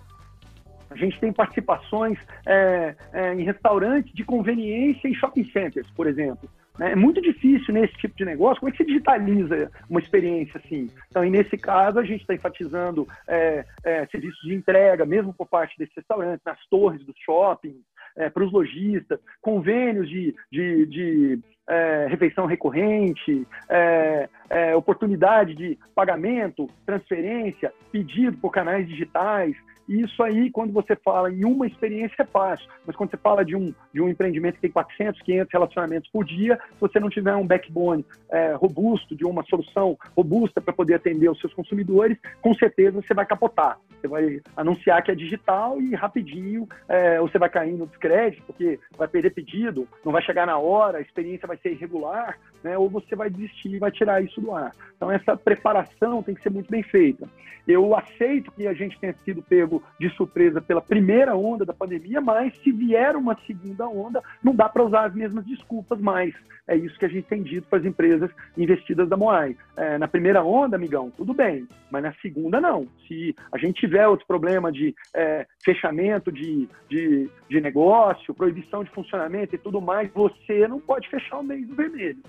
A 0.90 0.96
gente 0.96 1.20
tem 1.20 1.34
participações 1.34 2.18
é, 2.46 2.96
é, 3.14 3.34
em 3.34 3.44
restaurantes 3.44 4.14
de 4.14 4.24
conveniência 4.24 5.08
e 5.08 5.16
shopping 5.16 5.46
centers, 5.52 5.90
por 5.92 6.08
exemplo. 6.08 6.50
Né? 6.78 6.92
É 6.92 6.96
muito 6.96 7.22
difícil 7.22 7.74
nesse 7.74 7.94
tipo 7.96 8.16
de 8.16 8.26
negócio. 8.26 8.60
Como 8.60 8.70
é 8.70 8.72
que 8.72 8.78
se 8.78 8.86
digitaliza 8.86 9.72
uma 9.90 10.00
experiência 10.00 10.62
assim? 10.64 10.90
Então, 11.10 11.24
e 11.24 11.30
nesse 11.30 11.58
caso, 11.58 12.00
a 12.00 12.04
gente 12.04 12.22
está 12.22 12.34
enfatizando 12.34 13.08
é, 13.28 13.66
é, 13.84 14.06
serviços 14.08 14.42
de 14.42 14.54
entrega, 14.54 15.06
mesmo 15.06 15.34
por 15.34 15.48
parte 15.48 15.78
desses 15.78 15.96
restaurantes, 15.96 16.46
nas 16.46 16.60
torres 16.68 17.04
dos 17.06 17.16
shoppings, 17.20 17.76
é, 18.16 18.30
para 18.30 18.44
os 18.44 18.52
lojistas, 18.52 19.20
convênios 19.42 20.10
de, 20.10 20.36
de, 20.52 20.86
de 20.86 21.40
é, 21.68 22.08
refeição 22.10 22.46
recorrente, 22.46 23.46
é, 23.70 24.30
é, 24.50 24.76
oportunidade 24.76 25.56
de 25.56 25.78
pagamento, 25.94 26.70
transferência, 26.86 27.74
pedido 27.92 28.38
por 28.38 28.52
canais 28.52 28.88
digitais. 28.88 29.56
E 29.88 30.02
isso 30.02 30.22
aí, 30.24 30.50
quando 30.50 30.74
você 30.74 30.96
fala 30.96 31.32
em 31.32 31.46
uma 31.46 31.68
experiência, 31.68 32.24
é 32.24 32.26
fácil. 32.26 32.68
Mas 32.86 32.96
quando 32.96 33.12
você 33.12 33.18
fala 33.18 33.46
de 33.46 33.56
um, 33.56 33.74
de 33.94 34.02
um 34.02 34.10
empreendimento 34.10 34.56
que 34.56 34.62
tem 34.62 34.72
400, 34.72 35.22
500 35.22 35.54
relacionamentos 35.54 36.10
por 36.12 36.26
dia, 36.26 36.60
se 36.74 36.80
você 36.80 37.00
não 37.00 37.10
tiver 37.10 37.36
um 37.36 37.46
backbone 37.46 38.06
é, 38.30 38.54
robusto, 38.54 39.16
de 39.16 39.26
uma 39.26 39.44
solução 39.44 39.98
robusta 40.16 40.60
para 40.60 40.74
poder 40.74 40.96
atender 40.96 41.30
os 41.30 41.40
seus 41.40 41.54
consumidores, 41.54 42.18
com 42.42 42.54
certeza 42.54 43.02
você 43.02 43.14
vai 43.14 43.26
capotar. 43.26 43.78
Você 44.02 44.08
vai 44.08 44.42
anunciar 44.56 45.04
que 45.04 45.12
é 45.12 45.16
digital 45.16 45.82
e 45.82 45.96
rapidinho 45.96 46.68
é, 46.88 47.20
você 47.20 47.38
vai 47.38 47.50
cair 47.50 47.74
no 47.74 47.88
descrédito, 47.88 48.44
porque 48.44 48.80
vai 48.98 49.08
perder 49.08 49.32
pedido, 49.32 49.88
não 50.04 50.12
vai 50.12 50.22
chegar 50.22 50.46
na 50.46 50.58
hora, 50.58 50.98
a 50.98 51.02
experiência 51.02 51.48
vai 51.48 51.58
ser 51.58 51.72
irregular, 51.72 52.38
né, 52.64 52.78
ou 52.78 52.90
você 52.90 53.16
vai 53.16 53.30
desistir 53.30 53.74
e 53.74 53.80
vai 53.80 53.92
tirar 53.92 54.24
isso 54.24 54.42
do 54.42 54.54
ar. 54.54 54.72
Então, 54.96 55.12
essa 55.12 55.36
preparação 55.36 56.24
tem 56.24 56.36
que 56.36 56.42
ser 56.42 56.50
muito 56.50 56.70
bem 56.70 56.84
feita. 56.84 57.28
Eu 57.68 57.96
aceito 57.96 58.52
que 58.52 58.68
a 58.68 58.74
gente 58.74 59.00
tenha 59.00 59.16
sido 59.26 59.42
pego 59.42 59.75
de 60.00 60.10
surpresa 60.12 60.62
pela 60.62 60.82
primeira 60.82 61.36
onda 61.36 61.66
da 61.66 61.74
pandemia, 61.74 62.22
mas 62.22 62.56
se 62.62 62.72
vier 62.72 63.16
uma 63.16 63.38
segunda 63.46 63.88
onda, 63.88 64.22
não 64.44 64.56
dá 64.56 64.68
para 64.68 64.84
usar 64.84 65.06
as 65.06 65.16
mesmas 65.16 65.46
desculpas 65.46 66.00
mais. 66.00 66.34
É 66.68 66.76
isso 66.76 66.98
que 66.98 67.06
a 67.06 67.10
gente 67.10 67.28
tem 67.28 67.44
dito 67.44 67.68
para 67.68 67.80
as 67.80 67.86
empresas 67.86 68.30
investidas 68.58 69.08
da 69.08 69.16
Moai. 69.16 69.56
É, 69.78 69.98
na 69.98 70.08
primeira 70.08 70.44
onda, 70.44 70.76
amigão, 70.76 71.12
tudo 71.12 71.34
bem, 71.34 71.68
mas 71.92 72.04
na 72.04 72.14
segunda, 72.22 72.60
não. 72.60 72.88
Se 73.08 73.36
a 73.52 73.58
gente 73.58 73.80
tiver 73.80 74.08
outro 74.08 74.26
problema 74.26 74.72
de 74.72 74.96
é, 75.14 75.46
fechamento 75.64 76.32
de, 76.32 76.68
de, 76.90 77.30
de 77.50 77.62
negócio, 77.62 78.34
proibição 78.34 78.84
de 78.84 78.90
funcionamento 78.92 79.56
e 79.56 79.60
tudo 79.60 79.80
mais, 79.80 80.12
você 80.12 80.68
não 80.68 80.80
pode 80.80 81.08
fechar 81.10 81.40
o 81.40 81.44
mês 81.44 81.68
do 81.68 81.76
vermelho 81.76 82.22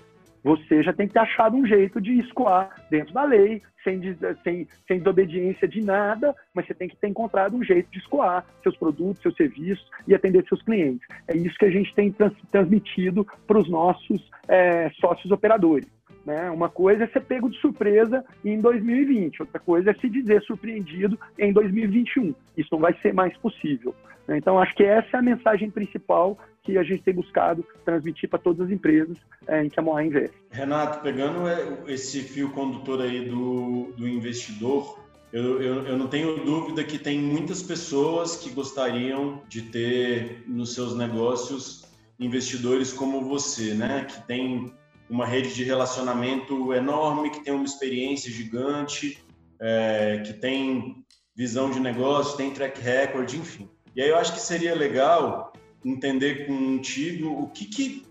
você 0.47 0.81
já 0.81 0.93
tem 0.93 1.07
que 1.07 1.13
ter 1.13 1.19
achado 1.19 1.57
um 1.57 1.65
jeito 1.65 1.99
de 1.99 2.19
escoar 2.19 2.73
dentro 2.89 3.13
da 3.13 3.25
lei, 3.25 3.61
sem, 3.83 3.99
sem, 4.45 4.65
sem 4.87 4.97
desobediência 4.99 5.67
de 5.67 5.81
nada, 5.81 6.33
mas 6.53 6.65
você 6.65 6.73
tem 6.73 6.87
que 6.87 6.95
ter 6.95 7.09
encontrado 7.09 7.57
um 7.57 7.63
jeito 7.63 7.91
de 7.91 7.99
escoar 7.99 8.45
seus 8.63 8.77
produtos, 8.77 9.21
seus 9.21 9.35
serviços 9.35 9.85
e 10.07 10.15
atender 10.15 10.45
seus 10.47 10.61
clientes. 10.61 11.05
É 11.27 11.35
isso 11.35 11.57
que 11.57 11.65
a 11.65 11.69
gente 11.69 11.93
tem 11.93 12.13
trans, 12.13 12.33
transmitido 12.49 13.27
para 13.45 13.59
os 13.59 13.69
nossos 13.69 14.29
é, 14.47 14.89
sócios 15.01 15.31
operadores. 15.31 15.87
Né? 16.25 16.49
Uma 16.49 16.69
coisa 16.69 17.03
é 17.03 17.07
ser 17.07 17.21
pego 17.21 17.49
de 17.49 17.57
surpresa 17.59 18.23
em 18.43 18.61
2020, 18.61 19.41
outra 19.41 19.59
coisa 19.59 19.91
é 19.91 19.93
se 19.95 20.07
dizer 20.07 20.41
surpreendido 20.43 21.19
em 21.37 21.51
2021. 21.51 22.33
Isso 22.55 22.69
não 22.71 22.79
vai 22.79 22.93
ser 23.01 23.13
mais 23.13 23.35
possível. 23.37 23.93
Né? 24.27 24.37
Então, 24.37 24.59
acho 24.59 24.75
que 24.75 24.83
essa 24.83 25.17
é 25.17 25.19
a 25.19 25.23
mensagem 25.23 25.71
principal 25.71 26.37
que 26.63 26.77
a 26.77 26.83
gente 26.83 27.01
tem 27.01 27.13
buscado 27.13 27.65
transmitir 27.85 28.29
para 28.29 28.39
todas 28.39 28.67
as 28.67 28.71
empresas 28.71 29.17
é, 29.47 29.63
em 29.63 29.69
que 29.69 29.79
a 29.79 29.83
Moa 29.83 30.03
investe. 30.03 30.35
Renato, 30.51 30.99
pegando 30.99 31.47
é, 31.47 31.77
esse 31.87 32.21
fio 32.21 32.51
condutor 32.51 33.01
aí 33.01 33.25
do, 33.25 33.93
do 33.95 34.07
investidor, 34.07 34.99
eu, 35.31 35.61
eu, 35.61 35.85
eu, 35.85 35.97
não 35.97 36.07
tenho 36.07 36.43
dúvida 36.43 36.83
que 36.83 36.97
tem 36.97 37.19
muitas 37.19 37.61
pessoas 37.61 38.35
que 38.35 38.49
gostariam 38.49 39.41
de 39.47 39.61
ter 39.61 40.43
nos 40.47 40.73
seus 40.73 40.95
negócios 40.95 41.85
investidores 42.19 42.91
como 42.93 43.21
você, 43.21 43.73
né? 43.73 44.05
Que 44.05 44.25
tem 44.25 44.73
uma 45.09 45.25
rede 45.25 45.53
de 45.53 45.63
relacionamento 45.63 46.73
enorme, 46.73 47.29
que 47.29 47.43
tem 47.43 47.53
uma 47.53 47.65
experiência 47.65 48.31
gigante, 48.31 49.23
é, 49.59 50.21
que 50.25 50.33
tem 50.33 51.03
visão 51.35 51.69
de 51.69 51.79
negócio, 51.79 52.35
tem 52.35 52.51
track 52.51 52.81
record, 52.81 53.33
enfim. 53.33 53.69
E 53.97 54.01
aí 54.03 54.09
eu 54.09 54.17
acho 54.17 54.31
que 54.31 54.39
seria 54.39 54.75
legal 54.75 55.51
entender 55.83 56.45
contigo 56.45 57.41
o 57.41 57.47
que 57.47 57.65
que, 57.65 58.05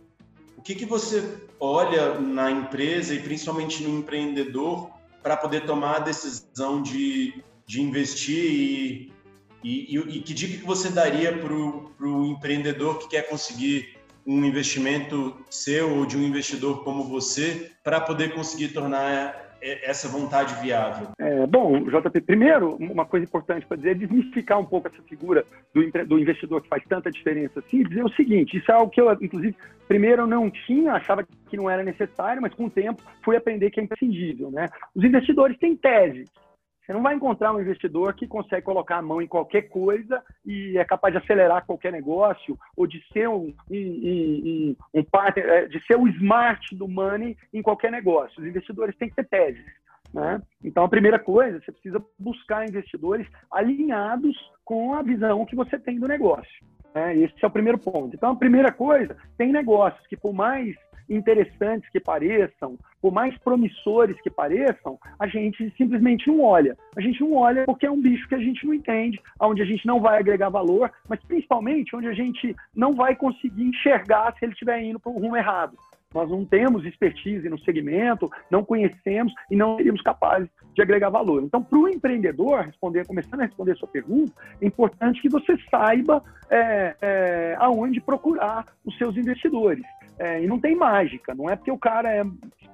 o 0.56 0.60
que, 0.60 0.74
que 0.74 0.84
você 0.84 1.38
olha 1.60 2.18
na 2.18 2.50
empresa 2.50 3.14
e 3.14 3.20
principalmente 3.20 3.84
no 3.84 4.00
empreendedor 4.00 4.90
para 5.22 5.36
poder 5.36 5.64
tomar 5.64 5.98
a 5.98 6.00
decisão 6.00 6.82
de, 6.82 7.40
de 7.64 7.80
investir 7.80 8.44
e, 8.44 9.12
e, 9.62 9.96
e, 9.96 9.98
e 10.16 10.22
que 10.22 10.34
dica 10.34 10.58
que 10.58 10.66
você 10.66 10.90
daria 10.90 11.38
para 11.38 11.54
o 11.54 12.26
empreendedor 12.26 12.98
que 12.98 13.10
quer 13.10 13.28
conseguir 13.28 13.96
um 14.26 14.44
investimento 14.44 15.36
seu 15.48 15.98
ou 15.98 16.04
de 16.04 16.16
um 16.16 16.22
investidor 16.24 16.82
como 16.82 17.04
você 17.04 17.70
para 17.84 18.00
poder 18.00 18.34
conseguir 18.34 18.70
tornar 18.70 19.45
essa 19.60 20.08
vontade 20.08 20.54
viável? 20.62 21.08
É, 21.18 21.46
bom, 21.46 21.80
JP, 21.84 22.20
primeiro, 22.20 22.76
uma 22.76 23.04
coisa 23.04 23.24
importante 23.24 23.66
para 23.66 23.76
dizer 23.76 23.90
é 23.90 23.94
desmistificar 23.94 24.58
um 24.58 24.64
pouco 24.64 24.88
essa 24.88 25.02
figura 25.02 25.44
do, 25.74 26.06
do, 26.06 26.18
investidor 26.18 26.62
que 26.62 26.68
faz 26.68 26.82
tanta 26.88 27.10
diferença 27.10 27.60
assim, 27.60 27.82
dizer 27.82 28.04
o 28.04 28.12
seguinte, 28.12 28.56
isso 28.56 28.70
é 28.70 28.74
algo 28.74 28.90
que 28.90 29.00
eu, 29.00 29.10
inclusive, 29.20 29.56
primeiro 29.88 30.22
eu 30.22 30.26
não 30.26 30.50
tinha, 30.50 30.92
achava 30.92 31.26
que 31.48 31.56
não 31.56 31.70
era 31.70 31.82
necessário, 31.82 32.42
mas 32.42 32.54
com 32.54 32.66
o 32.66 32.70
tempo 32.70 33.02
fui 33.24 33.36
aprender 33.36 33.70
que 33.70 33.80
é 33.80 33.82
imprescindível, 33.82 34.50
né? 34.50 34.68
Os 34.94 35.04
investidores 35.04 35.58
têm 35.58 35.76
tese, 35.76 36.24
você 36.86 36.92
não 36.92 37.02
vai 37.02 37.16
encontrar 37.16 37.52
um 37.52 37.60
investidor 37.60 38.14
que 38.14 38.28
consegue 38.28 38.62
colocar 38.62 38.98
a 38.98 39.02
mão 39.02 39.20
em 39.20 39.26
qualquer 39.26 39.62
coisa 39.62 40.22
e 40.44 40.78
é 40.78 40.84
capaz 40.84 41.12
de 41.12 41.18
acelerar 41.18 41.66
qualquer 41.66 41.90
negócio 41.90 42.56
ou 42.76 42.86
de 42.86 43.02
ser 43.12 43.28
um, 43.28 43.52
um, 43.68 43.74
um, 43.74 44.76
um 44.94 45.02
partner, 45.02 45.44
é, 45.48 45.66
de 45.66 45.84
ser 45.84 45.96
o 45.96 46.06
smart 46.06 46.76
do 46.76 46.86
money 46.86 47.36
em 47.52 47.60
qualquer 47.60 47.90
negócio. 47.90 48.40
Os 48.40 48.46
investidores 48.46 48.96
têm 48.96 49.08
que 49.08 49.16
ter 49.16 49.26
teses. 49.26 49.66
Né? 50.14 50.40
Então, 50.62 50.84
a 50.84 50.88
primeira 50.88 51.18
coisa, 51.18 51.60
você 51.60 51.72
precisa 51.72 52.00
buscar 52.16 52.68
investidores 52.68 53.26
alinhados 53.50 54.36
com 54.64 54.94
a 54.94 55.02
visão 55.02 55.44
que 55.44 55.56
você 55.56 55.78
tem 55.78 55.98
do 55.98 56.06
negócio. 56.06 56.64
Né? 56.94 57.16
Esse 57.16 57.34
é 57.42 57.46
o 57.46 57.50
primeiro 57.50 57.78
ponto. 57.78 58.14
Então, 58.14 58.30
a 58.30 58.36
primeira 58.36 58.70
coisa, 58.72 59.16
tem 59.36 59.50
negócios 59.50 60.06
que, 60.06 60.16
por 60.16 60.32
mais 60.32 60.76
interessantes 61.08 61.88
que 61.90 62.00
pareçam, 62.00 62.78
por 63.00 63.12
mais 63.12 63.36
promissores 63.38 64.20
que 64.20 64.30
pareçam, 64.30 64.98
a 65.18 65.26
gente 65.26 65.72
simplesmente 65.76 66.28
não 66.28 66.40
olha. 66.40 66.76
A 66.96 67.00
gente 67.00 67.20
não 67.20 67.34
olha 67.34 67.64
porque 67.64 67.86
é 67.86 67.90
um 67.90 68.00
bicho 68.00 68.28
que 68.28 68.34
a 68.34 68.40
gente 68.40 68.66
não 68.66 68.74
entende, 68.74 69.20
onde 69.40 69.62
a 69.62 69.64
gente 69.66 69.86
não 69.86 70.00
vai 70.00 70.18
agregar 70.18 70.48
valor, 70.48 70.90
mas 71.08 71.22
principalmente 71.24 71.94
onde 71.94 72.08
a 72.08 72.12
gente 72.12 72.54
não 72.74 72.92
vai 72.92 73.14
conseguir 73.14 73.64
enxergar 73.64 74.34
se 74.38 74.44
ele 74.44 74.52
estiver 74.52 74.82
indo 74.82 75.00
para 75.00 75.12
o 75.12 75.18
rumo 75.18 75.36
errado. 75.36 75.76
Nós 76.14 76.30
não 76.30 76.44
temos 76.44 76.84
expertise 76.86 77.48
no 77.48 77.58
segmento, 77.58 78.30
não 78.50 78.64
conhecemos 78.64 79.34
e 79.50 79.56
não 79.56 79.76
seríamos 79.76 80.00
capazes 80.00 80.48
de 80.74 80.80
agregar 80.80 81.10
valor. 81.10 81.42
Então, 81.42 81.62
para 81.62 81.78
o 81.78 81.88
empreendedor, 81.88 82.60
responder, 82.60 83.06
começando 83.06 83.40
a 83.40 83.44
responder 83.44 83.72
a 83.72 83.76
sua 83.76 83.88
pergunta, 83.88 84.32
é 84.60 84.66
importante 84.66 85.20
que 85.20 85.28
você 85.28 85.56
saiba 85.70 86.22
é, 86.48 86.96
é, 87.02 87.56
aonde 87.58 88.00
procurar 88.00 88.66
os 88.84 88.96
seus 88.96 89.16
investidores. 89.16 89.84
É, 90.18 90.42
e 90.42 90.46
não 90.46 90.58
tem 90.58 90.74
mágica, 90.74 91.34
não 91.34 91.50
é 91.50 91.56
porque 91.56 91.70
o 91.70 91.78
cara 91.78 92.10
é 92.10 92.24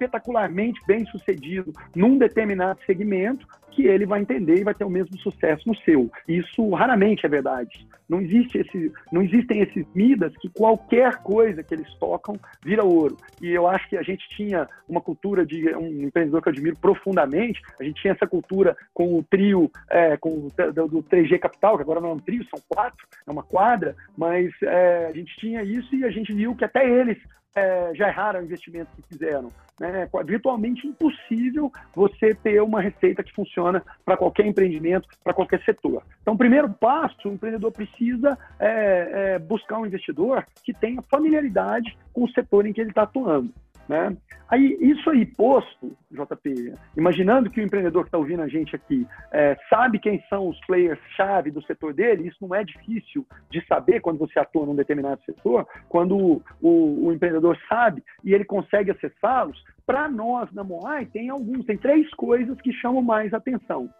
espetacularmente 0.03 0.81
bem 0.87 1.05
sucedido 1.07 1.73
num 1.95 2.19
determinado 2.19 2.81
segmento 2.85 3.47
que 3.71 3.87
ele 3.87 4.05
vai 4.05 4.21
entender 4.21 4.57
e 4.57 4.65
vai 4.65 4.75
ter 4.75 4.85
o 4.85 4.91
mesmo 4.91 5.17
sucesso 5.19 5.63
no 5.67 5.75
seu. 5.77 6.11
Isso 6.29 6.69
raramente 6.71 7.25
é 7.25 7.29
verdade. 7.29 7.87
Não, 8.07 8.21
existe 8.21 8.59
esse, 8.59 8.93
não 9.11 9.23
existem 9.23 9.63
esses 9.63 9.87
Midas 9.95 10.37
que 10.37 10.51
qualquer 10.51 11.23
coisa 11.23 11.63
que 11.63 11.75
eles 11.75 11.89
tocam 11.95 12.39
vira 12.63 12.85
ouro. 12.85 13.17
E 13.41 13.49
eu 13.49 13.67
acho 13.67 13.89
que 13.89 13.97
a 13.97 14.03
gente 14.03 14.29
tinha 14.37 14.69
uma 14.87 15.01
cultura 15.01 15.47
de 15.47 15.75
um 15.75 16.03
empreendedor 16.03 16.43
que 16.43 16.49
eu 16.49 16.53
admiro 16.53 16.77
profundamente, 16.77 17.63
a 17.81 17.85
gente 17.85 18.03
tinha 18.03 18.13
essa 18.13 18.27
cultura 18.27 18.77
com 18.93 19.19
o 19.19 19.23
trio, 19.23 19.71
é, 19.89 20.19
com 20.19 20.31
o, 20.31 20.73
do, 20.73 20.89
do 20.89 21.03
3G 21.03 21.39
Capital, 21.39 21.77
que 21.77 21.83
agora 21.83 22.01
não 22.01 22.11
é 22.11 22.15
um 22.15 22.19
trio, 22.19 22.45
são 22.55 22.63
quatro, 22.69 23.07
é 23.27 23.31
uma 23.31 23.43
quadra, 23.43 23.97
mas 24.17 24.51
é, 24.63 25.07
a 25.07 25.13
gente 25.13 25.35
tinha 25.39 25.63
isso 25.63 25.95
e 25.95 26.05
a 26.05 26.11
gente 26.11 26.35
viu 26.35 26.55
que 26.55 26.65
até 26.65 26.87
eles 26.87 27.17
é, 27.55 27.93
já 27.95 28.09
erraram 28.09 28.41
o 28.41 28.45
investimento 28.45 28.91
que 28.97 29.03
fizeram. 29.09 29.53
Né? 29.79 30.09
É 30.13 30.25
virtualmente 30.25 30.87
impossível 30.87 31.71
você 31.95 32.35
ter 32.35 32.63
uma 32.63 32.81
receita 32.81 33.23
que 33.23 33.33
funciona 33.33 33.83
para 34.05 34.17
qualquer 34.17 34.47
empreendimento, 34.47 35.09
para 35.23 35.35
qualquer 35.35 35.63
setor. 35.65 36.03
Então, 36.21 36.35
o 36.35 36.39
primeiro 36.39 36.71
passo, 36.71 37.29
o 37.29 37.33
empreendedor 37.33 37.73
precisa 37.73 38.39
é, 38.59 39.35
é, 39.35 39.39
buscar 39.39 39.79
um 39.79 39.87
investidor 39.87 40.47
que 40.65 40.73
tenha 40.73 41.03
familiaridade 41.03 41.97
com 42.13 42.25
o 42.25 42.31
setor 42.31 42.67
em 42.67 42.73
que 42.73 42.81
ele 42.81 42.91
está 42.91 43.03
atuando. 43.03 43.53
Né? 43.93 44.17
Aí, 44.49 44.79
isso 44.81 45.11
aí 45.11 45.27
posto, 45.27 45.95
JP, 46.11 46.75
imaginando 46.97 47.51
que 47.51 47.61
o 47.61 47.63
empreendedor 47.63 48.05
que 48.05 48.09
está 48.09 48.17
ouvindo 48.17 48.41
a 48.41 48.49
gente 48.49 48.75
aqui 48.75 49.07
é, 49.31 49.55
sabe 49.69 49.99
quem 49.99 50.25
são 50.31 50.49
os 50.49 50.59
players-chave 50.65 51.51
do 51.51 51.63
setor 51.65 51.93
dele, 51.93 52.27
isso 52.27 52.39
não 52.41 52.55
é 52.55 52.65
difícil 52.65 53.27
de 53.51 53.63
saber 53.67 54.01
quando 54.01 54.17
você 54.17 54.39
atua 54.39 54.65
num 54.65 54.75
determinado 54.75 55.23
setor, 55.27 55.69
quando 55.91 56.17
o, 56.17 56.43
o, 56.63 57.07
o 57.07 57.13
empreendedor 57.13 57.59
sabe 57.69 58.03
e 58.25 58.33
ele 58.33 58.47
consegue 58.47 58.91
acessá-los, 58.91 59.63
para 59.85 60.09
nós 60.09 60.51
na 60.53 60.65
Moai 60.65 61.05
tem 61.05 61.29
alguns, 61.29 61.67
tem 61.67 61.77
três 61.77 62.09
coisas 62.15 62.59
que 62.63 62.73
chamam 62.73 63.03
mais 63.03 63.35
atenção. 63.35 63.91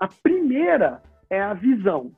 A 0.00 0.08
primeira 0.08 1.00
é 1.30 1.40
a 1.40 1.54
visão 1.54 2.10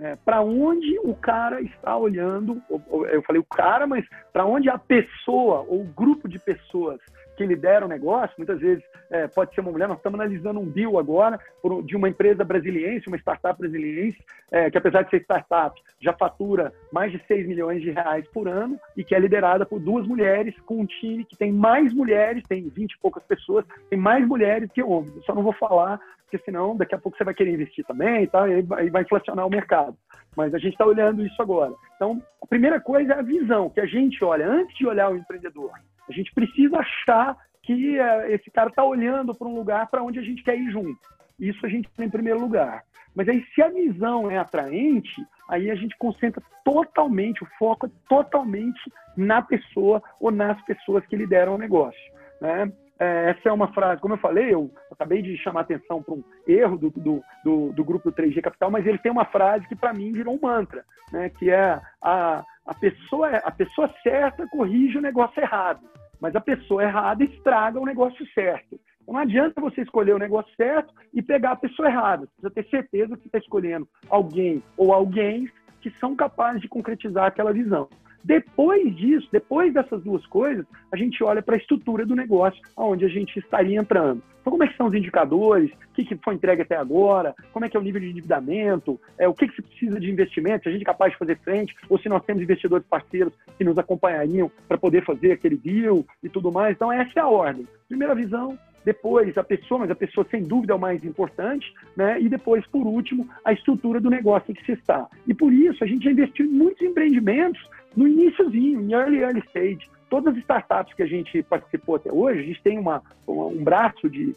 é, 0.00 0.16
para 0.16 0.40
onde 0.42 0.98
o 1.00 1.14
cara 1.14 1.60
está 1.60 1.96
olhando, 1.96 2.62
eu 3.10 3.22
falei 3.22 3.40
o 3.40 3.44
cara, 3.44 3.86
mas 3.86 4.04
para 4.32 4.46
onde 4.46 4.70
a 4.70 4.78
pessoa 4.78 5.64
ou 5.68 5.82
o 5.82 5.92
grupo 5.92 6.28
de 6.28 6.38
pessoas 6.38 7.00
que 7.36 7.46
lidera 7.46 7.86
o 7.86 7.88
negócio, 7.88 8.34
muitas 8.36 8.58
vezes 8.58 8.82
é, 9.10 9.28
pode 9.28 9.54
ser 9.54 9.60
uma 9.60 9.70
mulher, 9.70 9.86
nós 9.86 9.98
estamos 9.98 10.18
analisando 10.18 10.58
um 10.58 10.68
deal 10.68 10.98
agora 10.98 11.38
por, 11.62 11.84
de 11.84 11.96
uma 11.96 12.08
empresa 12.08 12.44
brasiliense, 12.44 13.06
uma 13.06 13.16
startup 13.16 13.58
brasiliense, 13.58 14.18
é, 14.50 14.68
que 14.68 14.76
apesar 14.76 15.02
de 15.02 15.10
ser 15.10 15.22
startup, 15.22 15.80
já 16.00 16.12
fatura 16.12 16.72
mais 16.92 17.12
de 17.12 17.22
6 17.26 17.46
milhões 17.46 17.80
de 17.80 17.92
reais 17.92 18.26
por 18.28 18.48
ano 18.48 18.78
e 18.96 19.04
que 19.04 19.14
é 19.14 19.20
liderada 19.20 19.64
por 19.64 19.78
duas 19.78 20.06
mulheres, 20.06 20.54
com 20.66 20.80
um 20.80 20.86
time 20.86 21.24
que 21.24 21.36
tem 21.36 21.52
mais 21.52 21.94
mulheres, 21.94 22.42
tem 22.48 22.68
20 22.68 22.92
e 22.92 22.98
poucas 22.98 23.22
pessoas, 23.22 23.64
tem 23.88 23.98
mais 23.98 24.26
mulheres 24.26 24.70
que 24.72 24.82
homens. 24.82 25.14
Eu 25.14 25.22
só 25.22 25.34
não 25.34 25.42
vou 25.42 25.52
falar 25.52 26.00
porque 26.28 26.44
senão 26.44 26.76
daqui 26.76 26.94
a 26.94 26.98
pouco 26.98 27.16
você 27.16 27.24
vai 27.24 27.32
querer 27.32 27.54
investir 27.54 27.84
também 27.86 28.26
tal, 28.26 28.46
e 28.46 28.54
aí 28.54 28.90
vai 28.90 29.02
inflacionar 29.02 29.46
o 29.46 29.50
mercado. 29.50 29.96
Mas 30.36 30.54
a 30.54 30.58
gente 30.58 30.72
está 30.72 30.84
olhando 30.84 31.24
isso 31.24 31.40
agora. 31.40 31.72
Então, 31.96 32.22
a 32.42 32.46
primeira 32.46 32.78
coisa 32.78 33.14
é 33.14 33.18
a 33.18 33.22
visão, 33.22 33.70
que 33.70 33.80
a 33.80 33.86
gente 33.86 34.22
olha, 34.22 34.46
antes 34.46 34.76
de 34.76 34.86
olhar 34.86 35.10
o 35.10 35.16
empreendedor, 35.16 35.70
a 36.08 36.12
gente 36.12 36.32
precisa 36.34 36.78
achar 36.78 37.36
que 37.62 37.98
uh, 37.98 38.30
esse 38.30 38.50
cara 38.50 38.68
está 38.68 38.84
olhando 38.84 39.34
para 39.34 39.48
um 39.48 39.54
lugar 39.54 39.88
para 39.88 40.02
onde 40.02 40.18
a 40.18 40.22
gente 40.22 40.42
quer 40.42 40.58
ir 40.58 40.70
junto. 40.70 40.98
Isso 41.40 41.64
a 41.64 41.68
gente 41.68 41.88
tem 41.96 42.06
em 42.06 42.10
primeiro 42.10 42.40
lugar. 42.40 42.82
Mas 43.14 43.28
aí, 43.28 43.44
se 43.54 43.62
a 43.62 43.68
visão 43.68 44.30
é 44.30 44.38
atraente, 44.38 45.26
aí 45.48 45.70
a 45.70 45.74
gente 45.74 45.96
concentra 45.98 46.42
totalmente, 46.62 47.42
o 47.42 47.48
foco 47.58 47.86
é 47.86 47.90
totalmente 48.08 48.80
na 49.16 49.40
pessoa 49.40 50.02
ou 50.20 50.30
nas 50.30 50.60
pessoas 50.66 51.04
que 51.06 51.16
lideram 51.16 51.54
o 51.54 51.58
negócio. 51.58 52.00
Né? 52.40 52.70
É, 52.98 53.30
essa 53.30 53.48
é 53.48 53.52
uma 53.52 53.72
frase, 53.72 54.00
como 54.00 54.14
eu 54.14 54.18
falei, 54.18 54.52
eu 54.52 54.70
acabei 54.90 55.22
de 55.22 55.36
chamar 55.36 55.60
atenção 55.60 56.02
para 56.02 56.14
um 56.14 56.24
erro 56.46 56.76
do, 56.76 56.90
do, 56.90 57.22
do, 57.44 57.72
do, 57.72 57.84
grupo 57.84 58.10
3G 58.10 58.40
Capital, 58.42 58.70
mas 58.72 58.84
ele 58.86 58.98
tem 58.98 59.12
uma 59.12 59.24
frase 59.24 59.68
que 59.68 59.76
para 59.76 59.92
mim 59.92 60.12
virou 60.12 60.34
um 60.34 60.40
mantra, 60.40 60.84
né, 61.12 61.28
que 61.28 61.48
é 61.48 61.80
a, 62.02 62.42
a, 62.66 62.74
pessoa, 62.74 63.28
a 63.28 63.50
pessoa 63.52 63.88
certa 64.02 64.48
corrige 64.48 64.98
o 64.98 65.02
negócio 65.02 65.40
errado, 65.40 65.80
mas 66.20 66.34
a 66.34 66.40
pessoa 66.40 66.82
errada 66.82 67.22
estraga 67.22 67.78
o 67.78 67.86
negócio 67.86 68.26
certo. 68.34 68.80
Então, 69.00 69.14
não 69.14 69.20
adianta 69.20 69.60
você 69.60 69.82
escolher 69.82 70.14
o 70.14 70.18
negócio 70.18 70.52
certo 70.56 70.92
e 71.14 71.22
pegar 71.22 71.52
a 71.52 71.56
pessoa 71.56 71.88
errada. 71.88 72.26
Você 72.26 72.50
precisa 72.50 72.54
ter 72.54 72.68
certeza 72.68 73.16
que 73.16 73.26
está 73.26 73.38
escolhendo 73.38 73.88
alguém 74.10 74.62
ou 74.76 74.92
alguém 74.92 75.48
que 75.80 75.90
são 75.98 76.16
capazes 76.16 76.60
de 76.60 76.68
concretizar 76.68 77.26
aquela 77.26 77.52
visão. 77.52 77.88
Depois 78.28 78.94
disso, 78.94 79.26
depois 79.32 79.72
dessas 79.72 80.02
duas 80.02 80.24
coisas, 80.26 80.66
a 80.92 80.96
gente 80.98 81.24
olha 81.24 81.40
para 81.40 81.54
a 81.54 81.58
estrutura 81.58 82.04
do 82.04 82.14
negócio, 82.14 82.60
aonde 82.76 83.06
a 83.06 83.08
gente 83.08 83.38
estaria 83.38 83.80
entrando. 83.80 84.22
Então, 84.42 84.50
como 84.50 84.62
é 84.64 84.68
que 84.68 84.76
são 84.76 84.86
os 84.86 84.92
indicadores? 84.92 85.70
O 85.70 85.94
que, 85.94 86.04
que 86.04 86.14
foi 86.22 86.34
entregue 86.34 86.60
até 86.60 86.76
agora? 86.76 87.34
Como 87.54 87.64
é 87.64 87.70
que 87.70 87.76
é 87.78 87.80
o 87.80 87.82
nível 87.82 88.02
de 88.02 88.10
endividamento? 88.10 89.00
É, 89.16 89.26
o 89.26 89.32
que, 89.32 89.48
que 89.48 89.56
se 89.56 89.62
precisa 89.62 89.98
de 89.98 90.10
investimento? 90.10 90.64
Se 90.64 90.68
a 90.68 90.72
gente 90.72 90.82
é 90.82 90.84
capaz 90.84 91.12
de 91.12 91.18
fazer 91.18 91.38
frente? 91.38 91.74
Ou 91.88 91.98
se 91.98 92.06
nós 92.10 92.22
temos 92.22 92.42
investidores 92.42 92.86
parceiros 92.86 93.32
que 93.56 93.64
nos 93.64 93.78
acompanhariam 93.78 94.52
para 94.68 94.76
poder 94.76 95.06
fazer 95.06 95.32
aquele 95.32 95.56
deal 95.56 96.04
e 96.22 96.28
tudo 96.28 96.52
mais? 96.52 96.76
Então, 96.76 96.92
essa 96.92 97.18
é 97.18 97.22
a 97.22 97.28
ordem. 97.28 97.66
Primeira 97.88 98.14
visão, 98.14 98.58
depois 98.84 99.36
a 99.36 99.44
pessoa, 99.44 99.80
mas 99.80 99.90
a 99.90 99.94
pessoa 99.94 100.26
sem 100.30 100.42
dúvida 100.42 100.72
é 100.72 100.76
o 100.76 100.80
mais 100.80 101.04
importante, 101.04 101.72
né? 101.96 102.20
E 102.20 102.28
depois, 102.28 102.66
por 102.66 102.86
último, 102.86 103.28
a 103.44 103.52
estrutura 103.52 104.00
do 104.00 104.10
negócio 104.10 104.50
em 104.50 104.54
que 104.54 104.64
se 104.64 104.72
está. 104.72 105.06
E 105.26 105.34
por 105.34 105.52
isso 105.52 105.82
a 105.82 105.86
gente 105.86 106.04
já 106.04 106.10
investiu 106.10 106.46
em 106.46 106.50
muitos 106.50 106.80
empreendimentos 106.80 107.60
no 107.98 108.06
iníciozinho, 108.06 108.80
em 108.80 108.92
early, 108.92 109.18
early 109.18 109.42
stage. 109.48 109.90
Todas 110.08 110.32
as 110.32 110.40
startups 110.42 110.94
que 110.94 111.02
a 111.02 111.06
gente 111.06 111.42
participou 111.42 111.96
até 111.96 112.12
hoje, 112.12 112.40
a 112.40 112.44
gente 112.44 112.62
tem 112.62 112.78
uma, 112.78 113.02
um 113.26 113.62
braço 113.64 114.08
de, 114.08 114.36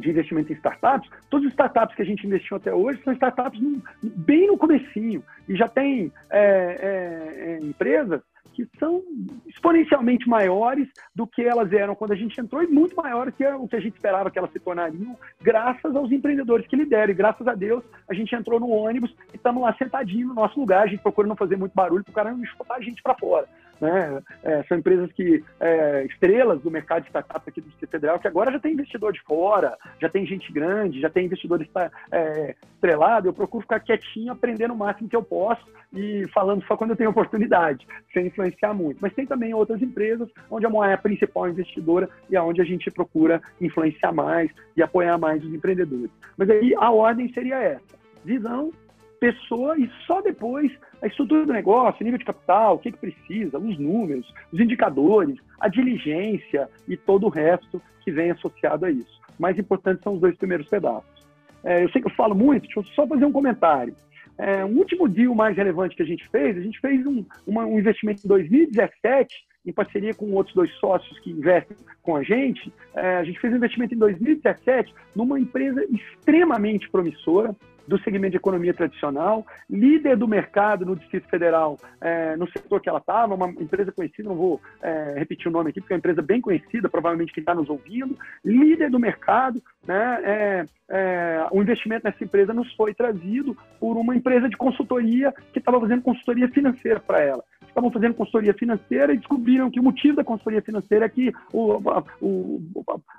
de 0.00 0.10
investimento 0.10 0.52
em 0.52 0.56
startups, 0.56 1.08
todas 1.30 1.46
as 1.46 1.52
startups 1.52 1.94
que 1.94 2.02
a 2.02 2.04
gente 2.04 2.26
investiu 2.26 2.56
até 2.56 2.74
hoje 2.74 3.00
são 3.04 3.12
startups 3.12 3.60
bem 4.02 4.48
no 4.48 4.58
comecinho 4.58 5.22
e 5.48 5.54
já 5.54 5.68
tem 5.68 6.12
é, 6.28 6.40
é, 6.40 7.50
é, 7.52 7.58
empresas 7.64 8.20
que 8.56 8.66
são 8.78 9.02
exponencialmente 9.46 10.26
maiores 10.26 10.88
do 11.14 11.26
que 11.26 11.42
elas 11.42 11.70
eram 11.74 11.94
quando 11.94 12.12
a 12.12 12.16
gente 12.16 12.40
entrou 12.40 12.62
e 12.62 12.66
muito 12.66 12.96
maiores 12.96 13.34
que 13.34 13.46
o 13.46 13.68
que 13.68 13.76
a 13.76 13.80
gente 13.80 13.94
esperava 13.94 14.30
que 14.30 14.38
elas 14.38 14.50
se 14.50 14.58
tornariam, 14.58 15.14
graças 15.42 15.94
aos 15.94 16.10
empreendedores 16.10 16.66
que 16.66 16.74
lideram. 16.74 17.12
E 17.12 17.14
graças 17.14 17.46
a 17.46 17.54
Deus 17.54 17.84
a 18.08 18.14
gente 18.14 18.34
entrou 18.34 18.58
no 18.58 18.70
ônibus 18.70 19.14
e 19.32 19.36
estamos 19.36 19.62
lá 19.62 19.74
sentadinho 19.74 20.28
no 20.28 20.34
nosso 20.34 20.58
lugar. 20.58 20.84
A 20.84 20.86
gente 20.86 21.02
procura 21.02 21.28
não 21.28 21.36
fazer 21.36 21.56
muito 21.56 21.74
barulho 21.74 22.02
para 22.02 22.10
o 22.10 22.14
cara 22.14 22.32
não 22.32 22.44
chutar 22.46 22.76
a 22.76 22.80
gente 22.80 23.02
para 23.02 23.14
fora. 23.14 23.46
Né? 23.80 24.22
É, 24.42 24.62
são 24.64 24.78
empresas 24.78 25.10
que 25.12 25.42
é, 25.60 26.04
estrelas 26.04 26.60
do 26.60 26.70
mercado 26.70 27.02
de 27.02 27.08
startups 27.08 27.48
aqui 27.48 27.60
do 27.60 27.68
Distrito 27.68 27.90
Federal, 27.90 28.18
que 28.18 28.28
agora 28.28 28.52
já 28.52 28.58
tem 28.58 28.72
investidor 28.72 29.12
de 29.12 29.22
fora, 29.22 29.76
já 30.00 30.08
tem 30.08 30.26
gente 30.26 30.52
grande, 30.52 31.00
já 31.00 31.10
tem 31.10 31.26
investidor 31.26 31.64
é, 32.10 32.54
estrelado. 32.74 33.28
Eu 33.28 33.32
procuro 33.32 33.62
ficar 33.62 33.80
quietinho, 33.80 34.32
aprendendo 34.32 34.74
o 34.74 34.76
máximo 34.76 35.08
que 35.08 35.16
eu 35.16 35.22
posso 35.22 35.64
e 35.92 36.26
falando 36.32 36.64
só 36.64 36.76
quando 36.76 36.90
eu 36.90 36.96
tenho 36.96 37.10
oportunidade, 37.10 37.86
sem 38.12 38.26
influenciar 38.26 38.74
muito. 38.74 38.98
Mas 39.00 39.14
tem 39.14 39.26
também 39.26 39.54
outras 39.54 39.80
empresas 39.80 40.28
onde 40.50 40.66
a 40.66 40.70
Moa 40.70 40.90
é 40.90 40.94
a 40.94 40.98
principal 40.98 41.48
investidora 41.48 42.08
e 42.28 42.36
aonde 42.36 42.60
a 42.60 42.64
gente 42.64 42.90
procura 42.90 43.40
influenciar 43.60 44.12
mais 44.12 44.50
e 44.76 44.82
apoiar 44.82 45.18
mais 45.18 45.42
os 45.44 45.52
empreendedores. 45.52 46.10
Mas 46.36 46.50
aí 46.50 46.74
a 46.76 46.90
ordem 46.90 47.32
seria 47.32 47.56
essa: 47.56 47.96
visão, 48.24 48.72
pessoa 49.20 49.78
e 49.78 49.90
só 50.06 50.20
depois 50.20 50.72
a 51.02 51.06
estrutura 51.06 51.44
do 51.44 51.52
negócio, 51.52 52.04
nível 52.04 52.18
de 52.18 52.24
capital, 52.24 52.76
o 52.76 52.78
que, 52.78 52.92
que 52.92 52.98
precisa, 52.98 53.58
os 53.58 53.78
números, 53.78 54.32
os 54.52 54.60
indicadores, 54.60 55.38
a 55.60 55.68
diligência 55.68 56.68
e 56.88 56.96
todo 56.96 57.26
o 57.26 57.30
resto 57.30 57.80
que 58.04 58.10
vem 58.10 58.30
associado 58.30 58.86
a 58.86 58.90
isso. 58.90 59.20
Mais 59.38 59.58
importante 59.58 60.02
são 60.02 60.14
os 60.14 60.20
dois 60.20 60.36
primeiros 60.36 60.68
pedaços. 60.68 61.26
É, 61.64 61.82
eu 61.82 61.90
sei 61.90 62.00
que 62.00 62.08
eu 62.08 62.14
falo 62.14 62.34
muito, 62.34 62.62
deixa 62.62 62.78
eu 62.78 62.84
só 62.84 63.06
fazer 63.06 63.24
um 63.24 63.32
comentário. 63.32 63.94
É, 64.38 64.64
um 64.64 64.76
último 64.76 65.08
deal 65.08 65.34
mais 65.34 65.56
relevante 65.56 65.96
que 65.96 66.02
a 66.02 66.06
gente 66.06 66.28
fez, 66.28 66.56
a 66.56 66.60
gente 66.60 66.78
fez 66.80 67.04
um, 67.06 67.24
uma, 67.46 67.64
um 67.64 67.78
investimento 67.78 68.22
em 68.24 68.28
2017, 68.28 69.34
em 69.64 69.72
parceria 69.72 70.14
com 70.14 70.30
outros 70.32 70.54
dois 70.54 70.72
sócios 70.74 71.18
que 71.20 71.30
investem 71.30 71.76
com 72.02 72.16
a 72.16 72.22
gente. 72.22 72.72
É, 72.94 73.16
a 73.16 73.24
gente 73.24 73.40
fez 73.40 73.52
um 73.52 73.56
investimento 73.56 73.94
em 73.94 73.98
2017 73.98 74.94
numa 75.14 75.40
empresa 75.40 75.84
extremamente 75.90 76.88
promissora, 76.90 77.56
do 77.86 77.98
segmento 78.00 78.32
de 78.32 78.36
economia 78.36 78.74
tradicional, 78.74 79.46
líder 79.68 80.16
do 80.16 80.28
mercado 80.28 80.84
no 80.84 80.96
Distrito 80.96 81.28
Federal, 81.28 81.78
é, 82.00 82.36
no 82.36 82.48
setor 82.50 82.80
que 82.80 82.88
ela 82.88 82.98
estava, 82.98 83.34
uma 83.34 83.48
empresa 83.48 83.92
conhecida, 83.92 84.28
não 84.28 84.36
vou 84.36 84.60
é, 84.82 85.14
repetir 85.16 85.48
o 85.48 85.50
nome 85.50 85.70
aqui, 85.70 85.80
porque 85.80 85.92
é 85.92 85.96
uma 85.96 85.98
empresa 85.98 86.22
bem 86.22 86.40
conhecida, 86.40 86.88
provavelmente 86.88 87.32
quem 87.32 87.42
está 87.42 87.54
nos 87.54 87.68
ouvindo, 87.68 88.18
líder 88.44 88.90
do 88.90 88.98
mercado, 88.98 89.62
né, 89.86 90.20
é, 90.24 90.64
é, 90.88 91.46
o 91.50 91.62
investimento 91.62 92.04
nessa 92.04 92.22
empresa 92.22 92.52
nos 92.52 92.72
foi 92.74 92.94
trazido 92.94 93.56
por 93.80 93.96
uma 93.96 94.14
empresa 94.14 94.48
de 94.48 94.56
consultoria 94.56 95.32
que 95.52 95.58
estava 95.58 95.80
fazendo 95.80 96.02
consultoria 96.02 96.48
financeira 96.48 97.00
para 97.00 97.20
ela 97.20 97.44
estavam 97.76 97.90
fazendo 97.90 98.14
consultoria 98.14 98.54
financeira 98.54 99.12
e 99.12 99.18
descobriram 99.18 99.70
que 99.70 99.78
o 99.78 99.82
motivo 99.82 100.16
da 100.16 100.24
consultoria 100.24 100.62
financeira 100.62 101.04
é 101.04 101.08
que 101.08 101.30
o, 101.52 101.90
a, 101.90 102.02
o, 102.22 102.62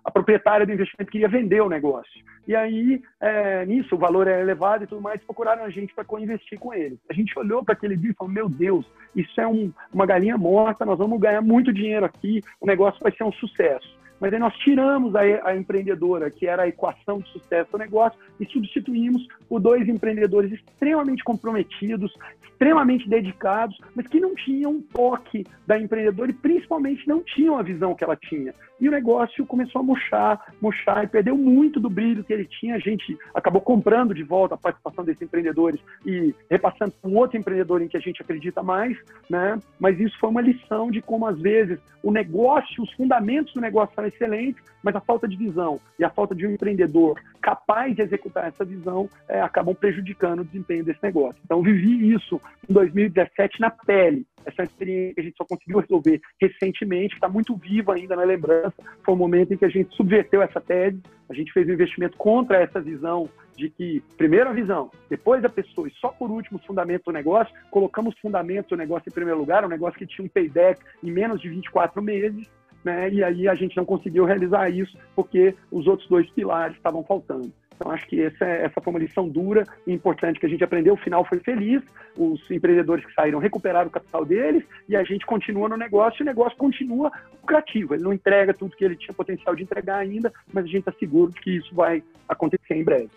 a 0.03 0.09
proprietária 0.09 0.65
do 0.65 0.73
investimento 0.73 1.11
queria 1.11 1.29
vender 1.29 1.61
o 1.61 1.69
negócio. 1.69 2.25
E 2.47 2.55
aí, 2.55 3.01
é, 3.21 3.65
nisso, 3.65 3.93
o 3.93 3.99
valor 3.99 4.27
é 4.27 4.41
elevado 4.41 4.83
e 4.83 4.87
tudo 4.87 5.01
mais, 5.01 5.21
procuraram 5.23 5.63
a 5.63 5.69
gente 5.69 5.93
para 5.93 6.05
co-investir 6.05 6.57
com 6.57 6.73
eles. 6.73 6.97
A 7.09 7.13
gente 7.13 7.37
olhou 7.37 7.63
para 7.63 7.73
aquele 7.73 7.95
dia 7.95 8.11
e 8.11 8.13
falou: 8.15 8.33
Meu 8.33 8.49
Deus, 8.49 8.85
isso 9.15 9.39
é 9.39 9.47
um, 9.47 9.71
uma 9.93 10.05
galinha 10.05 10.37
morta, 10.37 10.85
nós 10.85 10.97
vamos 10.97 11.19
ganhar 11.19 11.41
muito 11.41 11.71
dinheiro 11.71 12.05
aqui, 12.05 12.41
o 12.59 12.65
negócio 12.65 12.99
vai 13.01 13.11
ser 13.11 13.25
um 13.25 13.33
sucesso. 13.33 13.95
Mas 14.19 14.33
aí 14.33 14.39
nós 14.39 14.55
tiramos 14.57 15.15
a, 15.15 15.21
a, 15.43 15.55
empreendedora, 15.55 16.31
que 16.31 16.47
era 16.47 16.63
a 16.63 16.67
equação 16.67 17.19
de 17.19 17.29
sucesso 17.29 17.71
do 17.71 17.77
negócio, 17.77 18.19
e 18.39 18.45
substituímos 18.45 19.27
por 19.47 19.59
dois 19.59 19.87
empreendedores 19.87 20.51
extremamente 20.51 21.23
comprometidos, 21.23 22.13
extremamente 22.43 23.07
dedicados, 23.07 23.77
mas 23.95 24.07
que 24.07 24.19
não 24.19 24.33
tinham 24.33 24.71
um 24.71 24.81
toque 24.81 25.45
da 25.65 25.79
empreendedora 25.79 26.31
e 26.31 26.33
principalmente 26.33 27.07
não 27.07 27.21
tinham 27.21 27.57
a 27.57 27.61
visão 27.61 27.93
que 27.93 28.03
ela 28.03 28.15
tinha. 28.15 28.53
E 28.79 28.87
o 28.87 28.91
negócio 28.91 29.45
começou 29.45 29.81
a 29.81 29.83
murchar, 29.83 30.53
murchar 30.61 31.03
e 31.03 31.07
perdeu 31.07 31.37
muito 31.37 31.79
do 31.79 31.89
brilho 31.89 32.23
que 32.23 32.33
ele 32.33 32.45
tinha. 32.45 32.75
A 32.75 32.79
gente 32.79 33.17
acabou 33.33 33.61
comprando 33.61 34.13
de 34.13 34.23
volta 34.23 34.55
a 34.55 34.57
participação 34.57 35.03
desses 35.03 35.21
empreendedores 35.21 35.79
e 36.05 36.33
repassando 36.49 36.93
para 37.01 37.09
um 37.09 37.15
outro 37.15 37.37
empreendedor 37.37 37.81
em 37.81 37.87
que 37.87 37.97
a 37.97 37.99
gente 37.99 38.21
acredita 38.21 38.61
mais, 38.61 38.97
né? 39.29 39.59
Mas 39.79 39.99
isso 39.99 40.17
foi 40.19 40.29
uma 40.29 40.41
lição 40.41 40.91
de 40.91 41.01
como 41.01 41.25
às 41.25 41.39
vezes 41.39 41.79
o 42.03 42.11
negócio, 42.11 42.83
os 42.83 42.91
fundamentos 42.93 43.53
do 43.53 43.61
negócio 43.61 43.93
são 43.95 44.05
excelentes, 44.05 44.63
mas 44.83 44.95
a 44.95 45.01
falta 45.01 45.27
de 45.27 45.35
visão 45.35 45.79
e 45.99 46.03
a 46.03 46.09
falta 46.09 46.33
de 46.33 46.45
um 46.45 46.51
empreendedor 46.51 47.19
capaz 47.41 47.95
de 47.95 48.01
executar 48.01 48.47
essa 48.47 48.63
visão 48.63 49.09
é, 49.27 49.41
acabam 49.41 49.73
prejudicando 49.73 50.41
o 50.41 50.45
desempenho 50.45 50.83
desse 50.83 50.99
negócio. 51.01 51.41
Então, 51.43 51.61
vivi 51.61 52.13
isso 52.13 52.39
em 52.69 52.73
2017 52.73 53.59
na 53.59 53.69
pele. 53.69 54.25
Essa 54.45 54.63
experiência 54.63 55.15
que 55.15 55.21
a 55.21 55.23
gente 55.23 55.37
só 55.37 55.45
conseguiu 55.45 55.79
resolver 55.79 56.21
recentemente, 56.39 57.15
está 57.15 57.27
muito 57.27 57.55
viva 57.55 57.93
ainda 57.93 58.15
na 58.15 58.23
lembrança. 58.23 58.75
Foi 59.03 59.13
um 59.13 59.17
momento 59.17 59.53
em 59.53 59.57
que 59.57 59.65
a 59.65 59.69
gente 59.69 59.95
subverteu 59.95 60.41
essa 60.41 60.61
tese, 60.61 61.01
a 61.29 61.33
gente 61.33 61.51
fez 61.51 61.67
um 61.67 61.73
investimento 61.73 62.17
contra 62.17 62.57
essa 62.57 62.79
visão 62.79 63.29
de 63.55 63.69
que, 63.69 64.03
primeiro 64.17 64.49
a 64.49 64.53
visão, 64.53 64.91
depois 65.09 65.43
a 65.43 65.49
pessoa 65.49 65.87
e 65.87 65.91
só 65.99 66.09
por 66.09 66.29
último 66.29 66.59
o 66.59 66.65
fundamento 66.65 67.05
do 67.05 67.11
negócio, 67.11 67.53
colocamos 67.71 68.13
o 68.15 68.21
fundamento 68.21 68.69
do 68.69 68.77
negócio 68.77 69.09
em 69.09 69.13
primeiro 69.13 69.39
lugar, 69.39 69.65
um 69.65 69.69
negócio 69.69 69.97
que 69.97 70.05
tinha 70.05 70.23
um 70.23 70.29
payback 70.29 70.79
em 71.03 71.11
menos 71.11 71.41
de 71.41 71.49
24 71.49 72.01
meses, 72.01 72.47
né? 72.83 73.09
E 73.11 73.23
aí 73.23 73.47
a 73.47 73.55
gente 73.55 73.75
não 73.75 73.85
conseguiu 73.85 74.25
realizar 74.25 74.69
isso 74.69 74.97
porque 75.15 75.55
os 75.71 75.87
outros 75.87 76.07
dois 76.07 76.29
pilares 76.29 76.77
estavam 76.77 77.03
faltando. 77.03 77.51
Então, 77.77 77.91
acho 77.91 78.07
que 78.07 78.21
essa, 78.21 78.43
essa 78.43 78.81
foi 78.81 78.91
uma 78.91 78.99
lição 78.99 79.29
dura 79.29 79.63
e 79.85 79.93
importante 79.93 80.39
que 80.39 80.45
a 80.47 80.49
gente 80.49 80.63
aprendeu. 80.63 80.95
O 80.95 80.97
final 80.97 81.23
foi 81.23 81.39
feliz, 81.39 81.83
os 82.17 82.49
empreendedores 82.49 83.05
que 83.05 83.13
saíram 83.13 83.37
recuperaram 83.37 83.87
o 83.87 83.91
capital 83.91 84.25
deles 84.25 84.63
e 84.89 84.95
a 84.95 85.03
gente 85.03 85.25
continua 85.25 85.69
no 85.69 85.77
negócio 85.77 86.21
e 86.21 86.23
o 86.23 86.25
negócio 86.25 86.57
continua 86.57 87.11
lucrativo. 87.39 87.93
Ele 87.93 88.03
não 88.03 88.11
entrega 88.11 88.53
tudo 88.53 88.75
que 88.75 88.83
ele 88.83 88.95
tinha 88.95 89.13
potencial 89.13 89.55
de 89.55 89.61
entregar 89.61 89.97
ainda, 89.97 90.33
mas 90.51 90.65
a 90.65 90.67
gente 90.67 90.79
está 90.79 90.93
seguro 90.93 91.31
de 91.31 91.39
que 91.39 91.57
isso 91.57 91.73
vai 91.75 92.03
acontecer 92.27 92.73
em 92.73 92.83
breve. 92.83 93.09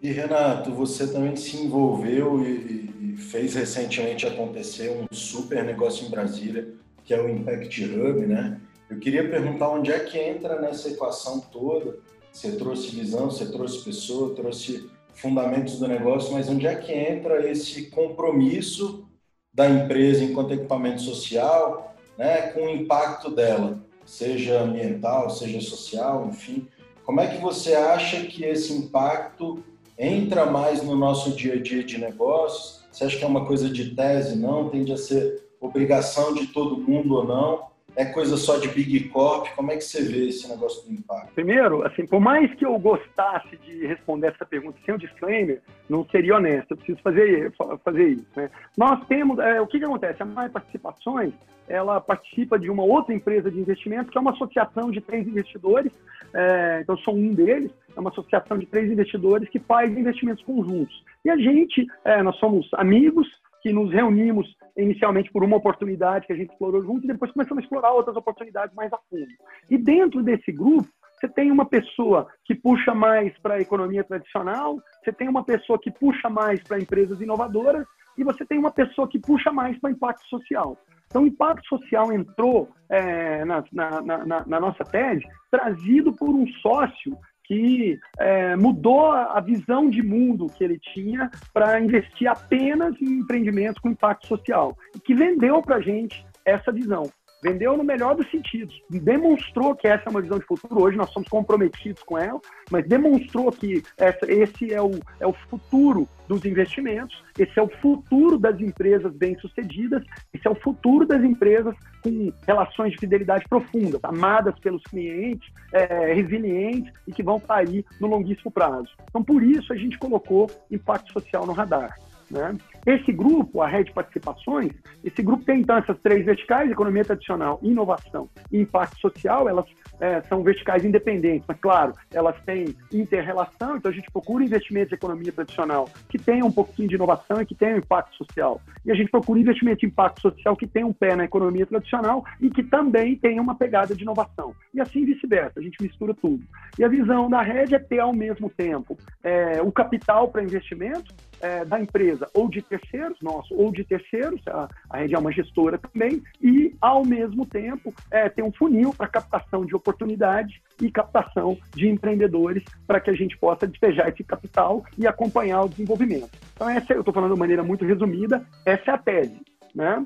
E 0.00 0.10
Renato, 0.10 0.72
você 0.72 1.12
também 1.12 1.36
se 1.36 1.56
envolveu 1.58 2.42
e, 2.42 3.14
e 3.14 3.16
fez 3.16 3.54
recentemente 3.56 4.26
acontecer 4.26 4.90
um 4.90 5.06
super 5.14 5.62
negócio 5.64 6.06
em 6.06 6.10
Brasília, 6.10 6.68
que 7.04 7.12
é 7.12 7.20
o 7.20 7.28
Impact 7.28 7.84
Hub, 7.84 8.26
né? 8.26 8.58
Eu 8.88 8.98
queria 8.98 9.28
perguntar 9.28 9.68
onde 9.68 9.92
é 9.92 9.98
que 9.98 10.18
entra 10.18 10.60
nessa 10.60 10.88
equação 10.88 11.40
toda. 11.40 11.98
Você 12.38 12.52
trouxe 12.52 12.94
visão, 12.94 13.28
você 13.28 13.50
trouxe 13.50 13.84
pessoa, 13.84 14.32
trouxe 14.32 14.88
fundamentos 15.12 15.80
do 15.80 15.88
negócio, 15.88 16.32
mas 16.32 16.48
onde 16.48 16.68
é 16.68 16.76
que 16.76 16.92
entra 16.92 17.50
esse 17.50 17.90
compromisso 17.90 19.08
da 19.52 19.68
empresa 19.68 20.22
enquanto 20.22 20.54
equipamento 20.54 21.02
social, 21.02 21.96
né, 22.16 22.52
com 22.52 22.60
o 22.60 22.70
impacto 22.70 23.28
dela, 23.28 23.82
seja 24.06 24.60
ambiental, 24.60 25.28
seja 25.30 25.60
social, 25.60 26.28
enfim. 26.28 26.68
Como 27.04 27.20
é 27.20 27.26
que 27.26 27.42
você 27.42 27.74
acha 27.74 28.24
que 28.26 28.44
esse 28.44 28.72
impacto 28.72 29.64
entra 29.98 30.46
mais 30.46 30.80
no 30.80 30.94
nosso 30.94 31.32
dia 31.32 31.54
a 31.54 31.60
dia 31.60 31.82
de 31.82 31.98
negócios? 31.98 32.84
Você 32.92 33.02
acha 33.02 33.18
que 33.18 33.24
é 33.24 33.26
uma 33.26 33.46
coisa 33.46 33.68
de 33.68 33.96
tese, 33.96 34.38
não? 34.38 34.68
Tende 34.68 34.92
a 34.92 34.96
ser 34.96 35.42
obrigação 35.60 36.32
de 36.34 36.46
todo 36.46 36.78
mundo 36.78 37.16
ou 37.16 37.26
não? 37.26 37.67
É 37.98 38.04
coisa 38.04 38.36
só 38.36 38.58
de 38.58 38.68
Big 38.68 39.08
Corp? 39.08 39.48
Como 39.56 39.72
é 39.72 39.76
que 39.76 39.82
você 39.82 40.00
vê 40.00 40.28
esse 40.28 40.48
negócio 40.48 40.86
do 40.86 40.94
impacto? 40.94 41.34
Primeiro, 41.34 41.84
assim, 41.84 42.06
por 42.06 42.20
mais 42.20 42.54
que 42.54 42.64
eu 42.64 42.78
gostasse 42.78 43.56
de 43.56 43.84
responder 43.88 44.28
essa 44.28 44.46
pergunta 44.46 44.78
sem 44.86 44.94
o 44.94 44.98
disclaimer, 44.98 45.60
não 45.88 46.06
seria 46.08 46.36
honesto. 46.36 46.70
Eu 46.70 46.76
preciso 46.76 47.02
fazer, 47.02 47.52
fazer 47.84 48.08
isso. 48.10 48.26
Né? 48.36 48.48
Nós 48.76 49.04
temos, 49.08 49.40
é, 49.40 49.60
o 49.60 49.66
que, 49.66 49.80
que 49.80 49.84
acontece? 49.84 50.22
A 50.22 50.26
Mais 50.26 50.52
Participações, 50.52 51.34
ela 51.66 52.00
participa 52.00 52.56
de 52.56 52.70
uma 52.70 52.84
outra 52.84 53.12
empresa 53.12 53.50
de 53.50 53.58
investimento, 53.58 54.12
que 54.12 54.16
é 54.16 54.20
uma 54.20 54.30
associação 54.30 54.92
de 54.92 55.00
três 55.00 55.26
investidores. 55.26 55.90
É, 56.32 56.78
então, 56.82 56.96
sou 56.98 57.16
um 57.16 57.34
deles. 57.34 57.72
É 57.96 57.98
uma 57.98 58.10
associação 58.10 58.58
de 58.58 58.66
três 58.66 58.92
investidores 58.92 59.48
que 59.48 59.58
faz 59.58 59.90
investimentos 59.90 60.44
conjuntos. 60.44 61.02
E 61.24 61.30
a 61.30 61.36
gente, 61.36 61.84
é, 62.04 62.22
nós 62.22 62.36
somos 62.36 62.68
amigos, 62.74 63.26
que 63.60 63.72
nos 63.72 63.92
reunimos 63.92 64.56
inicialmente 64.78 65.30
por 65.32 65.42
uma 65.42 65.56
oportunidade 65.56 66.26
que 66.26 66.32
a 66.32 66.36
gente 66.36 66.50
explorou 66.50 66.82
junto 66.82 67.04
e 67.04 67.08
depois 67.08 67.32
começamos 67.32 67.62
a 67.62 67.64
explorar 67.64 67.92
outras 67.92 68.16
oportunidades 68.16 68.74
mais 68.74 68.92
a 68.92 68.98
fundo. 69.10 69.26
E 69.68 69.76
dentro 69.76 70.22
desse 70.22 70.52
grupo, 70.52 70.88
você 71.18 71.28
tem 71.28 71.50
uma 71.50 71.66
pessoa 71.66 72.28
que 72.44 72.54
puxa 72.54 72.94
mais 72.94 73.36
para 73.38 73.54
a 73.54 73.60
economia 73.60 74.04
tradicional, 74.04 74.78
você 75.02 75.12
tem 75.12 75.28
uma 75.28 75.44
pessoa 75.44 75.78
que 75.78 75.90
puxa 75.90 76.30
mais 76.30 76.62
para 76.62 76.78
empresas 76.78 77.20
inovadoras 77.20 77.84
e 78.16 78.22
você 78.22 78.44
tem 78.46 78.58
uma 78.58 78.70
pessoa 78.70 79.08
que 79.08 79.18
puxa 79.18 79.52
mais 79.52 79.76
para 79.80 79.90
impacto 79.90 80.24
social. 80.28 80.78
Então, 81.08 81.22
o 81.22 81.26
impacto 81.26 81.66
social 81.66 82.12
entrou 82.12 82.68
é, 82.88 83.44
na, 83.44 83.64
na, 83.72 84.00
na, 84.02 84.46
na, 84.46 84.60
nossa 84.60 84.84
tese 84.84 85.24
trazido 85.50 86.12
por 86.12 86.28
um 86.28 86.46
sócio 86.60 87.16
que 87.48 87.98
é, 88.18 88.54
mudou 88.56 89.10
a 89.10 89.40
visão 89.40 89.88
de 89.88 90.02
mundo 90.02 90.52
que 90.54 90.62
ele 90.62 90.78
tinha 90.78 91.30
para 91.52 91.80
investir 91.80 92.28
apenas 92.28 92.94
em 93.00 93.20
empreendimentos 93.20 93.80
com 93.80 93.88
impacto 93.88 94.26
social 94.26 94.76
e 94.94 95.00
que 95.00 95.14
vendeu 95.14 95.62
para 95.62 95.76
a 95.76 95.80
gente 95.80 96.24
essa 96.44 96.70
visão 96.70 97.04
vendeu 97.42 97.76
no 97.76 97.84
melhor 97.84 98.14
dos 98.14 98.30
sentidos, 98.30 98.74
demonstrou 98.90 99.74
que 99.74 99.86
essa 99.86 100.04
é 100.06 100.10
uma 100.10 100.20
visão 100.20 100.38
de 100.38 100.44
futuro. 100.44 100.82
Hoje 100.82 100.96
nós 100.96 101.10
somos 101.10 101.28
comprometidos 101.28 102.02
com 102.02 102.18
ela, 102.18 102.40
mas 102.70 102.86
demonstrou 102.86 103.50
que 103.52 103.82
essa, 103.96 104.30
esse 104.30 104.72
é 104.72 104.82
o, 104.82 104.90
é 105.20 105.26
o 105.26 105.32
futuro 105.32 106.08
dos 106.26 106.44
investimentos, 106.44 107.22
esse 107.38 107.58
é 107.58 107.62
o 107.62 107.68
futuro 107.80 108.38
das 108.38 108.60
empresas 108.60 109.12
bem-sucedidas, 109.14 110.04
esse 110.32 110.46
é 110.46 110.50
o 110.50 110.54
futuro 110.54 111.06
das 111.06 111.22
empresas 111.24 111.74
com 112.02 112.32
relações 112.46 112.92
de 112.92 112.98
fidelidade 112.98 113.46
profundas, 113.48 114.00
amadas 114.02 114.58
pelos 114.60 114.82
clientes, 114.84 115.48
é, 115.72 116.12
resilientes 116.12 116.92
e 117.06 117.12
que 117.12 117.22
vão 117.22 117.40
sair 117.40 117.84
no 118.00 118.08
longuíssimo 118.08 118.50
prazo. 118.50 118.90
Então, 119.08 119.22
por 119.22 119.42
isso, 119.42 119.72
a 119.72 119.76
gente 119.76 119.98
colocou 119.98 120.50
impacto 120.70 121.12
social 121.12 121.46
no 121.46 121.52
radar. 121.52 121.96
Né? 122.30 122.56
Esse 122.86 123.12
grupo, 123.12 123.62
a 123.62 123.66
Rede 123.66 123.92
Participações, 123.92 124.72
esse 125.04 125.22
grupo 125.22 125.44
tem 125.44 125.60
então 125.60 125.76
essas 125.76 125.98
três 126.00 126.24
verticais, 126.24 126.70
economia 126.70 127.04
tradicional, 127.04 127.58
inovação 127.62 128.28
e 128.50 128.60
impacto 128.60 128.98
social, 129.00 129.48
elas 129.48 129.66
é, 130.00 130.20
são 130.22 130.42
verticais 130.42 130.84
independentes, 130.84 131.44
mas 131.46 131.58
claro, 131.60 131.92
elas 132.12 132.36
têm 132.44 132.76
inter-relação, 132.92 133.76
então 133.76 133.90
a 133.90 133.94
gente 133.94 134.10
procura 134.10 134.44
investimentos 134.44 134.92
em 134.92 134.96
economia 134.96 135.32
tradicional 135.32 135.88
que 136.08 136.18
tenham 136.18 136.46
um 136.46 136.52
pouquinho 136.52 136.88
de 136.88 136.94
inovação 136.94 137.40
e 137.40 137.46
que 137.46 137.54
tenham 137.54 137.78
impacto 137.78 138.16
social. 138.16 138.60
E 138.84 138.90
a 138.90 138.94
gente 138.94 139.10
procura 139.10 139.40
investimento 139.40 139.84
em 139.84 139.88
impacto 139.88 140.22
social 140.22 140.56
que 140.56 140.66
tenha 140.66 140.86
um 140.86 140.92
pé 140.92 141.16
na 141.16 141.24
economia 141.24 141.66
tradicional 141.66 142.24
e 142.40 142.50
que 142.50 142.62
também 142.62 143.16
tenha 143.16 143.40
uma 143.40 143.54
pegada 143.54 143.94
de 143.94 144.02
inovação. 144.02 144.54
E 144.72 144.80
assim 144.80 145.04
vice-versa, 145.04 145.58
a 145.58 145.62
gente 145.62 145.82
mistura 145.82 146.14
tudo. 146.14 146.42
E 146.78 146.84
a 146.84 146.88
visão 146.88 147.28
da 147.28 147.42
rede 147.42 147.74
é 147.74 147.78
ter 147.78 148.00
ao 148.00 148.12
mesmo 148.12 148.48
tempo 148.50 148.96
é, 149.22 149.60
o 149.62 149.72
capital 149.72 150.28
para 150.28 150.42
investimento, 150.42 151.14
é, 151.40 151.64
da 151.64 151.80
empresa 151.80 152.28
ou 152.34 152.48
de 152.48 152.62
terceiros, 152.62 153.18
nosso, 153.20 153.54
ou 153.54 153.72
de 153.72 153.84
terceiros, 153.84 154.40
a, 154.46 154.68
a 154.90 154.98
rede 154.98 155.14
é 155.14 155.18
uma 155.18 155.32
gestora 155.32 155.78
também, 155.78 156.22
e, 156.40 156.74
ao 156.80 157.04
mesmo 157.04 157.46
tempo, 157.46 157.94
é, 158.10 158.28
tem 158.28 158.44
um 158.44 158.52
funil 158.52 158.92
para 158.92 159.06
captação 159.06 159.64
de 159.64 159.74
oportunidades 159.74 160.60
e 160.80 160.90
captação 160.90 161.58
de 161.74 161.88
empreendedores 161.88 162.62
para 162.86 163.00
que 163.00 163.10
a 163.10 163.14
gente 163.14 163.36
possa 163.38 163.66
despejar 163.66 164.08
esse 164.08 164.24
capital 164.24 164.84
e 164.96 165.06
acompanhar 165.06 165.62
o 165.62 165.68
desenvolvimento. 165.68 166.30
Então, 166.54 166.68
essa, 166.68 166.92
eu 166.92 167.00
estou 167.00 167.14
falando 167.14 167.34
de 167.34 167.40
maneira 167.40 167.62
muito 167.62 167.84
resumida, 167.84 168.44
essa 168.64 168.90
é 168.90 168.94
a 168.94 168.98
tese. 168.98 169.40
Né? 169.74 170.04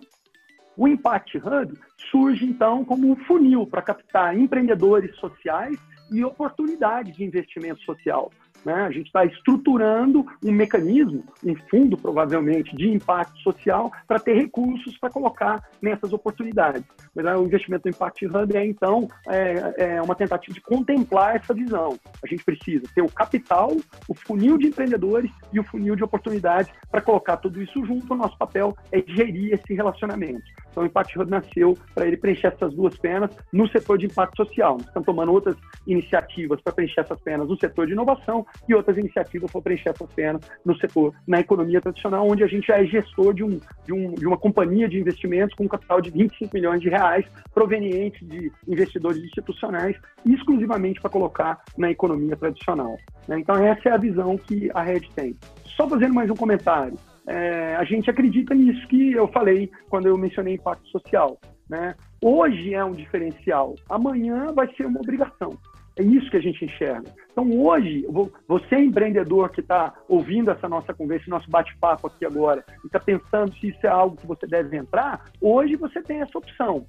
O 0.76 0.88
Impact 0.88 1.38
Hub 1.38 1.78
surge, 2.10 2.44
então, 2.44 2.84
como 2.84 3.10
um 3.10 3.16
funil 3.16 3.66
para 3.66 3.82
captar 3.82 4.36
empreendedores 4.36 5.14
sociais 5.16 5.78
e 6.10 6.24
oportunidades 6.24 7.16
de 7.16 7.24
investimento 7.24 7.80
social. 7.82 8.30
Né? 8.64 8.74
A 8.74 8.90
gente 8.90 9.06
está 9.06 9.24
estruturando 9.24 10.24
um 10.44 10.52
mecanismo, 10.52 11.24
um 11.44 11.54
fundo 11.68 11.96
provavelmente 11.96 12.74
de 12.76 12.88
impacto 12.88 13.38
social 13.40 13.90
para 14.06 14.18
ter 14.18 14.34
recursos 14.34 14.96
para 14.98 15.10
colocar 15.10 15.62
nessas 15.80 16.12
oportunidades. 16.12 16.84
Mas 17.14 17.26
o 17.26 17.44
investimento 17.44 17.82
do 17.84 17.90
Impact 17.90 18.26
Hub 18.26 18.56
é 18.56 18.64
então 18.64 19.08
é, 19.28 19.74
é 19.96 20.02
uma 20.02 20.14
tentativa 20.14 20.54
de 20.54 20.60
contemplar 20.60 21.36
essa 21.36 21.52
visão. 21.52 21.98
A 22.22 22.26
gente 22.26 22.44
precisa 22.44 22.84
ter 22.94 23.02
o 23.02 23.10
capital, 23.10 23.76
o 24.08 24.14
funil 24.14 24.56
de 24.56 24.68
empreendedores 24.68 25.30
e 25.52 25.60
o 25.60 25.64
funil 25.64 25.96
de 25.96 26.04
oportunidades 26.04 26.72
para 26.90 27.00
colocar 27.00 27.36
tudo 27.38 27.60
isso 27.60 27.84
junto. 27.84 28.12
O 28.12 28.16
nosso 28.16 28.36
papel 28.38 28.76
é 28.90 29.02
gerir 29.06 29.52
esse 29.54 29.74
relacionamento. 29.74 30.42
Então, 30.70 30.82
o 30.82 30.86
Impact 30.86 31.18
Hub 31.18 31.30
nasceu 31.30 31.76
para 31.94 32.06
ele 32.06 32.16
preencher 32.16 32.48
essas 32.48 32.72
duas 32.74 32.96
pernas 32.96 33.30
no 33.52 33.68
setor 33.68 33.98
de 33.98 34.06
impacto 34.06 34.36
social. 34.36 34.74
Nós 34.74 34.86
estamos 34.86 35.06
tomando 35.06 35.32
outras 35.32 35.56
iniciativas 35.86 36.60
para 36.62 36.72
preencher 36.72 37.00
essas 37.00 37.20
pernas 37.20 37.48
no 37.48 37.58
setor 37.58 37.86
de 37.86 37.92
inovação 37.92 38.46
e 38.68 38.74
outras 38.74 38.96
iniciativas 38.96 39.50
para 39.50 39.60
preencher 39.60 39.90
essas 39.90 40.12
pernas 40.12 40.42
no 40.64 40.76
setor, 40.76 41.14
na 41.26 41.40
economia 41.40 41.80
tradicional, 41.80 42.26
onde 42.28 42.42
a 42.42 42.46
gente 42.46 42.66
já 42.66 42.78
é 42.78 42.84
gestor 42.84 43.34
de, 43.34 43.44
um, 43.44 43.60
de, 43.84 43.92
um, 43.92 44.14
de 44.14 44.26
uma 44.26 44.36
companhia 44.36 44.88
de 44.88 44.98
investimentos 44.98 45.54
com 45.54 45.64
um 45.64 45.68
capital 45.68 46.00
de 46.00 46.10
25 46.10 46.54
milhões 46.54 46.80
de 46.80 46.88
reais, 46.88 47.24
proveniente 47.54 48.24
de 48.24 48.50
investidores 48.68 49.22
institucionais, 49.22 49.96
exclusivamente 50.24 51.00
para 51.00 51.10
colocar 51.10 51.62
na 51.76 51.90
economia 51.90 52.36
tradicional. 52.36 52.96
Né? 53.28 53.38
Então, 53.40 53.56
essa 53.56 53.88
é 53.88 53.92
a 53.92 53.98
visão 53.98 54.36
que 54.36 54.70
a 54.74 54.82
Red 54.82 55.02
tem. 55.14 55.34
Só 55.76 55.88
fazendo 55.88 56.14
mais 56.14 56.30
um 56.30 56.36
comentário 56.36 56.96
é, 57.26 57.76
a 57.76 57.84
gente 57.84 58.10
acredita 58.10 58.54
nisso 58.54 58.86
que 58.88 59.12
eu 59.12 59.28
falei 59.28 59.70
quando 59.88 60.06
eu 60.06 60.18
mencionei 60.18 60.54
impacto 60.54 60.88
social. 60.88 61.38
Né? 61.68 61.94
Hoje 62.20 62.74
é 62.74 62.84
um 62.84 62.92
diferencial, 62.92 63.74
amanhã 63.88 64.52
vai 64.52 64.72
ser 64.74 64.86
uma 64.86 65.00
obrigação. 65.00 65.50
É 65.98 66.02
isso 66.02 66.30
que 66.30 66.36
a 66.36 66.42
gente 66.42 66.64
enxerga. 66.64 67.12
Então, 67.30 67.50
hoje, 67.60 68.06
você 68.48 68.76
empreendedor 68.76 69.50
que 69.50 69.60
está 69.60 69.94
ouvindo 70.08 70.50
essa 70.50 70.68
nossa 70.68 70.94
conversa, 70.94 71.24
nosso 71.28 71.50
bate-papo 71.50 72.06
aqui 72.06 72.24
agora, 72.24 72.64
e 72.82 72.86
está 72.86 72.98
pensando 72.98 73.52
se 73.58 73.68
isso 73.68 73.86
é 73.86 73.90
algo 73.90 74.16
que 74.16 74.26
você 74.26 74.46
deve 74.46 74.76
entrar, 74.76 75.24
hoje 75.40 75.76
você 75.76 76.02
tem 76.02 76.20
essa 76.20 76.38
opção. 76.38 76.86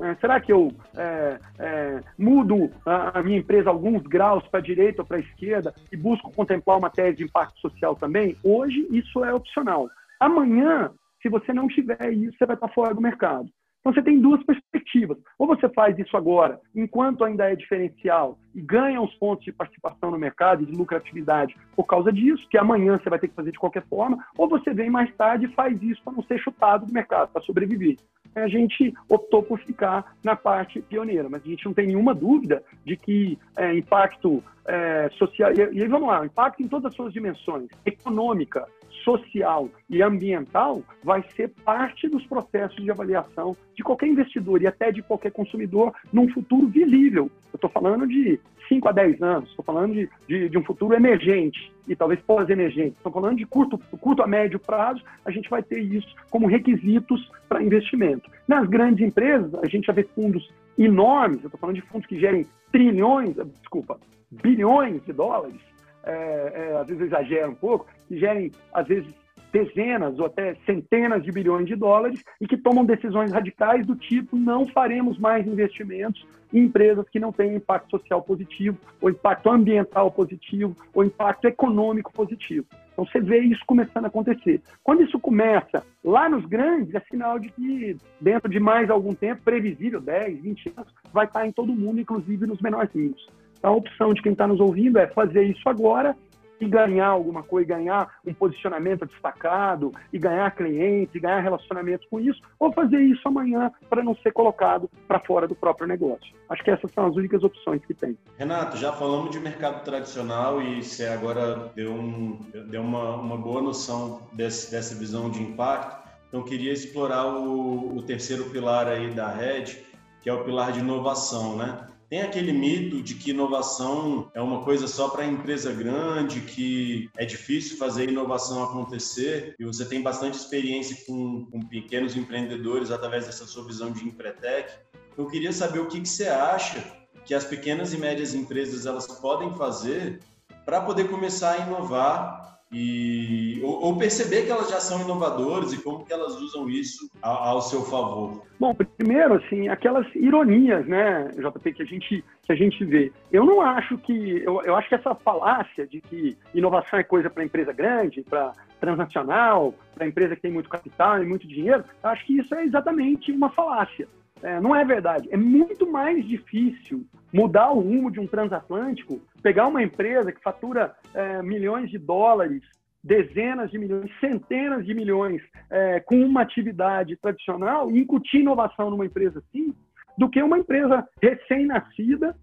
É, 0.00 0.14
será 0.16 0.38
que 0.40 0.52
eu 0.52 0.70
é, 0.96 1.38
é, 1.58 2.00
mudo 2.18 2.70
a, 2.84 3.22
minha 3.22 3.38
empresa 3.38 3.70
alguns 3.70 4.02
graus 4.02 4.46
para 4.48 4.60
a 4.60 4.62
direita 4.62 5.02
ou 5.02 5.06
para 5.06 5.16
a 5.16 5.20
esquerda 5.20 5.74
e 5.90 5.96
busco 5.96 6.30
contemplar 6.32 6.76
uma 6.76 6.90
tese 6.90 7.18
de 7.18 7.24
impacto 7.24 7.58
social 7.60 7.96
também? 7.96 8.36
Hoje, 8.44 8.86
isso 8.90 9.24
é 9.24 9.32
opcional. 9.32 9.88
Amanhã, 10.20 10.90
se 11.22 11.28
você 11.28 11.52
não 11.52 11.66
tiver 11.66 12.12
isso, 12.12 12.36
você 12.36 12.46
vai 12.46 12.56
estar 12.56 12.68
fora 12.68 12.94
do 12.94 13.00
mercado. 13.00 13.48
Então, 13.86 13.94
você 13.94 14.02
tem 14.02 14.20
duas 14.20 14.42
perspectivas. 14.42 15.16
Ou 15.38 15.46
você 15.46 15.68
faz 15.68 15.96
isso 15.96 16.16
agora, 16.16 16.60
enquanto 16.74 17.22
ainda 17.22 17.48
é 17.48 17.54
diferencial, 17.54 18.36
e 18.52 18.60
ganha 18.60 19.00
os 19.00 19.14
pontos 19.14 19.44
de 19.44 19.52
participação 19.52 20.10
no 20.10 20.18
mercado 20.18 20.64
e 20.64 20.66
de 20.66 20.72
lucratividade 20.72 21.54
por 21.76 21.84
causa 21.84 22.12
disso, 22.12 22.48
que 22.50 22.58
amanhã 22.58 22.98
você 22.98 23.08
vai 23.08 23.20
ter 23.20 23.28
que 23.28 23.34
fazer 23.36 23.52
de 23.52 23.58
qualquer 23.60 23.86
forma, 23.86 24.18
ou 24.36 24.48
você 24.48 24.74
vem 24.74 24.90
mais 24.90 25.14
tarde 25.14 25.46
e 25.46 25.54
faz 25.54 25.80
isso 25.82 26.02
para 26.02 26.14
não 26.14 26.22
ser 26.24 26.36
chutado 26.40 26.84
do 26.84 26.92
mercado, 26.92 27.30
para 27.30 27.42
sobreviver 27.42 27.96
a 28.42 28.48
gente 28.48 28.92
optou 29.08 29.42
por 29.42 29.58
ficar 29.60 30.14
na 30.22 30.36
parte 30.36 30.80
pioneira, 30.82 31.28
mas 31.28 31.42
a 31.42 31.48
gente 31.48 31.64
não 31.64 31.72
tem 31.72 31.86
nenhuma 31.86 32.14
dúvida 32.14 32.62
de 32.84 32.96
que 32.96 33.38
é, 33.56 33.74
impacto 33.76 34.42
é, 34.66 35.08
social, 35.16 35.52
e, 35.52 35.56
e 35.56 35.82
aí 35.82 35.88
vamos 35.88 36.08
lá, 36.08 36.24
impacto 36.24 36.62
em 36.62 36.68
todas 36.68 36.86
as 36.86 36.94
suas 36.94 37.12
dimensões, 37.12 37.68
econômica, 37.84 38.66
social 39.06 39.70
e 39.88 40.02
ambiental, 40.02 40.82
vai 41.04 41.24
ser 41.36 41.52
parte 41.64 42.08
dos 42.08 42.26
processos 42.26 42.82
de 42.82 42.90
avaliação 42.90 43.56
de 43.76 43.84
qualquer 43.84 44.08
investidor 44.08 44.60
e 44.60 44.66
até 44.66 44.90
de 44.90 45.00
qualquer 45.00 45.30
consumidor 45.30 45.94
num 46.12 46.28
futuro 46.28 46.66
visível. 46.66 47.30
Eu 47.52 47.56
estou 47.56 47.70
falando 47.70 48.04
de 48.08 48.40
5 48.68 48.88
a 48.88 48.92
10 48.92 49.22
anos, 49.22 49.48
estou 49.50 49.64
falando 49.64 49.94
de, 49.94 50.10
de, 50.26 50.48
de, 50.48 50.58
um 50.58 50.64
futuro 50.64 50.92
emergente 50.92 51.72
e 51.86 51.94
talvez 51.94 52.20
pós-emergente, 52.22 52.96
estou 52.96 53.12
falando 53.12 53.36
de 53.36 53.46
curto, 53.46 53.78
curto 54.00 54.22
a 54.22 54.26
médio 54.26 54.58
prazo, 54.58 55.00
a 55.24 55.30
gente 55.30 55.48
vai 55.48 55.62
ter 55.62 55.78
isso 55.78 56.12
como 56.28 56.48
requisitos 56.48 57.30
para 57.48 57.62
investimento. 57.62 58.28
Nas 58.48 58.68
grandes 58.68 59.06
empresas, 59.06 59.54
a 59.54 59.68
gente 59.68 59.86
já 59.86 59.92
vê 59.92 60.02
fundos 60.02 60.50
enormes, 60.76 61.42
eu 61.42 61.46
estou 61.46 61.60
falando 61.60 61.76
de 61.76 61.82
fundos 61.82 62.08
que 62.08 62.18
gerem 62.18 62.44
trilhões, 62.72 63.36
desculpa, 63.60 64.00
bilhões 64.30 65.00
de 65.04 65.12
dólares, 65.12 65.60
é, 66.06 66.52
é, 66.54 66.76
às 66.76 66.86
vezes 66.86 67.02
exagero 67.02 67.50
um 67.50 67.54
pouco, 67.54 67.86
que 68.08 68.18
gerem, 68.18 68.52
às 68.72 68.86
vezes, 68.86 69.12
dezenas 69.52 70.18
ou 70.18 70.26
até 70.26 70.54
centenas 70.66 71.22
de 71.22 71.32
bilhões 71.32 71.66
de 71.66 71.74
dólares 71.74 72.22
e 72.40 72.46
que 72.46 72.56
tomam 72.56 72.84
decisões 72.84 73.32
radicais 73.32 73.86
do 73.86 73.96
tipo 73.96 74.36
não 74.36 74.66
faremos 74.66 75.18
mais 75.18 75.46
investimentos 75.46 76.26
em 76.52 76.64
empresas 76.64 77.08
que 77.08 77.18
não 77.18 77.32
têm 77.32 77.56
impacto 77.56 77.90
social 77.90 78.22
positivo, 78.22 78.78
ou 79.00 79.10
impacto 79.10 79.50
ambiental 79.50 80.10
positivo, 80.10 80.76
ou 80.94 81.04
impacto 81.04 81.46
econômico 81.46 82.12
positivo. 82.12 82.66
Então 82.92 83.04
você 83.04 83.20
vê 83.20 83.40
isso 83.40 83.62
começando 83.66 84.04
a 84.04 84.08
acontecer. 84.08 84.62
Quando 84.82 85.02
isso 85.02 85.18
começa 85.18 85.84
lá 86.04 86.28
nos 86.28 86.46
grandes, 86.46 86.94
é 86.94 87.00
sinal 87.00 87.38
de 87.38 87.50
que 87.50 87.96
dentro 88.20 88.48
de 88.48 88.60
mais 88.60 88.88
algum 88.88 89.14
tempo, 89.14 89.42
previsível, 89.42 90.00
10, 90.00 90.40
20 90.40 90.72
anos, 90.76 90.94
vai 91.12 91.26
estar 91.26 91.46
em 91.46 91.52
todo 91.52 91.74
mundo, 91.74 92.00
inclusive 92.00 92.46
nos 92.46 92.60
menorzinhos. 92.60 93.28
Então, 93.58 93.72
a 93.72 93.76
opção 93.76 94.12
de 94.14 94.22
quem 94.22 94.32
está 94.32 94.46
nos 94.46 94.60
ouvindo 94.60 94.98
é 94.98 95.06
fazer 95.06 95.44
isso 95.44 95.68
agora 95.68 96.16
e 96.60 96.66
ganhar 96.66 97.08
alguma 97.08 97.42
coisa, 97.42 97.68
ganhar 97.68 98.10
um 98.24 98.32
posicionamento 98.32 99.06
destacado, 99.06 99.92
e 100.12 100.18
ganhar 100.18 100.50
clientes, 100.54 101.14
e 101.14 101.20
ganhar 101.20 101.40
relacionamentos 101.40 102.06
com 102.08 102.20
isso, 102.20 102.40
ou 102.58 102.72
fazer 102.72 103.00
isso 103.00 103.26
amanhã 103.28 103.70
para 103.88 104.02
não 104.02 104.14
ser 104.16 104.32
colocado 104.32 104.90
para 105.06 105.20
fora 105.20 105.46
do 105.46 105.54
próprio 105.54 105.86
negócio. 105.86 106.34
Acho 106.48 106.62
que 106.62 106.70
essas 106.70 106.90
são 106.92 107.06
as 107.06 107.16
únicas 107.16 107.42
opções 107.42 107.84
que 107.84 107.94
tem. 107.94 108.16
Renato, 108.38 108.76
já 108.76 108.92
falamos 108.92 109.30
de 109.30 109.40
mercado 109.40 109.84
tradicional 109.84 110.62
e 110.62 110.82
você 110.82 111.06
agora 111.06 111.70
deu, 111.74 111.92
um, 111.92 112.38
deu 112.68 112.82
uma, 112.82 113.16
uma 113.16 113.36
boa 113.36 113.60
noção 113.60 114.22
desse, 114.32 114.70
dessa 114.70 114.94
visão 114.94 115.30
de 115.30 115.42
impacto. 115.42 116.06
Então, 116.28 116.42
queria 116.42 116.72
explorar 116.72 117.26
o, 117.26 117.96
o 117.96 118.02
terceiro 118.02 118.44
pilar 118.50 118.88
aí 118.88 119.10
da 119.10 119.28
Red, 119.28 119.76
que 120.22 120.28
é 120.28 120.32
o 120.32 120.44
pilar 120.44 120.72
de 120.72 120.80
inovação, 120.80 121.56
né? 121.56 121.86
Tem 122.08 122.22
aquele 122.22 122.52
mito 122.52 123.02
de 123.02 123.14
que 123.14 123.30
inovação 123.30 124.30
é 124.32 124.40
uma 124.40 124.62
coisa 124.62 124.86
só 124.86 125.08
para 125.08 125.24
empresa 125.24 125.72
grande, 125.72 126.40
que 126.40 127.10
é 127.16 127.24
difícil 127.24 127.76
fazer 127.76 128.08
inovação 128.08 128.62
acontecer, 128.62 129.56
e 129.58 129.64
você 129.64 129.84
tem 129.84 130.00
bastante 130.02 130.34
experiência 130.34 131.04
com, 131.04 131.46
com 131.46 131.60
pequenos 131.60 132.16
empreendedores 132.16 132.92
através 132.92 133.26
dessa 133.26 133.44
sua 133.44 133.64
visão 133.64 133.90
de 133.90 134.04
Empretec. 134.04 134.72
Eu 135.18 135.26
queria 135.26 135.52
saber 135.52 135.80
o 135.80 135.88
que, 135.88 136.00
que 136.00 136.08
você 136.08 136.28
acha 136.28 136.80
que 137.24 137.34
as 137.34 137.44
pequenas 137.44 137.92
e 137.92 137.98
médias 137.98 138.34
empresas 138.34 138.86
elas 138.86 139.06
podem 139.06 139.52
fazer 139.54 140.20
para 140.64 140.80
poder 140.80 141.08
começar 141.08 141.54
a 141.54 141.66
inovar 141.66 142.55
e 142.78 143.58
ou, 143.62 143.86
ou, 143.86 143.96
perceber 143.96 144.42
que 144.42 144.52
elas 144.52 144.68
já 144.68 144.78
são 144.78 145.00
inovadoras 145.00 145.72
e 145.72 145.82
como 145.82 146.04
que 146.04 146.12
elas 146.12 146.36
usam 146.36 146.68
isso 146.68 147.10
ao, 147.22 147.36
ao, 147.36 147.62
seu 147.62 147.82
favor? 147.82 148.42
Bom, 148.60 148.74
primeiro, 148.74 149.34
assim, 149.34 149.68
aquelas 149.68 150.06
ironias, 150.14 150.86
né, 150.86 151.30
JP, 151.38 151.72
que 151.72 151.82
a 151.82 151.86
gente 151.86 152.22
que 152.42 152.52
a 152.52 152.54
gente 152.54 152.84
vê. 152.84 153.10
Eu 153.32 153.46
não 153.46 153.62
acho 153.62 153.96
que 153.98 154.42
eu, 154.44 154.62
eu 154.62 154.76
acho 154.76 154.90
que 154.90 154.94
essa 154.94 155.14
falácia 155.14 155.86
de 155.86 156.02
que 156.02 156.36
inovação 156.54 156.98
é 156.98 157.02
coisa 157.02 157.30
para 157.30 157.44
empresa 157.44 157.72
grande, 157.72 158.22
para 158.22 158.52
transnacional, 158.78 159.74
para 159.94 160.06
empresa 160.06 160.36
que 160.36 160.42
tem 160.42 160.52
muito 160.52 160.68
capital 160.68 161.22
e 161.22 161.26
muito 161.26 161.48
dinheiro, 161.48 161.82
acho 162.02 162.26
que 162.26 162.38
isso 162.38 162.54
é 162.54 162.62
exatamente 162.62 163.32
uma 163.32 163.48
falácia. 163.48 164.06
É, 164.42 164.60
não 164.60 164.74
é 164.74 164.84
verdade. 164.84 165.28
É 165.30 165.36
muito 165.36 165.90
mais 165.90 166.24
difícil 166.26 167.06
mudar 167.32 167.70
o 167.70 167.80
rumo 167.80 168.10
de 168.10 168.20
um 168.20 168.26
transatlântico, 168.26 169.20
pegar 169.42 169.66
uma 169.66 169.82
empresa 169.82 170.32
que 170.32 170.42
fatura 170.42 170.94
é, 171.14 171.42
milhões 171.42 171.90
de 171.90 171.98
dólares 171.98 172.62
dezenas 173.02 173.70
de 173.70 173.78
milhões, 173.78 174.10
centenas 174.18 174.84
de 174.84 174.92
milhões 174.92 175.40
é, 175.70 176.00
com 176.00 176.20
uma 176.20 176.42
atividade 176.42 177.16
tradicional 177.16 177.90
e 177.90 178.00
incutir 178.00 178.40
inovação 178.40 178.90
numa 178.90 179.06
empresa 179.06 179.38
assim, 179.38 179.72
do 180.18 180.28
que 180.28 180.42
uma 180.42 180.58
empresa 180.58 181.06
recém-nascida 181.22 182.36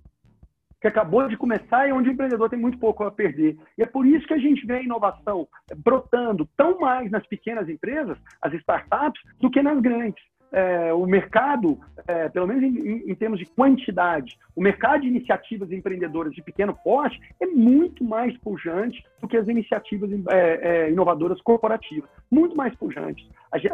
que 0.80 0.88
acabou 0.88 1.28
de 1.28 1.38
começar 1.38 1.88
e 1.88 1.94
onde 1.94 2.10
o 2.10 2.12
empreendedor 2.12 2.50
tem 2.50 2.60
muito 2.60 2.78
pouco 2.78 3.04
a 3.04 3.12
perder. 3.12 3.58
E 3.78 3.84
é 3.84 3.86
por 3.86 4.06
isso 4.06 4.28
que 4.28 4.34
a 4.34 4.38
gente 4.38 4.66
vê 4.66 4.76
a 4.76 4.82
inovação 4.82 5.48
brotando 5.78 6.48
tão 6.58 6.80
mais 6.80 7.10
nas 7.10 7.26
pequenas 7.26 7.70
empresas, 7.70 8.18
as 8.42 8.54
startups, 8.54 9.22
do 9.40 9.50
que 9.50 9.62
nas 9.62 9.80
grandes 9.80 10.22
é, 10.54 10.94
o 10.94 11.06
mercado, 11.08 11.80
é, 12.08 12.30
pelo 12.30 12.48
menos 12.48 12.64
em, 12.64 13.10
em, 13.10 13.16
termos 13.16 13.40
de 13.40 13.46
quantidade, 13.46 14.38
o 14.56 14.62
mercado 14.62 15.02
de 15.02 15.08
iniciativas 15.08 15.72
empreendedoras 15.72 16.32
de 16.34 16.44
pequeno 16.44 16.78
porte 16.84 17.20
é 17.42 17.48
muito 17.48 18.04
mais 18.04 18.38
pujante 18.38 19.04
do 19.20 19.28
que 19.28 19.36
as 19.36 19.48
iniciativas 19.48 20.12
é, 20.30 20.86
é 20.86 20.92
inovadoras 20.92 21.42
corporativas. 21.42 22.08
Muito 22.30 22.56
mais 22.56 22.76
pujante. 22.76 23.28
A 23.52 23.58
gente, 23.58 23.74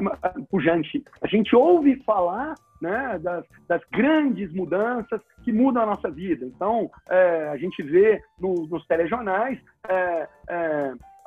pujante. 0.49 1.03
A 1.21 1.27
gente 1.27 1.53
ouve 1.53 2.01
falar 2.03 2.55
né, 2.81 3.19
das, 3.21 3.45
das, 3.67 3.81
grandes 3.91 4.53
mudanças 4.53 5.21
que 5.43 5.51
mudam 5.51 5.83
a 5.83 5.85
nossa 5.85 6.09
vida. 6.09 6.45
Então, 6.45 6.89
é, 7.09 7.49
a 7.49 7.57
gente 7.57 7.83
vê 7.83 8.21
no, 8.39 8.67
nos 8.67 8.85
telejornais 8.87 9.59
é, 9.87 10.27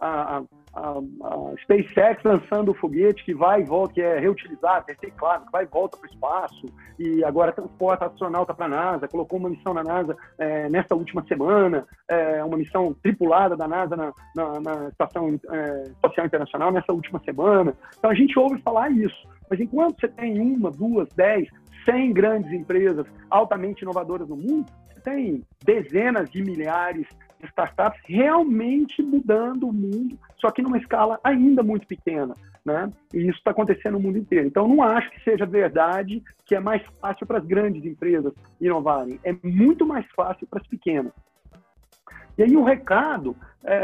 a, 0.00 0.42
a, 0.74 0.98
a, 0.98 1.54
SpaceX 1.62 2.22
lançando 2.24 2.70
o 2.70 2.74
foguete 2.74 3.24
que 3.24 3.34
vai 3.34 3.60
e 3.60 3.64
volta, 3.64 3.94
que 3.94 4.00
é 4.00 4.18
reutilizado, 4.18 4.86
reciclado, 4.88 5.46
que 5.46 5.52
vai 5.52 5.64
e 5.64 5.68
volta 5.68 5.96
para 5.96 6.08
o 6.08 6.10
espaço, 6.10 6.66
e 6.98 7.24
agora 7.24 7.52
transporta 7.52 8.06
astronauta 8.06 8.54
para 8.54 8.66
a 8.66 8.68
NASA, 8.68 9.08
colocou 9.08 9.38
uma 9.38 9.50
missão 9.50 9.74
na 9.74 9.82
NASA 9.82 10.16
é, 10.38 10.68
nessa 10.68 10.94
última 10.94 11.24
semana, 11.26 11.86
é, 12.08 12.42
uma 12.44 12.56
missão 12.56 12.94
tripulada 13.02 13.56
da 13.56 13.68
NASA 13.68 13.96
na, 13.96 14.12
na, 14.34 14.60
na 14.60 14.88
Estação 14.88 15.38
é, 15.50 15.82
Espacial 15.88 16.26
Internacional 16.26 16.72
nessa 16.72 16.92
última 16.92 17.20
semana. 17.24 17.74
Então 17.98 18.10
a 18.10 18.14
gente 18.14 18.38
ouve 18.38 18.60
falar 18.62 18.90
isso. 18.90 19.28
Mas 19.50 19.60
enquanto 19.60 20.00
você 20.00 20.08
tem 20.08 20.40
uma, 20.40 20.70
duas, 20.70 21.08
dez, 21.14 21.48
cem 21.84 22.12
grandes 22.12 22.52
empresas 22.52 23.06
altamente 23.30 23.82
inovadoras 23.82 24.28
no 24.28 24.36
mundo, 24.36 24.66
tem 25.02 25.44
dezenas 25.64 26.30
de 26.30 26.42
milhares 26.42 27.06
startups 27.46 28.00
realmente 28.04 29.02
mudando 29.02 29.68
o 29.68 29.72
mundo, 29.72 30.18
só 30.40 30.50
que 30.50 30.62
numa 30.62 30.78
escala 30.78 31.20
ainda 31.22 31.62
muito 31.62 31.86
pequena. 31.86 32.34
Né? 32.64 32.92
E 33.12 33.18
isso 33.28 33.38
está 33.38 33.50
acontecendo 33.50 33.94
no 33.94 34.00
mundo 34.00 34.18
inteiro. 34.18 34.46
Então, 34.46 34.68
não 34.68 34.82
acho 34.82 35.10
que 35.10 35.22
seja 35.24 35.44
verdade 35.44 36.22
que 36.44 36.54
é 36.54 36.60
mais 36.60 36.80
fácil 37.00 37.26
para 37.26 37.38
as 37.38 37.44
grandes 37.44 37.84
empresas 37.84 38.32
inovarem. 38.60 39.18
É 39.24 39.34
muito 39.42 39.84
mais 39.84 40.06
fácil 40.14 40.46
para 40.46 40.60
as 40.60 40.66
pequenas. 40.68 41.12
E 42.38 42.42
aí 42.42 42.56
o 42.56 42.62
recado, 42.62 43.36
é, 43.64 43.74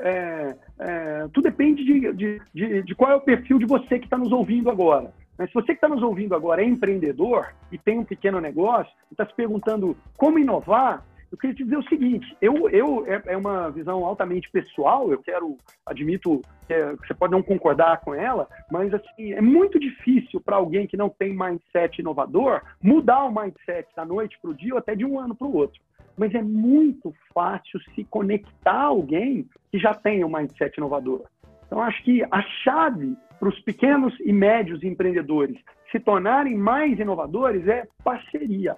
é, 0.00 0.56
é, 0.78 1.28
tudo 1.32 1.44
depende 1.44 1.84
de, 1.84 2.12
de, 2.12 2.42
de, 2.54 2.82
de, 2.82 2.94
qual 2.94 3.10
é 3.10 3.14
o 3.14 3.20
perfil 3.20 3.58
de 3.58 3.66
você 3.66 3.98
que 3.98 4.06
está 4.06 4.16
nos 4.16 4.32
ouvindo 4.32 4.70
agora. 4.70 5.12
Mas 5.36 5.48
se 5.48 5.54
você 5.54 5.66
que 5.66 5.72
está 5.74 5.88
nos 5.88 6.02
ouvindo 6.02 6.34
agora 6.34 6.62
é 6.62 6.64
empreendedor 6.64 7.54
e 7.70 7.78
tem 7.78 7.98
um 7.98 8.04
pequeno 8.04 8.40
negócio, 8.40 8.92
e 9.10 9.14
está 9.14 9.26
se 9.26 9.34
perguntando 9.34 9.96
como 10.16 10.38
inovar, 10.38 11.04
eu 11.30 11.36
queria 11.36 11.54
te 11.54 11.64
dizer 11.64 11.76
o 11.76 11.88
seguinte: 11.88 12.36
eu, 12.40 12.68
eu 12.70 13.06
é, 13.06 13.22
é 13.26 13.36
uma 13.36 13.70
visão 13.70 14.04
altamente 14.04 14.50
pessoal. 14.50 15.10
Eu 15.10 15.18
quero, 15.18 15.56
admito 15.84 16.40
que, 16.66 16.74
é, 16.74 16.94
você 16.96 17.14
pode 17.14 17.32
não 17.32 17.42
concordar 17.42 18.00
com 18.00 18.14
ela, 18.14 18.48
mas 18.70 18.92
assim 18.94 19.32
é 19.32 19.40
muito 19.40 19.78
difícil 19.78 20.40
para 20.40 20.56
alguém 20.56 20.86
que 20.86 20.96
não 20.96 21.08
tem 21.08 21.36
mindset 21.36 22.00
inovador 22.00 22.62
mudar 22.82 23.24
o 23.24 23.34
mindset 23.34 23.88
da 23.94 24.04
noite 24.04 24.38
para 24.40 24.50
o 24.50 24.54
dia 24.54 24.72
ou 24.72 24.78
até 24.78 24.94
de 24.94 25.04
um 25.04 25.18
ano 25.18 25.34
para 25.34 25.46
o 25.46 25.54
outro. 25.54 25.80
Mas 26.16 26.34
é 26.34 26.42
muito 26.42 27.14
fácil 27.32 27.78
se 27.94 28.02
conectar 28.04 28.72
a 28.72 28.84
alguém 28.84 29.48
que 29.70 29.78
já 29.78 29.94
tem 29.94 30.24
um 30.24 30.28
mindset 30.28 30.76
inovador. 30.76 31.22
Então, 31.66 31.80
acho 31.82 32.02
que 32.02 32.24
a 32.30 32.42
chave 32.64 33.16
para 33.38 33.48
os 33.48 33.60
pequenos 33.60 34.18
e 34.20 34.32
médios 34.32 34.82
empreendedores 34.82 35.56
se 35.92 36.00
tornarem 36.00 36.56
mais 36.56 36.98
inovadores 36.98 37.66
é 37.68 37.86
parceria. 38.02 38.76